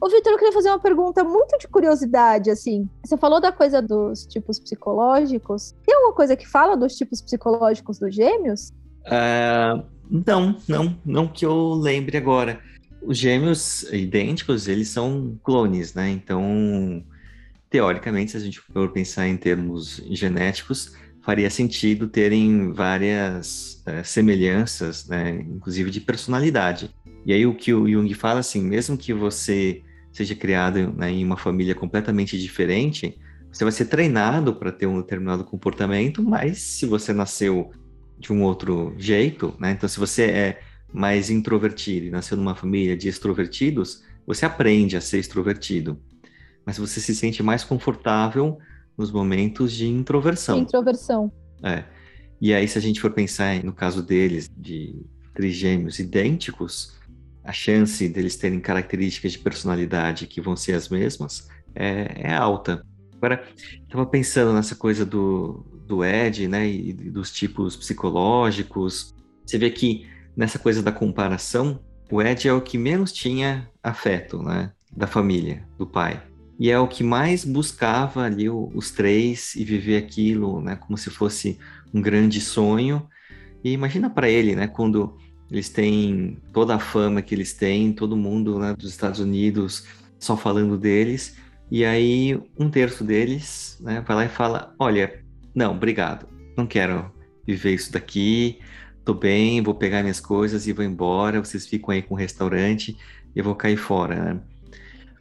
Ô, 0.00 0.08
Vitor, 0.08 0.32
eu 0.32 0.38
queria 0.38 0.52
fazer 0.52 0.68
uma 0.68 0.78
pergunta 0.78 1.24
muito 1.24 1.56
de 1.58 1.66
curiosidade, 1.66 2.50
assim. 2.50 2.86
Você 3.02 3.16
falou 3.16 3.40
da 3.40 3.50
coisa 3.50 3.80
dos 3.80 4.26
tipos 4.26 4.60
psicológicos. 4.60 5.74
Tem 5.86 5.94
alguma 5.94 6.14
coisa 6.14 6.36
que 6.36 6.46
fala 6.46 6.76
dos 6.76 6.94
tipos 6.94 7.22
psicológicos 7.22 7.98
dos 7.98 8.14
gêmeos? 8.14 8.72
Uh, 9.06 9.82
não, 10.10 10.56
não, 10.68 10.98
não 11.04 11.26
que 11.26 11.46
eu 11.46 11.72
lembre 11.72 12.18
agora. 12.18 12.60
Os 13.06 13.18
gêmeos 13.18 13.84
idênticos, 13.92 14.66
eles 14.66 14.88
são 14.88 15.38
clones, 15.44 15.94
né? 15.94 16.10
Então, 16.10 17.04
teoricamente, 17.70 18.32
se 18.32 18.36
a 18.36 18.40
gente 18.40 18.60
for 18.60 18.90
pensar 18.90 19.28
em 19.28 19.36
termos 19.36 20.02
genéticos, 20.10 20.92
faria 21.22 21.48
sentido 21.48 22.08
terem 22.08 22.72
várias 22.72 23.84
uh, 23.86 24.04
semelhanças, 24.04 25.06
né? 25.06 25.40
Inclusive 25.40 25.88
de 25.88 26.00
personalidade. 26.00 26.90
E 27.24 27.32
aí 27.32 27.46
o 27.46 27.54
que 27.54 27.72
o 27.72 27.88
Jung 27.88 28.12
fala 28.12 28.40
assim, 28.40 28.60
mesmo 28.60 28.98
que 28.98 29.12
você 29.12 29.84
seja 30.12 30.34
criado 30.34 30.92
né, 30.92 31.10
em 31.10 31.24
uma 31.24 31.36
família 31.36 31.76
completamente 31.76 32.36
diferente, 32.36 33.16
você 33.52 33.62
vai 33.62 33.72
ser 33.72 33.84
treinado 33.84 34.52
para 34.56 34.72
ter 34.72 34.86
um 34.86 35.00
determinado 35.00 35.44
comportamento, 35.44 36.24
mas 36.24 36.58
se 36.58 36.86
você 36.86 37.12
nasceu 37.12 37.70
de 38.18 38.32
um 38.32 38.42
outro 38.42 38.94
jeito, 38.98 39.54
né? 39.60 39.72
Então, 39.72 39.88
se 39.88 39.98
você 39.98 40.22
é 40.24 40.60
mais 40.92 41.30
introvertido 41.30 42.06
e 42.06 42.10
nasceu 42.10 42.36
numa 42.36 42.54
família 42.54 42.96
de 42.96 43.08
extrovertidos, 43.08 44.02
você 44.26 44.46
aprende 44.46 44.96
a 44.96 45.00
ser 45.00 45.18
extrovertido. 45.18 46.00
Mas 46.64 46.78
você 46.78 47.00
se 47.00 47.14
sente 47.14 47.42
mais 47.42 47.62
confortável 47.62 48.58
nos 48.96 49.12
momentos 49.12 49.72
de 49.72 49.86
introversão. 49.86 50.58
Introversão. 50.58 51.30
É. 51.62 51.84
E 52.40 52.52
aí, 52.52 52.66
se 52.66 52.76
a 52.76 52.80
gente 52.80 53.00
for 53.00 53.10
pensar 53.12 53.62
no 53.62 53.72
caso 53.72 54.02
deles, 54.02 54.50
de 54.56 55.04
trigêmeos 55.34 55.98
idênticos, 55.98 56.96
a 57.44 57.52
chance 57.52 58.08
deles 58.08 58.36
terem 58.36 58.58
características 58.58 59.32
de 59.32 59.38
personalidade 59.38 60.26
que 60.26 60.40
vão 60.40 60.56
ser 60.56 60.72
as 60.72 60.88
mesmas 60.88 61.48
é, 61.74 62.22
é 62.30 62.34
alta. 62.34 62.84
Agora, 63.14 63.46
estava 63.82 64.04
pensando 64.04 64.52
nessa 64.52 64.74
coisa 64.74 65.06
do, 65.06 65.64
do 65.86 66.04
Ed, 66.04 66.48
né, 66.48 66.68
e 66.68 66.92
dos 66.92 67.30
tipos 67.30 67.76
psicológicos. 67.76 69.14
Você 69.44 69.56
vê 69.56 69.70
que 69.70 70.06
nessa 70.36 70.58
coisa 70.58 70.82
da 70.82 70.92
comparação, 70.92 71.80
o 72.10 72.22
Ed 72.22 72.46
é 72.46 72.52
o 72.52 72.60
que 72.60 72.76
menos 72.76 73.12
tinha 73.12 73.68
afeto, 73.82 74.42
né, 74.42 74.70
da 74.94 75.06
família, 75.06 75.66
do 75.78 75.86
pai. 75.86 76.22
E 76.58 76.70
é 76.70 76.78
o 76.78 76.88
que 76.88 77.02
mais 77.02 77.44
buscava 77.44 78.22
ali 78.22 78.48
os 78.48 78.90
três 78.90 79.54
e 79.56 79.64
viver 79.64 79.96
aquilo, 79.96 80.60
né, 80.60 80.76
como 80.76 80.96
se 80.96 81.10
fosse 81.10 81.58
um 81.92 82.00
grande 82.00 82.40
sonho. 82.40 83.06
E 83.64 83.72
imagina 83.72 84.08
para 84.08 84.28
ele, 84.28 84.54
né, 84.54 84.66
quando 84.66 85.16
eles 85.50 85.68
têm 85.68 86.38
toda 86.52 86.74
a 86.74 86.78
fama 86.78 87.22
que 87.22 87.34
eles 87.34 87.52
têm, 87.52 87.92
todo 87.92 88.16
mundo 88.16 88.58
né, 88.58 88.74
dos 88.74 88.90
Estados 88.90 89.20
Unidos 89.20 89.86
só 90.18 90.36
falando 90.36 90.78
deles. 90.78 91.36
E 91.70 91.84
aí 91.84 92.40
um 92.58 92.70
terço 92.70 93.04
deles 93.04 93.78
né, 93.80 94.02
vai 94.06 94.16
lá 94.16 94.24
e 94.24 94.28
fala: 94.28 94.74
Olha, 94.78 95.22
não, 95.54 95.74
obrigado, 95.74 96.26
não 96.56 96.66
quero 96.66 97.12
viver 97.46 97.74
isso 97.74 97.92
daqui, 97.92 98.58
tô 99.06 99.14
bem, 99.14 99.62
vou 99.62 99.72
pegar 99.72 100.02
minhas 100.02 100.18
coisas 100.18 100.66
e 100.66 100.72
vou 100.72 100.84
embora. 100.84 101.38
Vocês 101.38 101.64
ficam 101.64 101.94
aí 101.94 102.02
com 102.02 102.14
o 102.14 102.18
restaurante, 102.18 102.98
eu 103.36 103.44
vou 103.44 103.54
cair 103.54 103.76
fora. 103.76 104.16
Né? 104.16 104.40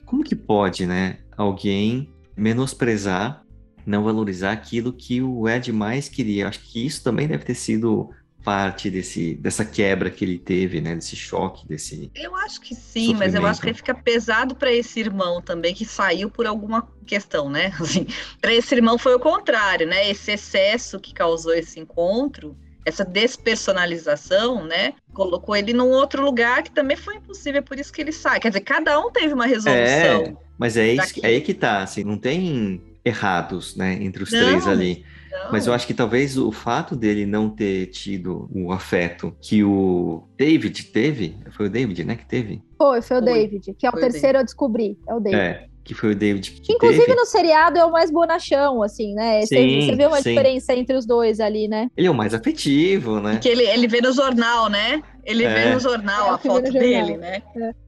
Como 0.06 0.24
que 0.24 0.36
pode, 0.36 0.88
né, 0.88 1.20
alguém 1.38 2.10
menosprezar, 2.36 3.46
não 3.86 4.04
valorizar 4.04 4.52
aquilo 4.52 4.92
que 4.92 5.22
o 5.22 5.48
Ed 5.48 5.72
mais 5.72 6.10
queria? 6.10 6.48
Acho 6.48 6.62
que 6.62 6.84
isso 6.84 7.04
também 7.04 7.28
deve 7.28 7.46
ter 7.46 7.54
sido 7.54 8.10
parte 8.44 8.90
desse, 8.90 9.36
dessa 9.36 9.64
quebra 9.64 10.10
que 10.10 10.26
ele 10.26 10.38
teve, 10.38 10.82
né? 10.82 10.96
Desse 10.96 11.16
choque, 11.16 11.68
desse. 11.68 12.12
Eu 12.16 12.36
acho 12.36 12.62
que 12.62 12.76
sim, 12.76 13.16
mas 13.16 13.34
eu 13.34 13.46
acho 13.46 13.60
que 13.60 13.74
fica 13.74 13.94
pesado 13.94 14.56
para 14.56 14.72
esse 14.72 15.00
irmão 15.00 15.42
também 15.42 15.74
que 15.74 15.84
saiu 15.84 16.30
por 16.30 16.46
alguma 16.46 16.88
questão, 17.08 17.50
né? 17.50 17.72
Assim, 17.82 18.06
para 18.40 18.54
esse 18.54 18.74
irmão 18.76 19.00
foi 19.00 19.16
o 19.16 19.20
contrário, 19.20 19.88
né? 19.88 20.10
Esse 20.10 20.32
excesso 20.32 21.00
que 21.00 21.12
causou 21.12 21.54
esse 21.54 21.80
encontro, 21.80 22.56
essa 22.86 23.04
despersonalização, 23.04 24.64
né? 24.64 24.94
Colocou 25.12 25.56
ele 25.56 25.74
num 25.74 25.90
outro 25.90 26.24
lugar 26.24 26.62
que 26.62 26.72
também 26.72 26.96
foi 26.96 27.16
impossível, 27.16 27.60
é 27.60 27.62
por 27.62 27.80
isso 27.80 27.92
que 27.92 28.02
ele 28.02 28.12
sai. 28.12 28.40
Quer 28.40 28.50
dizer, 28.50 28.62
cada 28.62 29.00
um 29.00 29.12
teve 29.12 29.34
uma 29.34 29.48
resolução. 29.48 29.76
É, 29.82 30.34
mas 30.58 30.78
é, 30.78 30.94
isso, 30.94 31.20
é 31.24 31.28
aí 31.28 31.42
que 31.42 31.54
tá, 31.54 31.82
assim, 31.82 32.04
não 32.04 32.18
tem 32.18 32.82
errados, 33.04 33.76
né, 33.76 33.94
entre 34.02 34.24
os 34.24 34.32
não. 34.32 34.40
três 34.40 34.68
ali. 34.68 35.04
Mas 35.52 35.68
eu 35.68 35.74
acho 35.74 35.86
que 35.86 35.94
talvez 35.94 36.38
o 36.38 36.52
fato 36.52 36.96
dele 36.96 37.26
não 37.26 37.50
ter 37.50 37.88
tido 37.88 38.50
o 38.54 38.72
afeto 38.72 39.36
que 39.42 39.64
o 39.64 40.24
David 40.38 40.86
teve, 40.86 41.38
foi 41.52 41.66
o 41.66 41.70
David, 41.70 42.06
né, 42.06 42.16
que 42.16 42.26
teve? 42.26 42.64
Foi, 42.78 43.02
foi 43.02 43.18
o 43.18 43.24
foi. 43.24 43.34
David, 43.34 43.74
que 43.74 43.86
é 43.86 43.90
o 43.90 43.92
foi 43.92 44.02
terceiro 44.02 44.40
a 44.40 44.44
descobrir, 44.44 44.98
é 45.08 45.14
o 45.14 45.20
David. 45.20 45.42
É, 45.42 45.68
que 45.86 45.94
foi 45.94 46.12
o 46.12 46.16
David 46.16 46.52
que 46.52 46.74
Inclusive 46.74 47.06
teve. 47.06 47.16
no 47.16 47.26
seriado 47.26 47.78
é 47.78 47.86
o 47.86 47.92
mais 47.92 48.10
bonachão, 48.10 48.82
assim, 48.82 49.14
né? 49.14 49.46
Sim, 49.46 49.82
você, 49.82 49.86
você 49.86 49.96
vê 49.96 50.06
uma 50.08 50.22
sim. 50.22 50.30
diferença 50.32 50.74
entre 50.74 50.98
os 50.98 51.06
dois 51.06 51.40
ali, 51.40 51.68
né? 51.68 51.90
Ele 51.96 52.08
é 52.08 52.12
o 52.12 52.16
mais 52.16 52.34
afetivo, 52.34 53.22
né? 53.22 53.38
Que 53.38 53.48
ele, 53.48 53.64
ele 53.64 53.88
vê 53.88 54.02
no 54.02 54.12
jornal, 54.12 54.68
né? 54.68 55.04
Ele 55.24 55.44
é. 55.44 55.54
vê 55.54 55.74
no 55.74 55.80
jornal 55.80 56.28
é, 56.28 56.30
a 56.32 56.38
foto 56.40 56.72
dele, 56.72 57.18
né? 57.18 57.44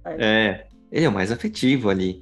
É. 0.06 0.16
é, 0.20 0.66
ele 0.92 1.06
é 1.06 1.10
o 1.10 1.12
mais 1.12 1.32
afetivo 1.32 1.90
ali. 1.90 2.22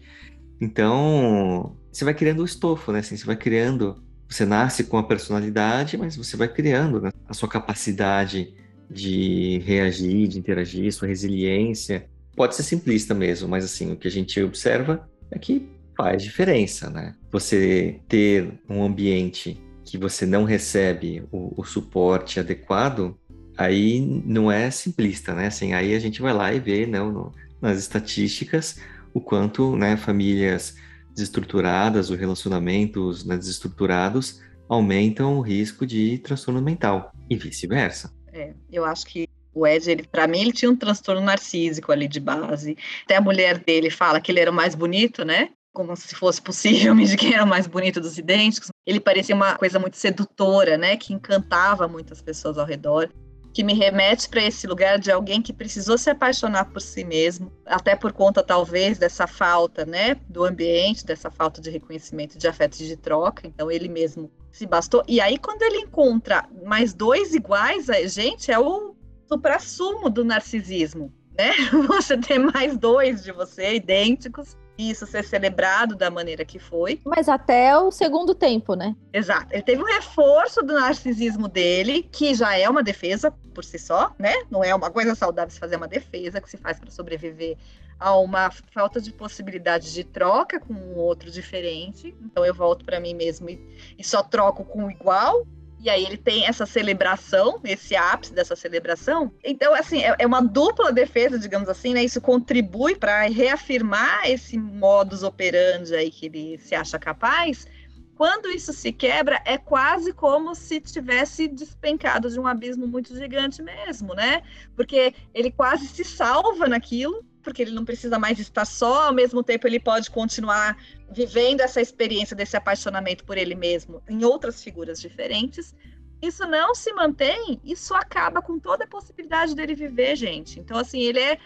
Então, 0.61 1.75
você 1.91 2.05
vai 2.05 2.13
criando 2.13 2.41
o 2.41 2.45
estofo, 2.45 2.93
né? 2.93 2.99
Assim, 2.99 3.17
você 3.17 3.25
vai 3.25 3.35
criando 3.35 4.01
você 4.27 4.45
nasce 4.45 4.85
com 4.85 4.97
a 4.97 5.03
personalidade, 5.03 5.97
mas 5.97 6.15
você 6.15 6.35
vai 6.35 6.47
criando 6.47 6.99
né? 6.99 7.11
a 7.27 7.33
sua 7.33 7.47
capacidade 7.47 8.53
de 8.89 9.61
reagir, 9.65 10.27
de 10.27 10.39
interagir, 10.39 10.91
sua 10.91 11.07
resiliência. 11.07 12.07
Pode 12.35 12.55
ser 12.55 12.63
simplista 12.63 13.13
mesmo, 13.13 13.47
mas 13.47 13.63
assim, 13.63 13.91
o 13.93 13.95
que 13.95 14.07
a 14.07 14.11
gente 14.11 14.41
observa 14.41 15.07
é 15.31 15.39
que 15.39 15.67
faz 15.95 16.23
diferença, 16.23 16.89
né? 16.89 17.15
Você 17.31 17.99
ter 18.07 18.59
um 18.69 18.83
ambiente 18.83 19.61
que 19.83 19.97
você 19.97 20.25
não 20.25 20.43
recebe 20.43 21.23
o, 21.31 21.53
o 21.61 21.63
suporte 21.63 22.39
adequado, 22.39 23.17
aí 23.57 24.01
não 24.25 24.51
é 24.51 24.69
simplista, 24.71 25.33
né? 25.33 25.47
Assim, 25.47 25.73
aí 25.73 25.95
a 25.95 25.99
gente 25.99 26.21
vai 26.21 26.33
lá 26.33 26.53
e 26.53 26.59
vê, 26.59 26.85
não, 26.85 27.11
no, 27.11 27.31
nas 27.61 27.77
estatísticas, 27.77 28.79
o 29.13 29.21
quanto, 29.21 29.75
né, 29.77 29.95
famílias 29.95 30.75
desestruturadas 31.13 32.09
ou 32.09 32.17
relacionamentos 32.17 33.23
né, 33.23 33.37
desestruturados 33.37 34.41
aumentam 34.67 35.37
o 35.37 35.41
risco 35.41 35.85
de 35.85 36.17
transtorno 36.17 36.61
mental 36.61 37.13
e 37.29 37.37
vice-versa. 37.37 38.13
É, 38.33 38.53
eu 38.69 38.83
acho 38.83 39.05
que 39.05 39.29
o 39.55 39.65
Ed, 39.65 39.89
ele, 39.89 40.03
para 40.03 40.27
mim, 40.27 40.41
ele 40.41 40.51
tinha 40.51 40.69
um 40.69 40.75
transtorno 40.75 41.21
narcísico 41.21 41.91
ali 41.91 42.07
de 42.07 42.19
base. 42.19 42.77
Até 43.05 43.15
a 43.15 43.21
mulher 43.21 43.57
dele 43.57 43.89
fala 43.89 44.19
que 44.19 44.31
ele 44.31 44.41
era 44.41 44.51
o 44.51 44.53
mais 44.53 44.75
bonito, 44.75 45.23
né? 45.23 45.49
Como 45.73 45.95
se 45.95 46.13
fosse 46.13 46.41
possível 46.41 46.93
de 46.99 47.15
quem 47.15 47.33
era 47.33 47.45
o 47.45 47.47
mais 47.47 47.65
bonito 47.65 48.01
dos 48.01 48.17
idênticos. 48.17 48.69
Ele 48.85 48.99
parecia 48.99 49.33
uma 49.33 49.55
coisa 49.55 49.79
muito 49.79 49.95
sedutora, 49.95 50.77
né? 50.77 50.97
Que 50.97 51.13
encantava 51.13 51.87
muitas 51.87 52.21
pessoas 52.21 52.57
ao 52.57 52.65
redor 52.65 53.09
que 53.53 53.63
me 53.63 53.73
remete 53.73 54.27
para 54.27 54.43
esse 54.43 54.67
lugar 54.67 54.99
de 54.99 55.09
alguém 55.09 55.41
que 55.41 55.53
precisou 55.53 55.97
se 55.97 56.09
apaixonar 56.09 56.65
por 56.65 56.81
si 56.81 57.05
mesmo, 57.05 57.49
até 57.65 57.95
por 57.95 58.11
conta 58.11 58.43
talvez 58.43 58.97
dessa 58.97 59.25
falta, 59.25 59.85
né, 59.85 60.15
do 60.27 60.43
ambiente, 60.43 61.05
dessa 61.05 61.31
falta 61.31 61.61
de 61.61 61.69
reconhecimento, 61.69 62.37
de 62.37 62.49
afeto 62.49 62.81
e 62.81 62.85
de 62.85 62.97
troca. 62.97 63.47
Então 63.47 63.71
ele 63.71 63.87
mesmo 63.87 64.29
se 64.51 64.65
bastou. 64.65 65.05
E 65.07 65.21
aí 65.21 65.37
quando 65.37 65.61
ele 65.61 65.77
encontra 65.77 66.45
mais 66.65 66.93
dois 66.93 67.33
iguais, 67.33 67.89
a 67.89 68.05
gente 68.05 68.51
é 68.51 68.59
o 68.59 68.94
supra-sumo 69.27 70.09
do 70.09 70.23
narcisismo, 70.23 71.13
né? 71.37 71.51
Você 71.87 72.17
ter 72.17 72.39
mais 72.39 72.77
dois 72.77 73.23
de 73.23 73.31
você 73.31 73.75
idênticos 73.75 74.57
isso 74.77 75.05
ser 75.05 75.23
celebrado 75.23 75.95
da 75.95 76.11
maneira 76.11 76.43
que 76.43 76.59
foi. 76.59 76.99
Mas 77.05 77.29
até 77.29 77.77
o 77.77 77.91
segundo 77.91 78.35
tempo, 78.35 78.75
né? 78.75 78.95
Exato. 79.13 79.47
Ele 79.51 79.63
teve 79.63 79.81
um 79.81 79.85
reforço 79.85 80.61
do 80.61 80.73
narcisismo 80.73 81.47
dele, 81.47 82.03
que 82.11 82.33
já 82.33 82.57
é 82.57 82.69
uma 82.69 82.83
defesa 82.83 83.31
por 83.53 83.63
si 83.63 83.79
só, 83.79 84.13
né? 84.19 84.33
Não 84.49 84.63
é 84.63 84.75
uma 84.75 84.91
coisa 84.91 85.15
saudável 85.15 85.51
se 85.51 85.59
fazer 85.59 85.77
uma 85.77 85.87
defesa 85.87 86.41
que 86.41 86.49
se 86.49 86.57
faz 86.57 86.79
para 86.79 86.91
sobreviver 86.91 87.57
a 87.97 88.17
uma 88.17 88.51
falta 88.51 88.99
de 88.99 89.13
possibilidade 89.13 89.93
de 89.93 90.03
troca 90.03 90.59
com 90.59 90.73
um 90.73 90.97
outro 90.97 91.31
diferente. 91.31 92.13
Então 92.21 92.45
eu 92.45 92.53
volto 92.53 92.83
para 92.83 92.99
mim 92.99 93.13
mesmo 93.13 93.49
e, 93.49 93.95
e 93.97 94.03
só 94.03 94.21
troco 94.21 94.65
com 94.65 94.85
o 94.85 94.91
igual. 94.91 95.47
E 95.85 95.89
aí 95.89 96.03
ele 96.03 96.17
tem 96.17 96.47
essa 96.47 96.65
celebração, 96.65 97.61
esse 97.63 97.95
ápice 97.95 98.33
dessa 98.33 98.55
celebração. 98.55 99.31
Então, 99.43 99.71
assim, 99.75 100.01
é, 100.01 100.15
é 100.17 100.25
uma 100.25 100.41
dupla 100.41 100.91
defesa, 100.91 101.37
digamos 101.37 101.69
assim, 101.69 101.93
né? 101.93 102.03
Isso 102.03 102.19
contribui 102.19 102.95
para 102.95 103.21
reafirmar 103.27 104.27
esse 104.27 104.57
modus 104.57 105.21
operandi 105.21 105.93
aí 105.93 106.09
que 106.09 106.25
ele 106.25 106.57
se 106.57 106.73
acha 106.73 106.97
capaz. 106.97 107.67
Quando 108.15 108.49
isso 108.49 108.73
se 108.73 108.91
quebra, 108.91 109.39
é 109.45 109.59
quase 109.59 110.11
como 110.11 110.55
se 110.55 110.81
tivesse 110.81 111.47
despencado 111.47 112.31
de 112.31 112.39
um 112.39 112.47
abismo 112.47 112.87
muito 112.87 113.15
gigante 113.15 113.61
mesmo, 113.61 114.15
né? 114.15 114.41
Porque 114.75 115.13
ele 115.35 115.51
quase 115.51 115.85
se 115.85 116.03
salva 116.03 116.67
naquilo, 116.67 117.23
porque 117.45 117.61
ele 117.61 117.71
não 117.71 117.85
precisa 117.85 118.19
mais 118.19 118.39
estar 118.39 118.65
só, 118.65 119.07
ao 119.07 119.13
mesmo 119.13 119.43
tempo 119.43 119.67
ele 119.67 119.79
pode 119.79 120.09
continuar 120.09 120.75
vivendo 121.11 121.61
essa 121.61 121.79
experiência 121.79 122.35
desse 122.35 122.57
apaixonamento 122.57 123.23
por 123.23 123.37
ele 123.37 123.53
mesmo 123.55 124.01
em 124.09 124.25
outras 124.25 124.61
figuras 124.61 124.99
diferentes. 124.99 125.73
Isso 126.21 126.45
não 126.47 126.73
se 126.73 126.91
mantém, 126.91 127.61
isso 127.63 127.93
acaba 127.93 128.41
com 128.41 128.57
toda 128.57 128.85
a 128.85 128.87
possibilidade 128.87 129.53
dele 129.53 129.75
viver, 129.75 130.15
gente. 130.15 130.59
Então, 130.59 130.77
assim, 130.77 131.01
ele 131.01 131.19
é 131.19 131.37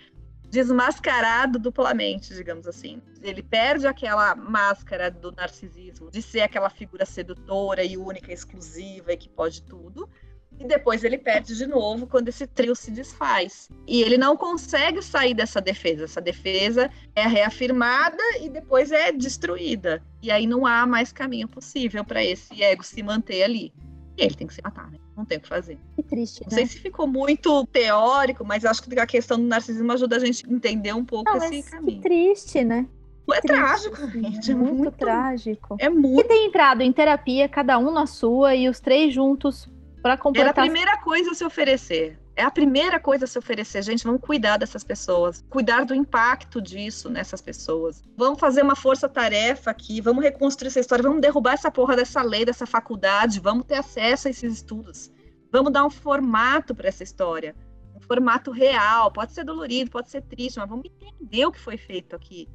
desmascarado 0.49 1.59
duplamente, 1.59 2.33
digamos 2.33 2.65
assim. 2.65 3.01
Ele 3.21 3.43
perde 3.43 3.85
aquela 3.85 4.35
máscara 4.35 5.11
do 5.11 5.31
narcisismo, 5.31 6.09
de 6.09 6.21
ser 6.21 6.41
aquela 6.41 6.69
figura 6.69 7.05
sedutora 7.05 7.83
e 7.83 7.97
única, 7.97 8.31
exclusiva 8.31 9.11
e 9.11 9.17
que 9.17 9.27
pode 9.27 9.61
tudo. 9.63 10.09
E 10.57 10.65
depois 10.65 11.03
ele 11.03 11.17
perde 11.17 11.55
de 11.55 11.65
novo 11.67 12.05
quando 12.07 12.27
esse 12.29 12.45
trio 12.45 12.75
se 12.75 12.91
desfaz. 12.91 13.69
E 13.87 14.01
ele 14.01 14.17
não 14.17 14.35
consegue 14.35 15.01
sair 15.01 15.33
dessa 15.33 15.61
defesa. 15.61 16.03
Essa 16.05 16.19
defesa 16.19 16.89
é 17.15 17.25
reafirmada 17.25 18.21
e 18.41 18.49
depois 18.49 18.91
é 18.91 19.11
destruída. 19.11 20.01
E 20.21 20.29
aí 20.31 20.45
não 20.47 20.65
há 20.65 20.85
mais 20.85 21.11
caminho 21.13 21.47
possível 21.47 22.03
para 22.03 22.23
esse 22.23 22.61
ego 22.61 22.83
se 22.83 23.01
manter 23.01 23.43
ali. 23.43 23.73
E 24.17 24.23
ele 24.23 24.35
tem 24.35 24.47
que 24.47 24.53
se 24.53 24.61
matar, 24.61 24.91
né? 24.91 24.97
Não 25.15 25.23
tem 25.23 25.37
o 25.37 25.41
que 25.41 25.47
fazer. 25.47 25.77
Que 25.95 26.03
triste, 26.03 26.41
Não 26.43 26.49
sei 26.51 26.63
né? 26.63 26.69
se 26.69 26.79
ficou 26.79 27.07
muito 27.07 27.65
teórico, 27.67 28.43
mas 28.43 28.65
acho 28.65 28.83
que 28.83 28.99
a 28.99 29.05
questão 29.07 29.37
do 29.37 29.45
narcisismo 29.45 29.89
ajuda 29.93 30.17
a 30.17 30.19
gente 30.19 30.45
a 30.45 30.51
entender 30.51 30.93
um 30.93 31.05
pouco 31.05 31.29
Não, 31.29 31.37
esse 31.37 31.49
mas 31.55 31.65
que 31.65 31.71
caminho. 31.71 32.01
triste, 32.01 32.63
né? 32.65 32.85
É 33.31 33.39
triste, 33.41 33.47
trágico, 33.47 34.09
gente. 34.09 34.51
É 34.51 34.55
muito, 34.55 34.73
muito, 34.75 34.91
trágico. 34.97 35.77
É 35.79 35.85
E 35.85 35.89
muito. 35.89 36.27
tem 36.27 36.47
entrado 36.47 36.81
em 36.81 36.91
terapia, 36.91 37.47
cada 37.47 37.77
um 37.77 37.91
na 37.91 38.05
sua 38.07 38.55
e 38.55 38.67
os 38.67 38.79
três 38.81 39.13
juntos 39.13 39.69
para 40.01 40.11
Era 40.11 40.19
a 40.19 40.23
completar. 40.23 40.53
primeira 40.65 40.97
coisa 40.97 41.31
a 41.31 41.33
se 41.35 41.43
oferecer. 41.43 42.19
É 42.35 42.43
a 42.43 42.49
primeira 42.51 42.99
coisa 42.99 43.25
a 43.25 43.27
se 43.27 43.37
oferecer. 43.37 43.81
Gente, 43.83 44.03
vamos 44.05 44.21
cuidar 44.21 44.57
dessas 44.57 44.83
pessoas. 44.83 45.43
Cuidar 45.49 45.83
do 45.85 45.93
impacto 45.93 46.61
disso 46.61 47.09
nessas 47.09 47.41
pessoas. 47.41 48.01
Vamos 48.15 48.39
fazer 48.39 48.61
uma 48.61 48.75
força-tarefa 48.77 49.71
aqui. 49.71 49.99
Vamos 49.99 50.23
reconstruir 50.23 50.69
essa 50.69 50.79
história. 50.79 51.03
Vamos 51.03 51.19
derrubar 51.19 51.53
essa 51.53 51.69
porra 51.69 51.97
dessa 51.97 52.21
lei, 52.21 52.45
dessa 52.45 52.65
faculdade. 52.65 53.41
Vamos 53.41 53.65
ter 53.65 53.75
acesso 53.75 54.27
a 54.27 54.31
esses 54.31 54.53
estudos. 54.53 55.11
Vamos 55.51 55.73
dar 55.73 55.85
um 55.85 55.89
formato 55.89 56.73
para 56.73 56.87
essa 56.87 57.03
história. 57.03 57.53
Um 57.93 57.99
formato 57.99 58.51
real. 58.51 59.11
Pode 59.11 59.33
ser 59.33 59.43
dolorido, 59.43 59.91
pode 59.91 60.09
ser 60.09 60.21
triste, 60.21 60.59
mas 60.59 60.69
vamos 60.69 60.85
entender 60.85 61.45
o 61.45 61.51
que 61.51 61.59
foi 61.59 61.75
feito 61.75 62.15
aqui. 62.15 62.47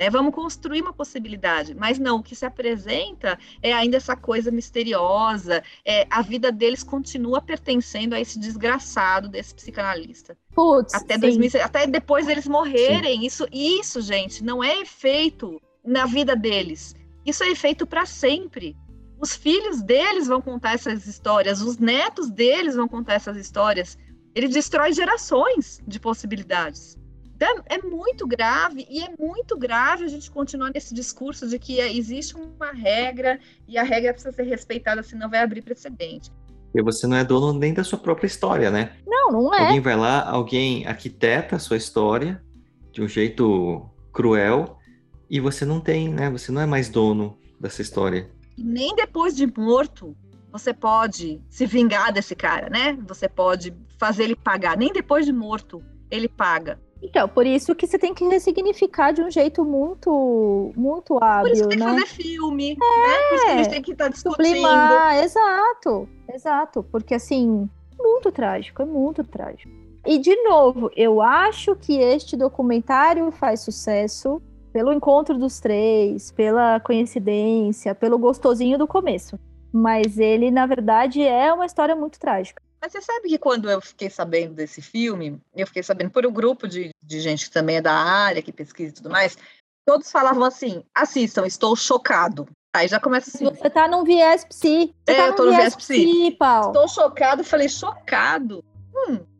Né? 0.00 0.08
Vamos 0.08 0.34
construir 0.34 0.80
uma 0.80 0.94
possibilidade. 0.94 1.74
Mas 1.74 1.98
não, 1.98 2.16
o 2.16 2.22
que 2.22 2.34
se 2.34 2.46
apresenta 2.46 3.38
é 3.62 3.70
ainda 3.70 3.98
essa 3.98 4.16
coisa 4.16 4.50
misteriosa, 4.50 5.62
é, 5.84 6.06
a 6.08 6.22
vida 6.22 6.50
deles 6.50 6.82
continua 6.82 7.42
pertencendo 7.42 8.14
a 8.14 8.20
esse 8.20 8.38
desgraçado 8.38 9.28
desse 9.28 9.54
psicanalista. 9.54 10.34
Putz, 10.54 10.94
Até, 10.94 11.14
sim. 11.14 11.20
2006, 11.20 11.62
até 11.62 11.86
depois 11.86 12.26
deles 12.26 12.48
morrerem. 12.48 13.26
Isso, 13.26 13.46
isso, 13.52 14.00
gente, 14.00 14.42
não 14.42 14.64
é 14.64 14.80
efeito 14.80 15.60
na 15.84 16.06
vida 16.06 16.34
deles. 16.34 16.94
Isso 17.26 17.44
é 17.44 17.50
efeito 17.50 17.86
para 17.86 18.06
sempre. 18.06 18.74
Os 19.20 19.36
filhos 19.36 19.82
deles 19.82 20.26
vão 20.26 20.40
contar 20.40 20.72
essas 20.72 21.06
histórias, 21.06 21.60
os 21.60 21.76
netos 21.76 22.30
deles 22.30 22.74
vão 22.74 22.88
contar 22.88 23.14
essas 23.14 23.36
histórias. 23.36 23.98
Ele 24.34 24.48
destrói 24.48 24.94
gerações 24.94 25.82
de 25.86 26.00
possibilidades. 26.00 26.96
Então, 27.40 27.62
é 27.64 27.78
muito 27.78 28.26
grave, 28.26 28.86
e 28.90 29.00
é 29.02 29.08
muito 29.18 29.56
grave 29.56 30.04
a 30.04 30.08
gente 30.08 30.30
continuar 30.30 30.70
nesse 30.74 30.92
discurso 30.92 31.48
de 31.48 31.58
que 31.58 31.80
existe 31.80 32.36
uma 32.36 32.70
regra 32.70 33.40
e 33.66 33.78
a 33.78 33.82
regra 33.82 34.12
precisa 34.12 34.30
ser 34.30 34.42
respeitada, 34.42 35.02
senão 35.02 35.30
vai 35.30 35.40
abrir 35.40 35.62
precedente. 35.62 36.30
Porque 36.66 36.82
você 36.82 37.06
não 37.06 37.16
é 37.16 37.24
dono 37.24 37.58
nem 37.58 37.72
da 37.72 37.82
sua 37.82 37.98
própria 37.98 38.26
história, 38.26 38.70
né? 38.70 38.92
Não, 39.06 39.32
não 39.32 39.54
é. 39.54 39.62
Alguém 39.62 39.80
vai 39.80 39.96
lá, 39.96 40.28
alguém 40.28 40.86
arquiteta 40.86 41.56
a 41.56 41.58
sua 41.58 41.78
história 41.78 42.44
de 42.92 43.00
um 43.00 43.08
jeito 43.08 43.88
cruel 44.12 44.76
e 45.30 45.40
você 45.40 45.64
não 45.64 45.80
tem, 45.80 46.10
né? 46.10 46.28
Você 46.28 46.52
não 46.52 46.60
é 46.60 46.66
mais 46.66 46.90
dono 46.90 47.38
dessa 47.58 47.80
história. 47.80 48.30
E 48.58 48.62
nem 48.62 48.94
depois 48.94 49.34
de 49.34 49.46
morto 49.46 50.14
você 50.52 50.74
pode 50.74 51.40
se 51.48 51.64
vingar 51.64 52.12
desse 52.12 52.34
cara, 52.34 52.68
né? 52.68 52.98
Você 53.08 53.30
pode 53.30 53.74
fazer 53.98 54.24
ele 54.24 54.36
pagar. 54.36 54.76
Nem 54.76 54.92
depois 54.92 55.24
de 55.24 55.32
morto 55.32 55.82
ele 56.10 56.28
paga. 56.28 56.78
Então, 57.02 57.28
por 57.28 57.46
isso 57.46 57.74
que 57.74 57.86
você 57.86 57.98
tem 57.98 58.12
que 58.12 58.24
ressignificar 58.24 59.12
de 59.12 59.22
um 59.22 59.30
jeito 59.30 59.64
muito, 59.64 60.72
muito 60.76 61.18
Por 61.18 61.22
isso 61.22 61.24
hábil, 61.24 61.52
que 61.52 61.60
tem 61.60 61.68
que 61.68 61.76
né? 61.76 61.90
fazer 61.92 62.06
filme, 62.06 62.70
né? 62.70 62.76
Por 62.76 63.34
isso 63.34 63.44
que 63.44 63.50
a 63.50 63.56
gente 63.56 63.70
tem 63.70 63.82
que 63.82 63.92
estar 63.92 64.08
discutindo. 64.08 64.46
Sublimar, 64.46 65.22
exato, 65.22 66.08
exato, 66.32 66.82
porque 66.82 67.14
assim, 67.14 67.68
muito 67.98 68.30
trágico, 68.30 68.82
é 68.82 68.84
muito 68.84 69.24
trágico. 69.24 69.72
E 70.06 70.18
de 70.18 70.34
novo, 70.42 70.90
eu 70.96 71.20
acho 71.20 71.74
que 71.76 71.98
este 71.98 72.36
documentário 72.36 73.30
faz 73.30 73.60
sucesso 73.60 74.40
pelo 74.72 74.92
encontro 74.92 75.36
dos 75.36 75.58
três, 75.60 76.30
pela 76.30 76.80
coincidência, 76.80 77.94
pelo 77.94 78.18
gostosinho 78.18 78.78
do 78.78 78.86
começo. 78.86 79.38
Mas 79.72 80.18
ele, 80.18 80.50
na 80.50 80.66
verdade, 80.66 81.22
é 81.22 81.52
uma 81.52 81.66
história 81.66 81.94
muito 81.94 82.18
trágica. 82.18 82.62
Mas 82.80 82.92
você 82.92 83.02
sabe 83.02 83.28
que 83.28 83.38
quando 83.38 83.70
eu 83.70 83.80
fiquei 83.80 84.08
sabendo 84.08 84.54
desse 84.54 84.80
filme, 84.80 85.38
eu 85.54 85.66
fiquei 85.66 85.82
sabendo 85.82 86.10
por 86.10 86.24
um 86.24 86.32
grupo 86.32 86.66
de, 86.66 86.90
de 87.02 87.20
gente 87.20 87.46
que 87.46 87.50
também 87.50 87.76
é 87.76 87.82
da 87.82 87.92
área, 87.92 88.42
que 88.42 88.52
pesquisa 88.52 88.90
e 88.90 88.94
tudo 88.94 89.10
mais, 89.10 89.36
todos 89.86 90.10
falavam 90.10 90.44
assim: 90.44 90.82
assistam, 90.94 91.46
estou 91.46 91.76
chocado. 91.76 92.48
Aí 92.74 92.86
já 92.86 93.00
começa 93.00 93.30
assim. 93.30 93.44
Você 93.44 93.68
tá 93.68 93.88
num 93.88 94.04
viés 94.04 94.44
psi. 94.44 94.94
Você 95.04 95.12
É, 95.12 95.16
tá 95.16 95.26
eu 95.26 95.34
tô 95.34 95.44
no 95.44 95.50
viés 95.50 95.74
psi. 95.74 96.30
Paulo. 96.38 96.68
Estou 96.68 96.88
chocado. 96.88 97.42
Falei, 97.42 97.68
chocado? 97.68 98.64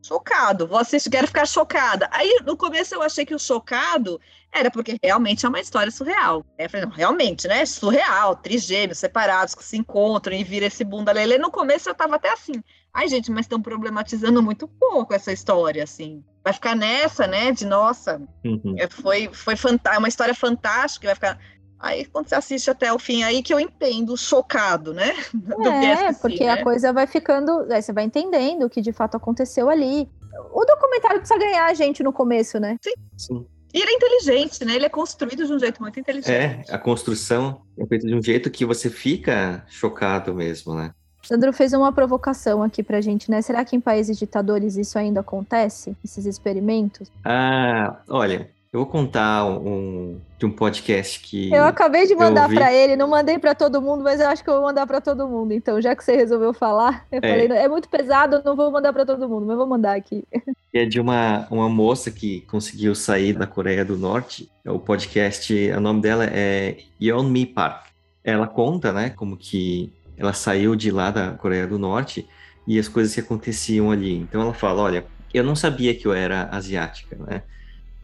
Chocado. 0.03 0.75
Assistir, 0.77 1.11
quero 1.11 1.27
ficar 1.27 1.47
chocada. 1.47 2.09
Aí, 2.13 2.41
no 2.47 2.57
começo, 2.57 2.95
eu 2.95 3.03
achei 3.03 3.25
que 3.27 3.35
o 3.35 3.39
chocado 3.39 4.21
era 4.53 4.71
porque 4.71 4.97
realmente 5.03 5.45
é 5.45 5.49
uma 5.49 5.61
história 5.61 5.93
surreal. 5.93 6.45
Aí 6.59 6.67
eu 6.67 6.71
falei, 6.71 6.87
não, 6.87 6.93
realmente, 6.93 7.47
né? 7.47 7.65
Surreal, 7.67 8.35
trigêmeos 8.37 8.99
separados 8.99 9.55
que 9.55 9.63
se 9.63 9.77
encontram 9.77 10.35
e 10.35 10.43
vira 10.43 10.67
esse 10.67 10.83
bunda 10.85 11.13
lelê. 11.13 11.39
No 11.39 11.51
começo, 11.51 11.89
eu 11.89 11.95
tava 11.95 12.17
até 12.17 12.33
assim, 12.33 12.55
ai, 12.93 13.09
gente, 13.09 13.31
mas 13.31 13.45
estão 13.45 13.61
problematizando 13.61 14.43
muito 14.43 14.67
pouco 14.67 15.15
essa 15.15 15.33
história, 15.33 15.85
assim. 15.85 16.25
Vai 16.43 16.53
ficar 16.55 16.75
nessa, 16.75 17.27
né? 17.27 17.53
De 17.53 17.67
nossa, 17.67 18.21
Uhum. 18.45 18.75
é, 18.79 18.89
foi, 18.89 19.29
foi 19.33 19.55
fanta- 19.55 19.99
uma 19.99 20.09
história 20.09 20.35
fantástica, 20.35 21.07
vai 21.09 21.15
ficar. 21.15 21.39
Aí, 21.81 22.05
quando 22.05 22.29
você 22.29 22.35
assiste 22.35 22.71
até 22.71 22.93
o 22.93 22.99
fim, 22.99 23.23
aí 23.23 23.43
que 23.43 23.55
eu 23.55 23.59
entendo, 23.59 24.17
chocado, 24.17 24.93
né? 24.93 25.15
Do 25.33 25.67
É, 25.67 25.97
PSC, 26.07 26.21
porque 26.21 26.45
né? 26.45 26.51
a 26.51 26.63
coisa 26.63 26.93
vai 26.93 27.07
ficando. 27.07 27.67
Aí 27.73 27.81
você 27.81 27.93
vai 27.93 28.05
entendendo 28.05 28.65
o 28.65 28.71
que 28.71 28.81
de 28.83 28.93
fato 28.93 29.17
aconteceu 29.17 29.71
ali. 29.71 30.09
O 30.53 30.65
documentário 30.65 31.19
precisa 31.21 31.39
ganhar 31.39 31.65
a 31.67 31.75
gente 31.75 32.03
no 32.03 32.13
começo, 32.13 32.61
né? 32.61 32.77
Sim. 33.17 33.47
E 33.73 33.81
ele 33.81 33.91
é 33.93 33.95
inteligente, 33.95 34.65
né? 34.65 34.75
Ele 34.75 34.85
é 34.87 34.89
construído 34.89 35.47
de 35.47 35.53
um 35.53 35.59
jeito 35.59 35.81
muito 35.81 35.97
É, 35.97 36.01
inteligente. 36.01 36.73
a 36.73 36.79
construção 36.79 37.63
é 37.79 37.87
feita 37.87 38.07
de 38.07 38.15
um 38.15 38.23
jeito 38.23 38.51
que 38.51 38.67
você 38.67 38.91
fica 38.91 39.65
chocado 39.69 40.35
mesmo, 40.35 40.75
né? 40.75 40.93
Sandro 41.23 41.53
fez 41.53 41.73
uma 41.73 41.93
provocação 41.93 42.63
aqui 42.63 42.83
pra 42.83 43.01
gente, 43.01 43.31
né? 43.31 43.41
Será 43.43 43.65
que 43.65 43.77
em 43.77 43.81
países 43.81 44.19
ditadores 44.19 44.77
isso 44.77 44.99
ainda 44.99 45.21
acontece? 45.21 45.97
Esses 46.05 46.27
experimentos? 46.27 47.11
Ah, 47.25 48.01
olha, 48.09 48.51
eu 48.73 48.81
vou 48.81 48.87
contar 48.87 49.45
um, 49.47 50.21
de 50.39 50.47
um 50.47 50.51
podcast 50.51 51.19
que 51.19 51.53
Eu 51.53 51.65
acabei 51.65 52.07
de 52.07 52.15
mandar 52.15 52.49
pra 52.49 52.73
ele, 52.73 52.95
não 52.95 53.09
mandei 53.09 53.37
pra 53.37 53.53
todo 53.53 53.83
mundo, 53.83 54.05
mas 54.05 54.21
eu 54.21 54.29
acho 54.29 54.45
que 54.45 54.49
eu 54.49 54.55
vou 54.55 54.63
mandar 54.63 54.87
pra 54.87 55.01
todo 55.01 55.27
mundo. 55.27 55.53
Então, 55.53 55.81
já 55.81 55.97
que 55.97 56.05
você 56.05 56.15
resolveu 56.15 56.55
falar, 56.55 57.05
eu 57.11 57.19
É. 57.21 57.29
falei, 57.29 57.59
é 57.59 57.69
muito 57.69 57.89
pesado, 57.89 58.37
eu 58.37 58.43
não 58.45 58.55
vou 58.55 58.71
mandar 58.71 58.93
pra 58.93 59.05
todo 59.05 59.29
mundo, 59.29 59.45
mas 59.45 59.57
vou 59.57 59.67
mandar 59.67 59.97
aqui. 59.97 60.25
é 60.73 60.85
de 60.85 61.01
uma, 61.01 61.49
uma 61.51 61.69
moça 61.69 62.13
que 62.13 62.43
conseguiu 62.43 62.95
sair 62.95 63.33
da 63.33 63.45
Coreia 63.45 63.85
do 63.85 63.97
Norte. 63.99 64.49
O 64.65 64.79
podcast, 64.79 65.53
o 65.73 65.81
nome 65.81 66.01
dela 66.01 66.25
é 66.27 66.79
Yeonmi 67.03 67.47
Park. 67.47 67.87
Ela 68.23 68.47
conta, 68.47 68.93
né, 68.93 69.11
como 69.11 69.37
que 69.37 69.93
ela 70.17 70.33
saiu 70.33 70.77
de 70.77 70.93
lá 70.93 71.11
da 71.11 71.33
Coreia 71.33 71.67
do 71.67 71.77
Norte 71.77 72.25
e 72.69 72.79
as 72.79 72.87
coisas 72.87 73.13
que 73.13 73.21
aconteciam 73.21 73.91
ali. 73.91 74.15
Então 74.15 74.41
ela 74.41 74.55
fala, 74.55 74.81
olha, 74.83 75.05
eu 75.35 75.43
não 75.43 75.57
sabia 75.57 75.93
que 75.93 76.07
eu 76.07 76.13
era 76.13 76.49
asiática, 76.53 77.17
né? 77.17 77.43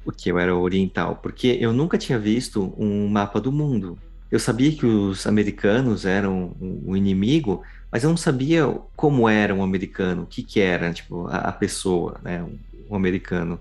O 0.07 0.13
que 0.13 0.31
eu 0.31 0.39
era 0.39 0.55
oriental, 0.55 1.17
porque 1.21 1.59
eu 1.61 1.73
nunca 1.73 1.99
tinha 1.99 2.19
visto 2.19 2.73
um 2.79 3.09
mapa 3.09 3.41
do 3.41 3.53
mundo. 3.53 3.99
Eu 4.31 4.39
sabia 4.39 4.73
que 4.73 4.87
os 4.87 5.27
americanos 5.27 6.07
eram 6.07 6.57
um 6.61 6.97
inimigo, 6.97 7.63
mas 7.91 8.05
eu 8.05 8.11
não 8.11 8.17
sabia 8.17 8.67
como 8.95 9.29
era 9.29 9.55
um 9.55 9.63
americano, 9.63 10.23
o 10.23 10.27
que 10.27 10.43
que 10.43 10.61
era, 10.61 10.93
tipo, 10.93 11.27
a, 11.27 11.39
a 11.39 11.53
pessoa, 11.53 12.21
né, 12.23 12.43
um, 12.43 12.57
um 12.89 12.97
americano. 12.97 13.61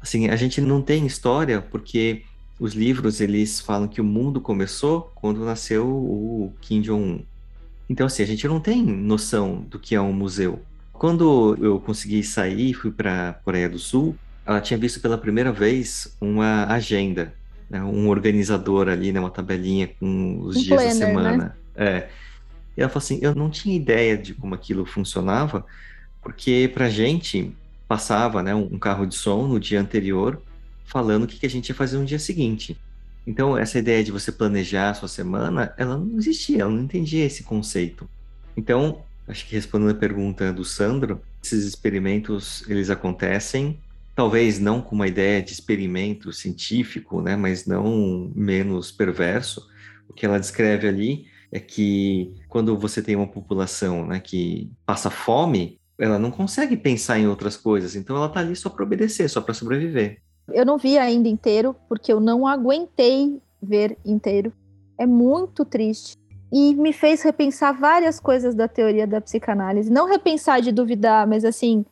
Assim, 0.00 0.28
a 0.28 0.36
gente 0.36 0.60
não 0.60 0.82
tem 0.82 1.06
história 1.06 1.60
porque 1.60 2.22
os 2.62 2.74
livros, 2.74 3.20
eles 3.20 3.60
falam 3.60 3.88
que 3.88 4.00
o 4.00 4.04
mundo 4.04 4.40
começou 4.40 5.10
quando 5.14 5.44
nasceu 5.44 5.86
o 5.86 6.52
Kim 6.60 6.80
Jong-un. 6.80 7.24
Então, 7.88 8.06
assim, 8.06 8.22
a 8.22 8.26
gente 8.26 8.46
não 8.46 8.60
tem 8.60 8.82
noção 8.82 9.66
do 9.68 9.78
que 9.78 9.94
é 9.94 10.00
um 10.00 10.12
museu. 10.12 10.62
Quando 10.92 11.56
eu 11.60 11.80
consegui 11.80 12.22
sair 12.22 12.72
fui 12.72 12.92
para 12.92 13.40
Coreia 13.44 13.68
do 13.68 13.78
Sul, 13.78 14.16
ela 14.44 14.60
tinha 14.60 14.78
visto 14.78 15.00
pela 15.00 15.16
primeira 15.16 15.52
vez 15.52 16.16
uma 16.20 16.66
agenda, 16.66 17.34
né, 17.70 17.82
um 17.82 18.08
organizador 18.08 18.88
ali, 18.88 19.12
né, 19.12 19.20
uma 19.20 19.30
tabelinha 19.30 19.88
com 19.98 20.40
os 20.40 20.56
Um 20.56 20.62
dias 20.62 20.68
da 20.68 20.76
planner, 20.76 20.94
né? 20.94 21.06
semana. 21.06 21.58
É. 21.74 22.08
E 22.76 22.80
ela 22.80 22.88
falou 22.88 23.04
assim: 23.04 23.18
eu 23.22 23.34
não 23.34 23.50
tinha 23.50 23.76
ideia 23.76 24.16
de 24.16 24.34
como 24.34 24.54
aquilo 24.54 24.84
funcionava, 24.84 25.64
porque 26.22 26.70
pra 26.72 26.88
gente 26.88 27.54
passava 27.86 28.42
né, 28.42 28.54
um 28.54 28.78
carro 28.78 29.06
de 29.06 29.14
som 29.14 29.46
no 29.46 29.60
dia 29.60 29.80
anterior 29.80 30.40
falando 30.84 31.24
o 31.24 31.26
que 31.26 31.44
a 31.46 31.50
gente 31.50 31.68
ia 31.68 31.74
fazer 31.74 31.98
no 31.98 32.04
dia 32.04 32.18
seguinte. 32.18 32.76
Então, 33.26 33.56
essa 33.56 33.78
ideia 33.78 34.02
de 34.02 34.10
você 34.10 34.32
planejar 34.32 34.90
a 34.90 34.94
sua 34.94 35.08
semana, 35.08 35.72
ela 35.76 35.96
não 35.96 36.18
existia, 36.18 36.62
ela 36.62 36.70
não 36.70 36.82
entendia 36.82 37.24
esse 37.24 37.44
conceito. 37.44 38.08
Então, 38.56 39.02
acho 39.28 39.46
que 39.46 39.54
respondendo 39.54 39.90
a 39.90 39.94
pergunta 39.94 40.52
do 40.52 40.64
Sandro, 40.64 41.20
esses 41.42 41.64
experimentos, 41.64 42.64
eles 42.68 42.90
acontecem, 42.90 43.78
talvez 44.14 44.58
não 44.58 44.80
com 44.80 44.94
uma 44.94 45.06
ideia 45.06 45.42
de 45.42 45.52
experimento 45.52 46.32
científico, 46.32 47.20
né, 47.20 47.36
mas 47.36 47.66
não 47.66 48.30
menos 48.34 48.90
perverso. 48.92 49.66
O 50.08 50.12
que 50.12 50.26
ela 50.26 50.38
descreve 50.38 50.86
ali 50.86 51.26
é 51.50 51.58
que 51.58 52.34
quando 52.48 52.76
você 52.78 53.02
tem 53.02 53.16
uma 53.16 53.26
população 53.26 54.06
né, 54.06 54.20
que 54.20 54.70
passa 54.84 55.10
fome, 55.10 55.78
ela 55.98 56.18
não 56.18 56.30
consegue 56.30 56.76
pensar 56.76 57.18
em 57.18 57.26
outras 57.26 57.56
coisas, 57.56 57.94
então 57.94 58.16
ela 58.16 58.26
está 58.26 58.40
ali 58.40 58.56
só 58.56 58.68
para 58.68 58.84
obedecer, 58.84 59.28
só 59.28 59.40
para 59.40 59.54
sobreviver. 59.54 60.20
Eu 60.52 60.66
não 60.66 60.76
vi 60.76 60.98
ainda 60.98 61.28
inteiro, 61.28 61.76
porque 61.88 62.12
eu 62.12 62.20
não 62.20 62.46
aguentei 62.46 63.40
ver 63.62 63.96
inteiro. 64.04 64.52
É 64.98 65.06
muito 65.06 65.64
triste. 65.64 66.16
E 66.52 66.74
me 66.74 66.92
fez 66.92 67.22
repensar 67.22 67.72
várias 67.72 68.20
coisas 68.20 68.54
da 68.54 68.68
teoria 68.68 69.06
da 69.06 69.20
psicanálise. 69.20 69.90
Não 69.90 70.06
repensar 70.06 70.60
de 70.60 70.72
duvidar, 70.72 71.26
mas 71.26 71.44
assim, 71.44 71.84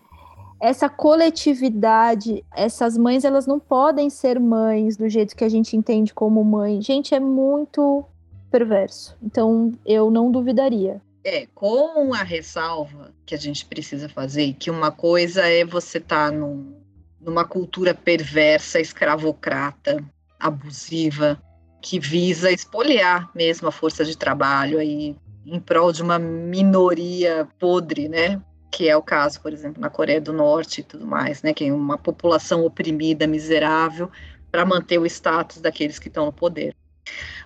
essa 0.61 0.89
coletividade, 0.89 2.45
essas 2.55 2.97
mães, 2.99 3.25
elas 3.25 3.47
não 3.47 3.59
podem 3.59 4.11
ser 4.11 4.39
mães 4.39 4.97
do 4.97 5.09
jeito 5.09 5.35
que 5.35 5.45
a 5.45 5.49
gente 5.49 5.77
entende 5.77 6.13
como 6.13 6.45
mãe. 6.45 6.83
Gente, 6.83 7.15
é 7.15 7.21
muito 7.21 8.05
perverso. 8.51 9.17
Então, 9.23 9.73
eu 9.87 10.11
não 10.11 10.31
duvidaria. 10.31 11.01
É, 11.25 11.47
com 11.55 12.13
a 12.15 12.23
ressalva 12.23 13.13
que 13.25 13.35
a 13.35 13.39
gente 13.39 13.65
precisa 13.65 14.09
fazer, 14.09 14.55
que 14.55 14.71
uma 14.71 14.91
coisa 14.91 15.47
é 15.47 15.65
você 15.65 15.99
estar 15.99 16.31
tá 16.31 16.37
num, 16.37 16.75
numa 17.21 17.45
cultura 17.45 17.95
perversa, 17.95 18.81
escravocrata, 18.81 20.03
abusiva, 20.39 21.41
que 21.81 21.99
visa 21.99 22.51
espoliar 22.51 23.31
mesmo 23.35 23.69
a 23.69 23.73
força 23.73 24.05
de 24.05 24.17
trabalho 24.17 24.79
aí 24.79 25.17
em 25.47 25.59
prol 25.59 25.93
de 25.93 26.03
uma 26.03 26.19
minoria 26.19 27.49
podre, 27.59 28.09
né? 28.09 28.41
Que 28.71 28.89
é 28.89 28.97
o 28.97 29.03
caso, 29.03 29.41
por 29.41 29.53
exemplo, 29.53 29.81
na 29.81 29.91
Coreia 29.91 30.21
do 30.21 30.33
Norte 30.33 30.81
e 30.81 30.85
tudo 30.85 31.07
mais, 31.07 31.43
né? 31.43 31.53
Que 31.53 31.67
é 31.67 31.73
uma 31.73 31.99
população 31.99 32.65
oprimida, 32.65 33.27
miserável, 33.27 34.11
para 34.51 34.65
manter 34.65 34.99
o 34.99 35.07
status 35.07 35.61
daqueles 35.61 35.99
que 35.99 36.09
estão 36.09 36.27
no 36.27 36.33
poder. 36.33 36.75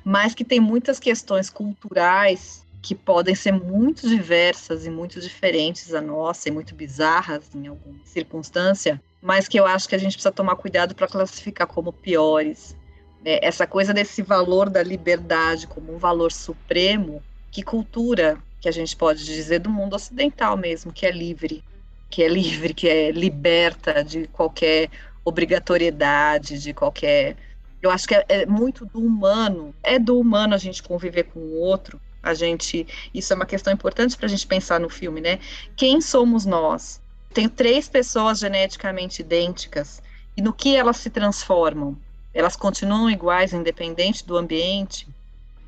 Mas 0.05 0.35
que 0.35 0.45
tem 0.45 0.61
muitas 0.61 0.99
questões 0.99 1.49
culturais 1.49 2.65
que 2.85 2.95
podem 2.95 3.35
ser 3.35 3.53
muito 3.53 4.07
diversas 4.07 4.85
e 4.85 4.91
muito 4.91 5.19
diferentes 5.19 5.89
da 5.89 6.03
nossa 6.03 6.51
e 6.51 6.53
muito 6.53 6.75
bizarras 6.75 7.55
em 7.55 7.67
alguma 7.67 7.99
circunstância, 8.05 9.01
mas 9.23 9.49
que 9.49 9.59
eu 9.59 9.65
acho 9.65 9.89
que 9.89 9.95
a 9.95 9.99
gente 9.99 10.13
precisa 10.13 10.31
tomar 10.31 10.55
cuidado 10.57 10.95
para 10.95 11.09
classificar 11.09 11.67
como 11.67 11.95
piores. 11.95 12.77
É, 13.25 13.47
essa 13.47 13.67
coisa 13.67 13.95
desse 13.95 14.21
valor 14.21 14.69
da 14.69 14.83
liberdade 14.83 15.67
como 15.67 15.95
um 15.95 15.99
valor 15.99 16.31
supremo, 16.31 17.23
que 17.51 17.63
cultura 17.63 18.37
que 18.65 18.69
a 18.71 18.73
gente 18.73 18.97
pode 18.97 19.23
dizer 19.27 19.59
do 19.59 19.69
mundo 19.69 19.95
ocidental 19.95 20.57
mesmo, 20.57 20.91
que 20.91 21.05
é 21.05 21.11
livre, 21.11 21.63
que 22.09 22.23
é 22.23 22.29
livre, 22.29 22.73
que 22.73 22.89
é 22.89 23.11
liberta 23.11 24.03
de 24.03 24.27
qualquer 24.29 24.89
obrigatoriedade, 25.23 26.59
de 26.59 26.73
qualquer. 26.73 27.37
Eu 27.83 27.91
acho 27.91 28.09
que 28.09 28.15
é, 28.15 28.25
é 28.27 28.47
muito 28.47 28.87
do 28.87 29.01
humano, 29.01 29.75
é 29.83 29.99
do 29.99 30.19
humano 30.19 30.55
a 30.55 30.57
gente 30.57 30.83
conviver 30.83 31.25
com 31.25 31.41
o 31.41 31.61
outro, 31.61 32.01
a 32.23 32.33
gente. 32.33 32.87
Isso 33.13 33.35
é 33.35 33.37
uma 33.37 33.45
questão 33.45 33.71
importante 33.71 34.17
para 34.17 34.25
a 34.25 34.31
gente 34.31 34.47
pensar 34.47 34.81
no 34.81 34.89
filme, 34.89 35.21
né? 35.21 35.41
Quem 35.77 36.01
somos 36.01 36.47
nós? 36.47 37.03
Tenho 37.35 37.51
três 37.51 37.87
pessoas 37.87 38.39
geneticamente 38.39 39.21
idênticas 39.21 40.03
e 40.35 40.41
no 40.41 40.55
que 40.55 40.75
elas 40.75 40.97
se 40.97 41.11
transformam? 41.11 41.99
Elas 42.33 42.57
continuam 42.57 43.11
iguais, 43.11 43.53
independente 43.53 44.25
do 44.25 44.39
ambiente? 44.39 45.07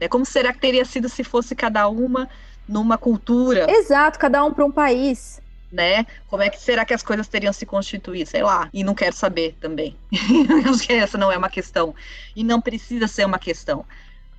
É 0.01 0.09
como 0.09 0.25
será 0.25 0.51
que 0.51 0.61
teria 0.61 0.87
sido 0.87 1.11
se 1.11 1.23
fosse 1.23 1.55
cada 1.55 1.87
uma 1.89 2.27
numa 2.69 2.99
cultura? 2.99 3.67
Exato, 3.71 4.19
cada 4.19 4.45
um 4.45 4.53
para 4.53 4.65
um 4.65 4.73
país. 4.73 5.41
Né? 5.71 6.07
Como 6.29 6.43
é 6.43 6.49
que 6.49 6.61
será 6.61 6.85
que 6.85 6.95
as 6.95 7.03
coisas 7.03 7.29
teriam 7.29 7.53
se 7.53 7.67
constituído? 7.67 8.31
Sei 8.31 8.43
lá. 8.43 8.69
E 8.73 8.85
não 8.85 8.95
quero 8.95 9.15
saber 9.15 9.57
também. 9.61 9.97
acho 10.69 10.87
que 10.87 10.93
essa 10.93 11.19
não 11.19 11.31
é 11.31 11.37
uma 11.37 11.51
questão. 11.51 11.95
E 12.35 12.45
não 12.45 12.61
precisa 12.61 13.09
ser 13.09 13.27
uma 13.27 13.39
questão. 13.39 13.85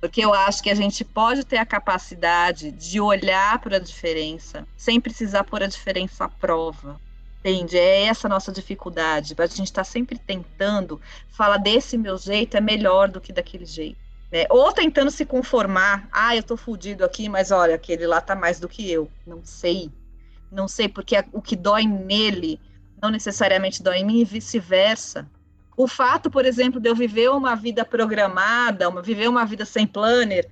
Porque 0.00 0.24
eu 0.24 0.32
acho 0.32 0.62
que 0.62 0.70
a 0.70 0.74
gente 0.74 1.04
pode 1.04 1.44
ter 1.44 1.58
a 1.58 1.66
capacidade 1.66 2.70
de 2.70 3.00
olhar 3.00 3.58
para 3.58 3.76
a 3.76 3.80
diferença 3.80 4.66
sem 4.76 5.00
precisar 5.00 5.44
pôr 5.44 5.62
a 5.62 5.66
diferença 5.66 6.24
à 6.24 6.28
prova. 6.28 7.00
Entende? 7.40 7.76
É 7.76 8.04
essa 8.04 8.26
a 8.26 8.30
nossa 8.30 8.52
dificuldade. 8.52 9.34
A 9.36 9.46
gente 9.46 9.66
está 9.66 9.84
sempre 9.84 10.18
tentando 10.18 11.00
falar 11.30 11.56
desse 11.56 11.96
meu 11.96 12.16
jeito 12.16 12.56
é 12.56 12.60
melhor 12.60 13.08
do 13.08 13.20
que 13.20 13.32
daquele 13.32 13.64
jeito. 13.64 14.07
Né? 14.30 14.46
Ou 14.50 14.72
tentando 14.72 15.10
se 15.10 15.24
conformar. 15.24 16.08
Ah, 16.12 16.36
eu 16.36 16.42
tô 16.42 16.56
fudido 16.56 17.04
aqui, 17.04 17.28
mas 17.28 17.50
olha, 17.50 17.74
aquele 17.74 18.06
lá 18.06 18.20
tá 18.20 18.34
mais 18.34 18.60
do 18.60 18.68
que 18.68 18.90
eu. 18.90 19.10
Não 19.26 19.40
sei. 19.44 19.90
Não 20.50 20.66
sei, 20.66 20.88
porque 20.88 21.16
o 21.32 21.42
que 21.42 21.56
dói 21.56 21.86
nele 21.86 22.60
não 23.00 23.10
necessariamente 23.10 23.82
dói 23.82 23.98
em 23.98 24.04
mim 24.04 24.20
e 24.20 24.24
vice-versa. 24.24 25.28
O 25.76 25.86
fato, 25.86 26.30
por 26.30 26.44
exemplo, 26.44 26.80
de 26.80 26.88
eu 26.88 26.94
viver 26.94 27.30
uma 27.30 27.54
vida 27.54 27.84
programada, 27.84 28.88
uma, 28.88 29.00
viver 29.00 29.28
uma 29.28 29.44
vida 29.44 29.64
sem 29.64 29.86
planner, 29.86 30.50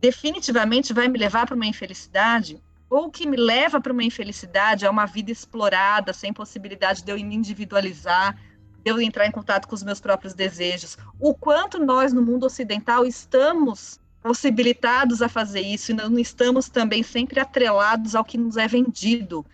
definitivamente 0.00 0.92
vai 0.92 1.08
me 1.08 1.18
levar 1.18 1.46
para 1.46 1.54
uma 1.54 1.66
infelicidade 1.66 2.60
ou 2.90 3.10
que 3.10 3.26
me 3.26 3.36
leva 3.36 3.80
para 3.80 3.92
uma 3.92 4.04
infelicidade 4.04 4.84
é 4.84 4.90
uma 4.90 5.06
vida 5.06 5.30
explorada, 5.30 6.12
sem 6.12 6.32
possibilidade 6.32 7.02
de 7.02 7.10
eu 7.10 7.16
me 7.16 7.34
individualizar, 7.34 8.38
eu 8.84 9.00
entrar 9.00 9.26
em 9.26 9.32
contato 9.32 9.66
com 9.66 9.74
os 9.74 9.82
meus 9.82 10.00
próprios 10.00 10.34
desejos. 10.34 10.98
O 11.18 11.34
quanto 11.34 11.78
nós, 11.78 12.12
no 12.12 12.22
mundo 12.22 12.46
ocidental, 12.46 13.04
estamos 13.04 14.00
possibilitados 14.22 15.20
a 15.20 15.28
fazer 15.28 15.60
isso 15.60 15.90
e 15.90 15.94
não 15.94 16.18
estamos 16.18 16.68
também 16.68 17.02
sempre 17.02 17.40
atrelados 17.40 18.14
ao 18.14 18.24
que 18.24 18.38
nos 18.38 18.56
é 18.56 18.66
vendido 18.66 19.44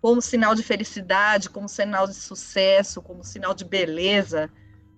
como 0.00 0.22
sinal 0.22 0.54
de 0.54 0.62
felicidade, 0.62 1.50
como 1.50 1.68
sinal 1.68 2.06
de 2.06 2.14
sucesso, 2.14 3.02
como 3.02 3.22
sinal 3.22 3.54
de 3.54 3.64
beleza. 3.64 4.50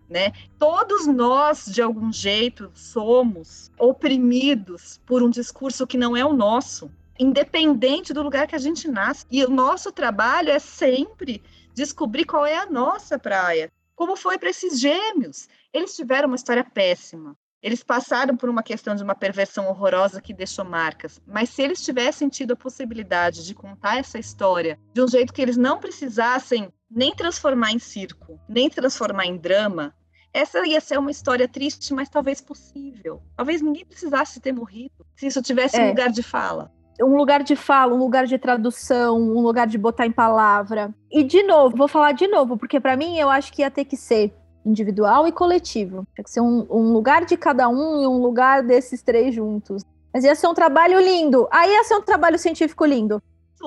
Né? 0.09 0.33
Todos 0.59 1.07
nós, 1.07 1.67
de 1.67 1.81
algum 1.81 2.13
jeito, 2.13 2.71
somos 2.75 3.71
oprimidos 3.79 5.01
por 5.07 5.23
um 5.23 5.31
discurso 5.31 5.87
que 5.87 5.97
não 5.97 6.17
é 6.17 6.25
o 6.25 6.33
nosso 6.33 6.91
independente 7.19 8.13
do 8.13 8.23
lugar 8.23 8.47
que 8.47 8.55
a 8.55 8.59
gente 8.59 8.89
nasce. 8.89 9.25
E 9.31 9.45
o 9.45 9.51
nosso 9.51 9.91
trabalho 9.91 10.51
é 10.51 10.59
sempre 10.59 11.43
descobrir 11.75 12.25
qual 12.25 12.45
é 12.45 12.57
a 12.57 12.67
nossa 12.67 13.19
praia. 13.19 13.71
Como 14.03 14.17
foi 14.17 14.37
para 14.37 14.51
esses 14.51 14.81
gêmeos? 14.81 15.49
Eles 15.73 15.95
tiveram 15.95 16.27
uma 16.27 16.35
história 16.35 16.65
péssima. 16.65 17.37
Eles 17.63 17.85
passaram 17.85 18.37
por 18.37 18.49
uma 18.49 18.61
questão 18.61 18.97
de 18.97 19.03
uma 19.05 19.15
perversão 19.15 19.69
horrorosa 19.69 20.21
que 20.21 20.35
deixou 20.35 20.65
marcas. 20.65 21.23
Mas 21.25 21.51
se 21.51 21.63
eles 21.63 21.85
tivessem 21.85 22.29
tido 22.29 22.55
a 22.55 22.57
possibilidade 22.57 23.47
de 23.47 23.55
contar 23.55 23.99
essa 23.99 24.19
história 24.19 24.77
de 24.93 25.01
um 25.01 25.07
jeito 25.07 25.33
que 25.33 25.41
eles 25.41 25.57
não 25.57 25.79
precisassem 25.79 26.69
nem 26.91 27.15
transformar 27.15 27.71
em 27.71 27.79
circo, 27.79 28.41
nem 28.49 28.69
transformar 28.69 29.27
em 29.27 29.37
drama, 29.37 29.95
essa 30.35 30.67
ia 30.67 30.81
ser 30.81 30.99
uma 30.99 31.13
história 31.13 31.47
triste, 31.47 31.95
mas 31.95 32.09
talvez 32.09 32.41
possível. 32.41 33.23
Talvez 33.37 33.63
ninguém 33.63 33.87
precisasse 33.87 34.41
ter 34.41 34.53
morrido 34.53 35.07
se 35.15 35.29
isso 35.29 35.41
tivesse 35.41 35.77
é. 35.77 35.85
um 35.85 35.89
lugar 35.91 36.11
de 36.11 36.25
fala 36.25 36.73
um 37.03 37.17
lugar 37.17 37.43
de 37.43 37.57
fala, 37.57 37.95
um 37.95 37.99
lugar 37.99 38.27
de 38.27 38.39
tradução, 38.39 39.21
um 39.21 39.41
lugar 39.41 39.67
de 39.67 39.79
botar 39.79 40.07
em 40.07 40.13
palavra. 40.13 40.95
E 41.11 41.23
de 41.23 41.43
novo, 41.43 41.77
vou 41.77 41.89
falar 41.89 42.13
de 42.13 42.27
novo, 42.27 42.57
porque 42.57 42.81
para 42.81 42.97
mim 42.97 43.19
eu 43.19 43.29
acho 43.29 43.53
que 43.53 43.63
ia 43.63 43.71
ter 43.71 43.85
que 43.85 43.97
ser 43.97 44.33
individual 44.65 45.27
e 45.27 45.33
coletivo. 45.33 46.07
Tinha 46.15 46.25
que 46.25 46.31
ser 46.31 46.41
um, 46.41 46.67
um, 46.71 46.93
lugar 46.93 47.25
de 47.25 47.37
cada 47.37 47.69
um 47.69 48.03
e 48.03 48.07
um 48.07 48.19
lugar 48.19 48.63
desses 48.63 49.03
três 49.03 49.35
juntos. 49.35 49.83
Mas 50.13 50.25
ia 50.25 50.35
ser 50.35 50.47
um 50.47 50.55
trabalho 50.55 51.01
lindo. 51.01 51.49
Aí 51.51 51.71
ia 51.71 51.85
ser 51.85 51.95
um 51.95 52.03
trabalho 52.03 52.39
científico 52.39 52.85
lindo. 52.85 53.23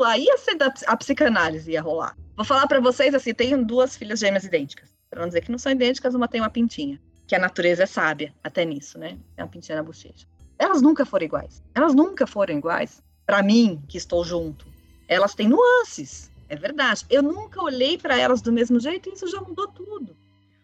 Aí 0.06 0.26
ia 0.26 0.38
ser 0.38 0.56
da, 0.56 0.74
a 0.88 0.98
psicanálise 0.98 1.72
ia 1.72 1.82
rolar. 1.82 2.16
Vou 2.36 2.46
falar 2.46 2.68
para 2.68 2.80
vocês 2.80 3.14
assim, 3.14 3.34
tenho 3.34 3.64
duas 3.64 3.96
filhas 3.96 4.20
gêmeas 4.20 4.44
idênticas. 4.44 4.94
Para 5.10 5.22
não 5.22 5.28
dizer 5.28 5.42
que 5.42 5.52
não 5.52 5.58
são 5.58 5.72
idênticas, 5.72 6.14
uma 6.14 6.28
tem 6.28 6.42
uma 6.42 6.50
pintinha. 6.50 7.00
Que 7.28 7.36
a 7.36 7.40
natureza 7.40 7.84
é 7.84 7.86
sábia, 7.86 8.34
até 8.44 8.66
nisso, 8.66 9.00
né? 9.00 9.18
Tem 9.36 9.44
uma 9.44 9.48
pintinha 9.48 9.78
na 9.78 9.84
bochecha. 9.84 10.28
Elas 10.60 10.82
nunca 10.82 11.06
foram 11.06 11.26
iguais. 11.26 11.64
Elas 11.74 11.96
nunca 11.96 12.28
foram 12.28 12.56
iguais 12.56 13.02
para 13.26 13.42
mim, 13.42 13.82
que 13.88 13.98
estou 13.98 14.24
junto, 14.24 14.66
elas 15.08 15.34
têm 15.34 15.48
nuances, 15.48 16.32
é 16.48 16.56
verdade. 16.56 17.06
Eu 17.10 17.24
nunca 17.24 17.62
olhei 17.62 17.98
para 17.98 18.18
elas 18.18 18.42
do 18.42 18.52
mesmo 18.52 18.80
jeito 18.80 19.10
e 19.10 19.14
isso 19.14 19.28
já 19.28 19.42
mudou 19.42 19.68
tudo. 19.68 20.16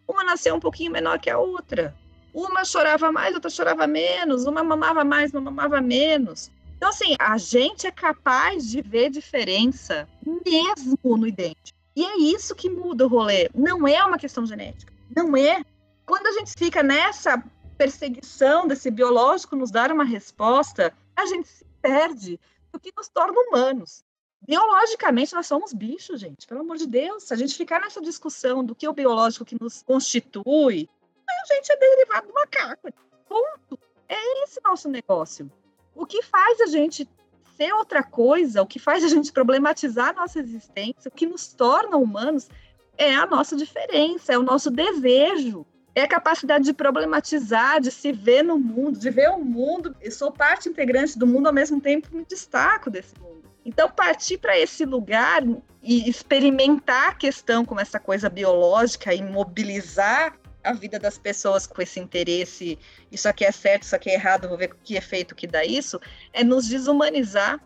Uma 0.07 0.23
nasceu 0.23 0.55
um 0.55 0.59
pouquinho 0.59 0.91
menor 0.91 1.19
que 1.19 1.29
a 1.29 1.37
outra. 1.37 1.95
Uma 2.33 2.63
chorava 2.63 3.11
mais, 3.11 3.33
outra 3.33 3.49
chorava 3.49 3.87
menos. 3.87 4.45
Uma 4.45 4.63
mamava 4.63 5.03
mais, 5.03 5.31
uma 5.31 5.41
mamava 5.41 5.81
menos. 5.81 6.51
Então, 6.77 6.89
assim, 6.89 7.15
a 7.19 7.37
gente 7.37 7.87
é 7.87 7.91
capaz 7.91 8.69
de 8.69 8.81
ver 8.81 9.09
diferença 9.09 10.07
mesmo 10.25 10.97
no 11.17 11.27
idêntico. 11.27 11.77
E 11.95 12.03
é 12.03 12.17
isso 12.17 12.55
que 12.55 12.69
muda 12.69 13.05
o 13.05 13.09
rolê. 13.09 13.49
Não 13.53 13.87
é 13.87 14.03
uma 14.03 14.17
questão 14.17 14.45
genética. 14.45 14.93
Não 15.15 15.35
é. 15.35 15.63
Quando 16.05 16.27
a 16.27 16.31
gente 16.31 16.53
fica 16.57 16.81
nessa 16.81 17.43
perseguição 17.77 18.67
desse 18.67 18.89
biológico 18.91 19.55
nos 19.55 19.71
dar 19.71 19.91
uma 19.91 20.03
resposta, 20.03 20.93
a 21.15 21.25
gente 21.25 21.47
se 21.47 21.65
perde 21.81 22.39
o 22.73 22.79
que 22.79 22.93
nos 22.95 23.07
torna 23.07 23.39
humanos. 23.39 24.03
Biologicamente, 24.41 25.33
nós 25.33 25.45
somos 25.45 25.71
bichos, 25.71 26.19
gente, 26.19 26.47
pelo 26.47 26.61
amor 26.61 26.77
de 26.77 26.87
Deus. 26.87 27.23
Se 27.23 27.33
a 27.33 27.37
gente 27.37 27.55
ficar 27.55 27.79
nessa 27.79 28.01
discussão 28.01 28.63
do 28.63 28.73
que 28.73 28.85
é 28.85 28.89
o 28.89 28.93
biológico 28.93 29.45
que 29.45 29.57
nos 29.59 29.83
constitui, 29.83 30.89
a 31.29 31.53
gente 31.53 31.71
é 31.71 31.77
derivado 31.77 32.27
do 32.27 32.33
macaco. 32.33 32.89
Ponto. 33.27 33.79
É 34.09 34.43
esse 34.43 34.59
nosso 34.63 34.89
negócio. 34.89 35.51
O 35.95 36.05
que 36.05 36.21
faz 36.23 36.59
a 36.61 36.65
gente 36.65 37.07
ser 37.55 37.73
outra 37.73 38.03
coisa, 38.03 38.61
o 38.61 38.67
que 38.67 38.79
faz 38.79 39.03
a 39.03 39.07
gente 39.07 39.31
problematizar 39.31 40.09
a 40.09 40.13
nossa 40.13 40.39
existência, 40.39 41.09
o 41.09 41.11
que 41.11 41.27
nos 41.27 41.53
torna 41.53 41.97
humanos, 41.97 42.49
é 42.97 43.13
a 43.15 43.25
nossa 43.25 43.55
diferença, 43.55 44.33
é 44.33 44.37
o 44.37 44.43
nosso 44.43 44.71
desejo, 44.71 45.65
é 45.93 46.03
a 46.03 46.07
capacidade 46.07 46.63
de 46.63 46.73
problematizar, 46.73 47.81
de 47.81 47.91
se 47.91 48.11
ver 48.11 48.43
no 48.43 48.57
mundo, 48.57 48.97
de 48.97 49.09
ver 49.09 49.29
o 49.29 49.43
mundo. 49.43 49.95
Eu 50.01 50.11
sou 50.11 50.31
parte 50.31 50.69
integrante 50.69 51.19
do 51.19 51.27
mundo, 51.27 51.47
ao 51.47 51.53
mesmo 51.53 51.81
tempo 51.81 52.15
me 52.15 52.23
destaco 52.25 52.89
desse 52.89 53.17
mundo. 53.19 53.51
Então, 53.65 53.89
partir 53.89 54.37
para 54.37 54.57
esse 54.57 54.85
lugar 54.85 55.43
e 55.83 56.09
experimentar 56.09 57.09
a 57.09 57.13
questão 57.13 57.65
como 57.65 57.79
essa 57.79 57.99
coisa 57.99 58.29
biológica 58.29 59.13
e 59.13 59.21
mobilizar 59.21 60.39
a 60.63 60.73
vida 60.73 60.97
das 60.99 61.17
pessoas 61.17 61.67
com 61.67 61.81
esse 61.81 61.99
interesse, 61.99 62.77
isso 63.11 63.27
aqui 63.27 63.43
é 63.43 63.51
certo, 63.51 63.83
isso 63.83 63.95
aqui 63.95 64.09
é 64.09 64.13
errado, 64.13 64.47
vou 64.47 64.57
ver 64.57 64.75
que 64.83 64.95
efeito 64.95 65.35
que 65.35 65.47
dá 65.47 65.65
isso, 65.65 65.99
é 66.33 66.43
nos 66.43 66.67
desumanizar, 66.67 67.59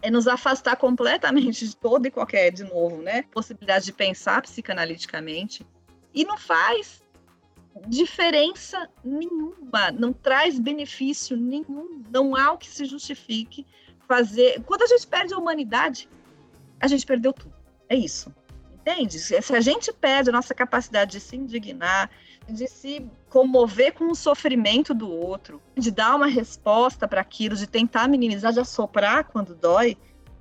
é 0.00 0.10
nos 0.10 0.26
afastar 0.26 0.76
completamente 0.76 1.66
de 1.66 1.76
todo 1.76 2.06
e 2.06 2.10
qualquer, 2.10 2.50
de 2.50 2.64
novo, 2.64 3.02
né, 3.02 3.22
possibilidade 3.32 3.84
de 3.84 3.92
pensar 3.92 4.42
psicanaliticamente. 4.42 5.66
E 6.14 6.24
não 6.24 6.38
faz 6.38 7.02
diferença 7.86 8.88
nenhuma, 9.04 9.90
não 9.92 10.12
traz 10.12 10.58
benefício 10.58 11.36
nenhum, 11.36 12.02
não 12.10 12.36
há 12.36 12.52
o 12.52 12.58
que 12.58 12.68
se 12.68 12.84
justifique 12.84 13.66
fazer. 14.06 14.62
Quando 14.64 14.82
a 14.82 14.86
gente 14.86 15.06
perde 15.06 15.34
a 15.34 15.38
humanidade, 15.38 16.08
a 16.80 16.86
gente 16.86 17.06
perdeu 17.06 17.32
tudo. 17.32 17.54
É 17.88 17.94
isso. 17.94 18.34
Entende? 18.74 19.18
Se 19.18 19.36
a 19.54 19.60
gente 19.60 19.92
perde 19.92 20.30
a 20.30 20.32
nossa 20.32 20.54
capacidade 20.54 21.12
de 21.12 21.20
se 21.20 21.36
indignar, 21.36 22.10
de 22.48 22.66
se 22.66 23.06
comover 23.28 23.92
com 23.92 24.10
o 24.10 24.14
sofrimento 24.14 24.94
do 24.94 25.08
outro, 25.08 25.62
de 25.76 25.90
dar 25.90 26.16
uma 26.16 26.26
resposta 26.26 27.06
para 27.06 27.20
aquilo, 27.20 27.54
de 27.54 27.66
tentar 27.66 28.08
minimizar, 28.08 28.52
de 28.52 28.60
assoprar 28.60 29.24
quando 29.24 29.54
dói, 29.54 29.96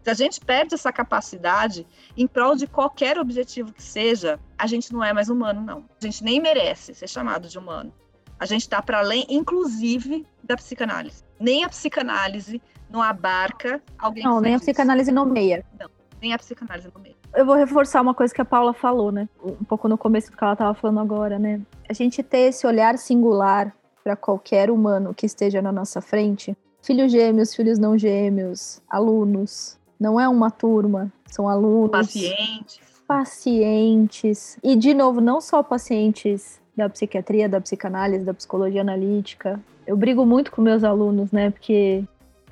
se 0.10 0.24
a 0.24 0.26
gente 0.26 0.40
perde 0.40 0.74
essa 0.74 0.92
capacidade 0.92 1.86
em 2.18 2.26
prol 2.26 2.56
de 2.56 2.66
qualquer 2.66 3.20
objetivo 3.20 3.72
que 3.72 3.84
seja, 3.84 4.40
a 4.58 4.66
gente 4.66 4.92
não 4.92 5.04
é 5.04 5.14
mais 5.14 5.30
humano, 5.30 5.62
não. 5.62 5.86
A 6.02 6.06
gente 6.06 6.24
nem 6.24 6.42
merece 6.42 6.96
ser 6.96 7.08
chamado 7.08 7.48
de 7.48 7.58
humano. 7.60 7.94
A 8.40 8.46
gente 8.46 8.62
está 8.62 8.82
para 8.82 9.00
além, 9.00 9.26
inclusive, 9.30 10.26
da 10.44 10.56
psicanálise. 10.56 11.24
Nem 11.40 11.64
a 11.64 11.70
psicanálise 11.70 12.62
não 12.90 13.04
abarca 13.04 13.82
alguém 14.00 14.24
Não, 14.24 14.42
nem 14.42 14.56
a 14.56 14.60
psicanálise 14.60 15.12
nomeia. 15.12 15.64
Não, 15.80 15.90
nem 16.20 16.34
a 16.34 16.40
psicanálise 16.40 16.90
nomeia. 16.94 17.16
Eu 17.36 17.46
vou 17.46 17.56
reforçar 17.56 18.02
uma 18.02 18.16
coisa 18.16 18.34
que 18.34 18.42
a 18.42 18.46
Paula 18.46 18.74
falou, 18.74 19.12
né? 19.12 19.30
Um 19.44 19.64
pouco 19.64 19.88
no 19.88 19.98
começo 19.98 20.32
do 20.32 20.38
que 20.38 20.44
ela 20.44 20.54
estava 20.54 20.74
falando 20.74 21.02
agora, 21.02 21.38
né? 21.38 21.62
A 21.88 21.94
gente 21.94 22.24
ter 22.24 22.50
esse 22.50 22.66
olhar 22.66 22.98
singular 22.98 23.76
para 24.04 24.16
qualquer 24.16 24.72
humano 24.72 25.14
que 25.14 25.28
esteja 25.28 25.62
na 25.62 25.72
nossa 25.72 26.02
frente, 26.02 26.58
filhos 26.82 27.12
gêmeos, 27.12 27.54
filhos 27.54 27.78
não 27.78 27.98
gêmeos, 27.98 28.82
alunos, 28.90 29.79
não 30.00 30.20
é 30.20 30.28
uma 30.28 30.50
turma, 30.50 31.12
são 31.26 31.48
alunos, 31.50 31.92
Pacientes. 31.92 32.80
pacientes. 33.08 34.58
E 34.64 34.76
de 34.76 34.94
novo, 34.94 35.20
não 35.22 35.42
só 35.42 35.62
pacientes 35.62 36.60
da 36.76 36.90
psiquiatria, 36.90 37.50
da 37.50 37.60
psicanálise, 37.60 38.24
da 38.24 38.34
psicologia 38.34 38.82
analítica. 38.82 39.60
Eu 39.86 39.98
brigo 39.98 40.26
muito 40.26 40.52
com 40.52 40.62
meus 40.62 40.84
alunos, 40.84 41.32
né? 41.32 41.50
Porque 41.50 42.04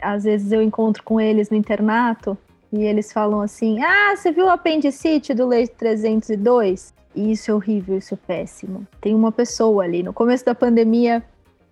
às 0.02 0.26
vezes 0.26 0.52
eu 0.52 0.62
encontro 0.62 1.02
com 1.04 1.20
eles 1.20 1.50
no 1.50 1.56
internato 1.56 2.38
e 2.72 2.84
eles 2.84 3.14
falam 3.14 3.42
assim: 3.42 3.82
Ah, 3.82 4.16
você 4.16 4.32
viu 4.32 4.46
o 4.46 4.50
apendicite 4.50 5.34
do 5.34 5.48
leite 5.48 5.74
302? 5.78 6.94
E 7.16 7.32
isso 7.32 7.50
é 7.50 7.54
horrível, 7.54 7.98
isso 7.98 8.14
é 8.14 8.18
péssimo. 8.18 8.86
Tem 9.02 9.16
uma 9.16 9.32
pessoa 9.32 9.84
ali. 9.84 10.04
No 10.04 10.14
começo 10.14 10.46
da 10.46 10.54
pandemia, 10.54 11.24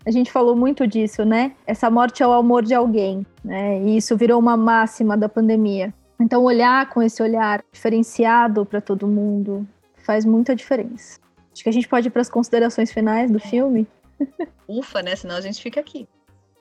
a 0.06 0.12
gente 0.12 0.32
falou 0.32 0.56
muito 0.56 0.86
disso, 0.86 1.26
né? 1.26 1.54
Essa 1.66 1.90
morte 1.90 2.22
é 2.22 2.28
o 2.28 2.32
amor 2.32 2.64
de 2.64 2.76
alguém, 2.76 3.26
né? 3.44 3.82
E 3.82 3.98
isso 3.98 4.16
virou 4.16 4.40
uma 4.40 4.56
máxima 4.56 5.18
da 5.18 5.28
pandemia. 5.28 5.94
Então, 6.20 6.44
olhar 6.44 6.90
com 6.90 7.02
esse 7.02 7.22
olhar 7.22 7.64
diferenciado 7.74 8.66
para 8.66 8.80
todo 8.80 9.08
mundo 9.08 9.68
faz 10.04 10.24
muita 10.24 10.56
diferença. 10.56 11.20
Acho 11.52 11.64
que 11.64 11.70
a 11.70 11.74
gente 11.74 11.88
pode 11.88 12.08
ir 12.08 12.12
para 12.12 12.22
as 12.22 12.30
considerações 12.30 12.92
finais 12.92 13.32
do 13.32 13.40
filme. 13.40 13.88
Ufa, 14.68 15.02
né? 15.02 15.16
Senão 15.16 15.36
a 15.36 15.42
gente 15.42 15.62
fica 15.62 15.80
aqui. 15.80 16.08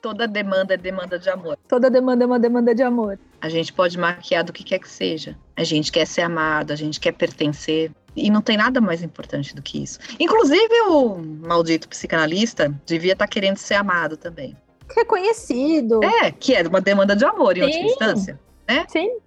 Toda 0.01 0.27
demanda 0.27 0.73
é 0.73 0.77
demanda 0.77 1.17
de 1.17 1.29
amor. 1.29 1.57
Toda 1.67 1.89
demanda 1.89 2.23
é 2.23 2.27
uma 2.27 2.39
demanda 2.39 2.75
de 2.75 2.83
amor. 2.83 3.19
A 3.41 3.49
gente 3.49 3.73
pode 3.73 3.97
maquiar 3.97 4.43
do 4.43 4.53
que 4.53 4.63
quer 4.63 4.79
que 4.79 4.89
seja. 4.89 5.37
A 5.55 5.63
gente 5.63 5.91
quer 5.91 6.05
ser 6.05 6.21
amado, 6.21 6.71
a 6.71 6.75
gente 6.75 6.99
quer 6.99 7.11
pertencer. 7.11 7.91
E 8.15 8.29
não 8.29 8.41
tem 8.41 8.57
nada 8.57 8.79
mais 8.79 9.03
importante 9.03 9.53
do 9.53 9.61
que 9.61 9.83
isso. 9.83 9.99
Inclusive, 10.19 10.81
o 10.87 11.17
maldito 11.17 11.89
psicanalista 11.89 12.73
devia 12.85 13.13
estar 13.13 13.27
querendo 13.27 13.57
ser 13.57 13.75
amado 13.75 14.15
também. 14.15 14.55
Reconhecido. 14.95 16.03
É, 16.03 16.31
que 16.31 16.53
é 16.53 16.61
uma 16.67 16.79
demanda 16.79 17.15
de 17.15 17.25
amor, 17.25 17.57
em 17.57 17.61
Sim. 17.61 17.65
última 17.65 17.87
instância. 17.87 18.39
Sim. 18.87 19.17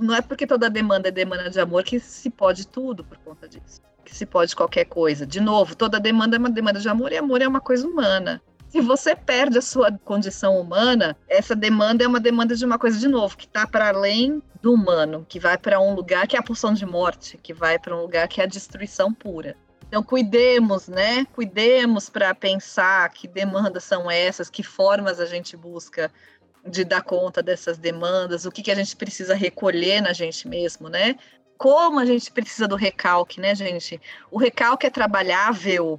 Não 0.00 0.14
é 0.14 0.20
porque 0.20 0.46
toda 0.46 0.68
demanda 0.68 1.08
é 1.08 1.10
demanda 1.10 1.48
de 1.48 1.60
amor 1.60 1.82
que 1.82 1.98
se 1.98 2.30
pode 2.30 2.66
tudo 2.66 3.04
por 3.04 3.18
conta 3.18 3.48
disso. 3.48 3.80
Que 4.04 4.14
se 4.14 4.24
pode 4.26 4.54
qualquer 4.54 4.84
coisa. 4.84 5.26
De 5.26 5.40
novo, 5.40 5.74
toda 5.74 6.00
demanda 6.00 6.36
é 6.36 6.38
uma 6.38 6.50
demanda 6.50 6.80
de 6.80 6.88
amor 6.88 7.12
e 7.12 7.16
amor 7.16 7.42
é 7.42 7.48
uma 7.48 7.60
coisa 7.60 7.86
humana. 7.86 8.40
Se 8.68 8.82
você 8.82 9.16
perde 9.16 9.56
a 9.56 9.62
sua 9.62 9.90
condição 10.04 10.60
humana, 10.60 11.16
essa 11.26 11.56
demanda 11.56 12.04
é 12.04 12.06
uma 12.06 12.20
demanda 12.20 12.54
de 12.54 12.64
uma 12.64 12.78
coisa 12.78 12.98
de 12.98 13.08
novo, 13.08 13.36
que 13.36 13.46
está 13.46 13.66
para 13.66 13.88
além 13.88 14.42
do 14.60 14.74
humano, 14.74 15.24
que 15.26 15.40
vai 15.40 15.56
para 15.56 15.80
um 15.80 15.94
lugar 15.94 16.26
que 16.26 16.36
é 16.36 16.38
a 16.38 16.42
pulsão 16.42 16.74
de 16.74 16.84
morte, 16.84 17.38
que 17.38 17.54
vai 17.54 17.78
para 17.78 17.96
um 17.96 18.02
lugar 18.02 18.28
que 18.28 18.40
é 18.40 18.44
a 18.44 18.48
destruição 18.48 19.12
pura. 19.12 19.56
Então, 19.86 20.02
cuidemos, 20.02 20.86
né? 20.86 21.24
Cuidemos 21.32 22.10
para 22.10 22.34
pensar 22.34 23.08
que 23.08 23.26
demandas 23.26 23.84
são 23.84 24.10
essas, 24.10 24.50
que 24.50 24.62
formas 24.62 25.18
a 25.18 25.24
gente 25.24 25.56
busca 25.56 26.12
de 26.66 26.84
dar 26.84 27.00
conta 27.00 27.42
dessas 27.42 27.78
demandas, 27.78 28.44
o 28.44 28.50
que, 28.50 28.62
que 28.62 28.70
a 28.70 28.74
gente 28.74 28.94
precisa 28.94 29.34
recolher 29.34 30.02
na 30.02 30.12
gente 30.12 30.46
mesmo, 30.46 30.90
né? 30.90 31.16
Como 31.56 31.98
a 31.98 32.04
gente 32.04 32.30
precisa 32.30 32.68
do 32.68 32.76
recalque, 32.76 33.40
né, 33.40 33.54
gente? 33.54 33.98
O 34.30 34.38
recalque 34.38 34.86
é 34.86 34.90
trabalhável, 34.90 35.98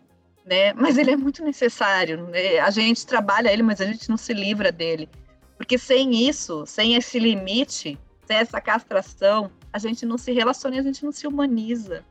né? 0.49 0.73
Mas 0.73 0.97
ele 0.97 1.11
é 1.11 1.15
muito 1.15 1.43
necessário. 1.43 2.25
Né? 2.27 2.57
A 2.57 2.71
gente 2.71 3.05
trabalha 3.05 3.53
ele, 3.53 3.61
mas 3.61 3.79
a 3.79 3.85
gente 3.85 4.09
não 4.09 4.17
se 4.17 4.33
livra 4.33 4.71
dele. 4.71 5.07
Porque 5.55 5.77
sem 5.77 6.27
isso, 6.27 6.65
sem 6.65 6.95
esse 6.95 7.19
limite, 7.19 7.99
sem 8.25 8.37
essa 8.37 8.59
castração, 8.59 9.51
a 9.71 9.77
gente 9.77 10.07
não 10.07 10.17
se 10.17 10.31
relaciona 10.31 10.77
e 10.77 10.79
a 10.79 10.83
gente 10.83 11.05
não 11.05 11.11
se 11.11 11.27
humaniza. 11.27 12.03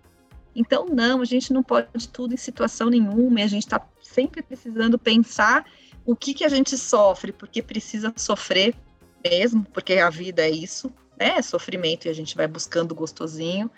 Então, 0.55 0.87
não, 0.87 1.21
a 1.21 1.25
gente 1.25 1.53
não 1.53 1.65
pode 1.65 2.09
tudo 2.09 2.33
em 2.33 2.37
situação 2.37 2.89
nenhuma, 2.89 3.41
e 3.41 3.43
a 3.43 3.49
gente 3.49 3.65
está 3.65 3.85
sempre 4.01 4.43
precisando 4.43 4.99
pensar 4.99 5.65
o 6.07 6.15
que, 6.15 6.33
que 6.33 6.45
a 6.45 6.49
gente 6.49 6.77
sofre, 6.79 7.33
porque 7.33 7.61
precisa 7.61 8.13
sofrer 8.17 8.75
mesmo, 9.23 9.65
porque 9.73 9.95
a 9.95 10.11
vida 10.11 10.43
é 10.43 10.51
isso, 10.51 10.93
né? 11.19 11.39
É 11.39 11.43
sofrimento 11.43 12.07
e 12.07 12.09
a 12.09 12.13
gente 12.13 12.37
vai 12.37 12.47
buscando 12.47 12.95
gostosinho. 12.95 13.71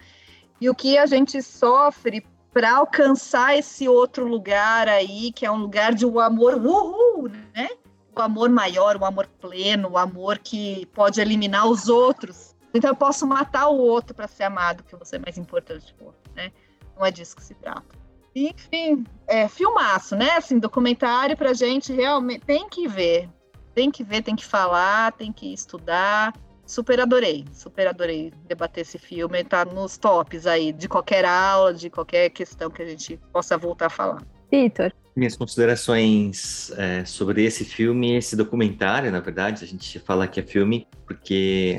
E 0.61 0.69
o 0.69 0.75
que 0.75 0.99
a 0.99 1.07
gente 1.07 1.43
sofre 1.43 2.23
para 2.53 2.77
alcançar 2.77 3.57
esse 3.57 3.89
outro 3.89 4.27
lugar 4.27 4.89
aí, 4.89 5.33
que 5.33 5.47
é 5.47 5.51
um 5.51 5.59
lugar 5.59 5.95
de 5.95 6.05
um 6.05 6.19
amor 6.19 6.55
uhul, 6.55 7.29
né? 7.55 7.69
O 8.17 8.21
amor 8.21 8.51
maior, 8.51 8.97
o 8.97 9.05
amor 9.05 9.27
pleno, 9.41 9.91
o 9.91 9.99
amor 9.99 10.39
que 10.39 10.87
pode 10.87 11.21
eliminar 11.21 11.67
os 11.67 11.89
outros. 11.89 12.57
Então 12.75 12.91
eu 12.91 12.97
posso 12.97 13.27
matar 13.27 13.69
o 13.69 13.79
outro 13.79 14.15
para 14.15 14.29
ser 14.29 14.45
amado, 14.45 14.83
que 14.85 14.97
você 14.97 15.17
é 15.17 15.19
mais 15.19 15.39
importante 15.39 15.95
que 15.95 16.03
o 16.03 16.07
outro, 16.07 16.33
né? 16.35 16.53
Não 16.97 17.07
é 17.07 17.11
disso 17.11 17.37
que 17.37 17.43
se 17.43 17.55
trata. 17.55 17.99
Enfim, 18.35 19.05
é 19.27 19.49
filmaço, 19.49 20.15
né? 20.17 20.33
Assim, 20.33 20.59
documentário 20.59 21.37
pra 21.37 21.53
gente 21.53 21.93
realmente 21.93 22.45
tem 22.45 22.69
que 22.69 22.87
ver. 22.87 23.29
Tem 23.75 23.91
que 23.91 24.05
ver, 24.05 24.23
tem 24.23 24.37
que 24.37 24.45
falar, 24.45 25.13
tem 25.13 25.33
que 25.33 25.53
estudar. 25.53 26.33
Super 26.71 27.01
adorei, 27.01 27.45
super 27.53 27.89
adorei 27.89 28.33
debater 28.47 28.83
esse 28.83 28.97
filme. 28.97 29.43
Tá 29.43 29.65
nos 29.65 29.99
tops 29.99 30.47
aí 30.47 30.73
de 30.73 30.89
qualquer 30.89 31.25
aula, 31.25 31.75
de 31.75 31.91
qualquer 31.91 32.31
questão 32.31 32.71
que 32.71 32.81
a 32.81 32.87
gente 32.87 33.19
possa 33.33 33.59
voltar 33.59 33.87
a 33.87 33.91
falar. 33.91 34.23
Vitor. 34.49 34.93
Minhas 35.17 35.35
considerações 35.35 36.71
é, 36.79 37.05
sobre 37.05 37.43
esse 37.43 37.65
filme, 37.65 38.15
esse 38.15 38.37
documentário, 38.37 39.11
na 39.11 39.19
verdade, 39.19 39.65
a 39.65 39.67
gente 39.67 39.99
fala 39.99 40.29
que 40.29 40.39
é 40.39 40.45
filme 40.45 40.87
porque 41.05 41.77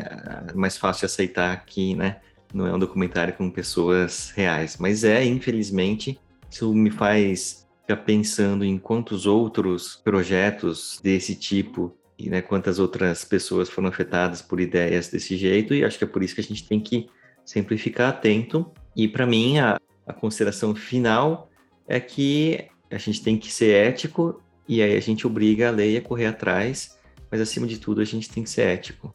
é 0.50 0.54
mais 0.54 0.78
fácil 0.78 1.06
aceitar 1.06 1.64
que, 1.66 1.96
né, 1.96 2.20
não 2.54 2.68
é 2.68 2.74
um 2.74 2.80
documentário 2.80 3.34
com 3.34 3.50
pessoas 3.50 4.32
reais, 4.32 4.76
mas 4.78 5.06
é, 5.06 5.24
infelizmente, 5.24 6.20
isso 6.50 6.74
me 6.74 6.92
faz 6.92 7.66
ficar 7.80 8.04
pensando 8.04 8.66
em 8.66 8.78
quantos 8.78 9.26
outros 9.26 10.02
projetos 10.04 11.00
desse 11.02 11.34
tipo 11.34 11.96
e 12.26 12.30
né, 12.30 12.42
quantas 12.42 12.80
outras 12.80 13.26
pessoas 13.26 13.70
foram 13.70 13.90
afetadas 13.90 14.42
por 14.42 14.60
ideias 14.60 15.08
desse 15.08 15.36
jeito, 15.36 15.74
e 15.74 15.84
acho 15.84 15.98
que 15.98 16.04
é 16.04 16.08
por 16.08 16.22
isso 16.24 16.36
que 16.36 16.42
a 16.42 16.44
gente 16.44 16.68
tem 16.68 16.80
que 16.80 17.10
sempre 17.44 17.78
ficar 17.78 18.10
atento. 18.10 18.72
E 18.96 19.08
para 19.08 19.26
mim, 19.26 19.60
a, 19.60 19.80
a 20.06 20.14
consideração 20.14 20.76
final 20.76 21.50
é 21.88 22.00
que 22.00 22.68
a 22.90 22.98
gente 22.98 23.24
tem 23.24 23.38
que 23.38 23.52
ser 23.52 23.74
ético 23.74 24.42
e 24.68 24.82
aí 24.82 24.96
a 24.96 25.02
gente 25.02 25.26
obriga 25.26 25.70
a 25.70 25.72
lei 25.72 25.98
a 25.98 26.02
correr 26.02 26.28
atrás, 26.28 26.98
mas 27.30 27.42
acima 27.42 27.66
de 27.66 27.78
tudo 27.78 28.02
a 28.02 28.06
gente 28.06 28.30
tem 28.30 28.44
que 28.44 28.50
ser 28.50 28.68
ético. 28.68 29.14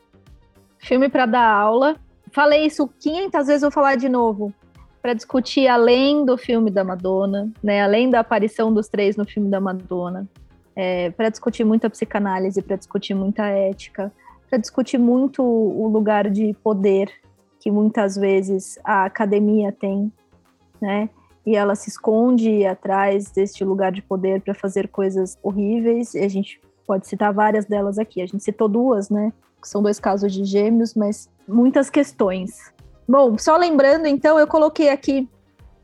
Filme 0.78 1.08
para 1.08 1.26
dar 1.26 1.48
aula. 1.50 1.96
Falei 2.32 2.66
isso 2.66 2.88
500 3.00 3.46
vezes, 3.46 3.62
vou 3.62 3.70
falar 3.70 3.96
de 3.96 4.08
novo. 4.08 4.52
para 5.00 5.14
discutir 5.14 5.68
além 5.68 6.24
do 6.26 6.36
filme 6.36 6.68
da 6.68 6.82
Madonna, 6.82 7.52
né? 7.62 7.80
Além 7.80 8.10
da 8.10 8.18
aparição 8.20 8.74
dos 8.74 8.88
três 8.88 9.16
no 9.16 9.24
filme 9.24 9.48
da 9.48 9.60
Madonna, 9.60 10.28
é, 10.76 11.10
para 11.10 11.30
discutir 11.30 11.64
muita 11.64 11.88
psicanálise, 11.88 12.60
para 12.60 12.76
discutir 12.76 13.14
muita 13.14 13.46
ética, 13.46 14.12
para 14.48 14.58
discutir 14.58 14.98
muito 14.98 15.42
o 15.42 15.88
lugar 15.88 16.30
de 16.30 16.54
poder 16.62 17.10
que 17.58 17.70
muitas 17.70 18.14
vezes 18.14 18.78
a 18.84 19.06
academia 19.06 19.72
tem, 19.72 20.12
né? 20.80 21.08
E 21.44 21.56
ela 21.56 21.74
se 21.74 21.88
esconde 21.88 22.64
atrás 22.66 23.30
deste 23.30 23.64
lugar 23.64 23.90
de 23.90 24.02
poder 24.02 24.40
para 24.42 24.54
fazer 24.54 24.88
coisas 24.88 25.38
horríveis. 25.42 26.14
E 26.14 26.20
a 26.20 26.28
gente 26.28 26.60
pode 26.86 27.06
citar 27.06 27.32
várias 27.32 27.64
delas 27.64 27.98
aqui. 27.98 28.20
A 28.20 28.26
gente 28.26 28.42
citou 28.42 28.68
duas, 28.68 29.08
né? 29.08 29.32
Que 29.60 29.68
são 29.68 29.82
dois 29.82 29.98
casos 29.98 30.32
de 30.32 30.44
gêmeos, 30.44 30.94
mas 30.94 31.28
muitas 31.46 31.88
questões. 31.88 32.72
Bom, 33.08 33.38
só 33.38 33.56
lembrando, 33.56 34.06
então, 34.06 34.38
eu 34.38 34.46
coloquei 34.46 34.88
aqui 34.88 35.28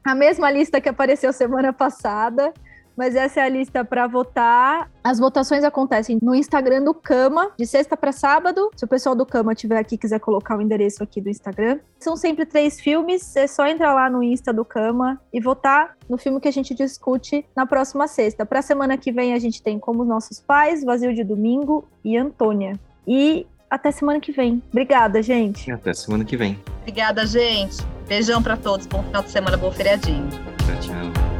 a 0.05 0.15
mesma 0.15 0.51
lista 0.51 0.81
que 0.81 0.89
apareceu 0.89 1.33
semana 1.33 1.73
passada, 1.73 2.53
mas 2.97 3.15
essa 3.15 3.41
é 3.41 3.45
a 3.45 3.49
lista 3.49 3.85
para 3.85 4.07
votar. 4.07 4.91
As 5.03 5.19
votações 5.19 5.65
acontecem 5.65 6.19
no 6.23 6.35
Instagram 6.35 6.83
do 6.83 6.95
Cama, 6.95 7.51
de 7.59 7.67
sexta 7.67 7.97
para 7.97 8.13
sábado. 8.13 8.71
Se 8.77 8.85
o 8.85 8.89
pessoal 8.89 9.15
do 9.15 9.27
Cama 9.27 9.55
tiver 9.55 9.79
aqui 9.79 9.97
quiser 9.97 10.21
colocar 10.21 10.57
o 10.57 10.63
endereço 10.63 11.03
aqui 11.03 11.21
do 11.21 11.29
Instagram. 11.29 11.79
São 11.99 12.17
sempre 12.17 12.45
três 12.45 12.81
filmes, 12.81 13.37
é 13.37 13.47
só 13.47 13.67
entrar 13.67 13.95
lá 13.95 14.11
no 14.11 14.23
Insta 14.23 14.53
do 14.53 14.65
Cama 14.65 15.21
e 15.33 15.41
votar 15.41 15.97
no 16.09 16.19
filme 16.19 16.41
que 16.41 16.49
a 16.49 16.53
gente 16.53 16.75
discute 16.75 17.45
na 17.55 17.67
próxima 17.67 18.07
sexta. 18.07 18.45
Para 18.45 18.59
a 18.59 18.63
semana 18.63 18.97
que 18.97 19.13
vem 19.13 19.35
a 19.35 19.39
gente 19.39 19.63
tem 19.63 19.79
Como 19.79 20.05
Nossos 20.05 20.41
Pais, 20.41 20.85
Vazio 20.85 21.15
de 21.15 21.25
Domingo 21.25 21.89
e 22.05 22.17
Antônia. 22.17 22.79
E 23.07 23.47
até 23.71 23.91
semana 23.91 24.21
que 24.21 24.33
vem. 24.33 24.63
Obrigada, 24.71 25.23
gente. 25.23 25.71
Até 25.71 25.95
semana 25.95 26.25
que 26.25 26.37
vem. 26.37 26.59
Obrigada, 26.83 27.25
gente. 27.25 27.79
Beijão 28.07 28.43
para 28.43 28.57
todos. 28.57 28.87
Bom 28.87 29.03
final 29.03 29.23
de 29.23 29.31
semana, 29.31 29.57
bom 29.57 29.73
feriadinho. 29.73 30.29
Tchau, 30.29 30.81
tchau. 30.81 31.32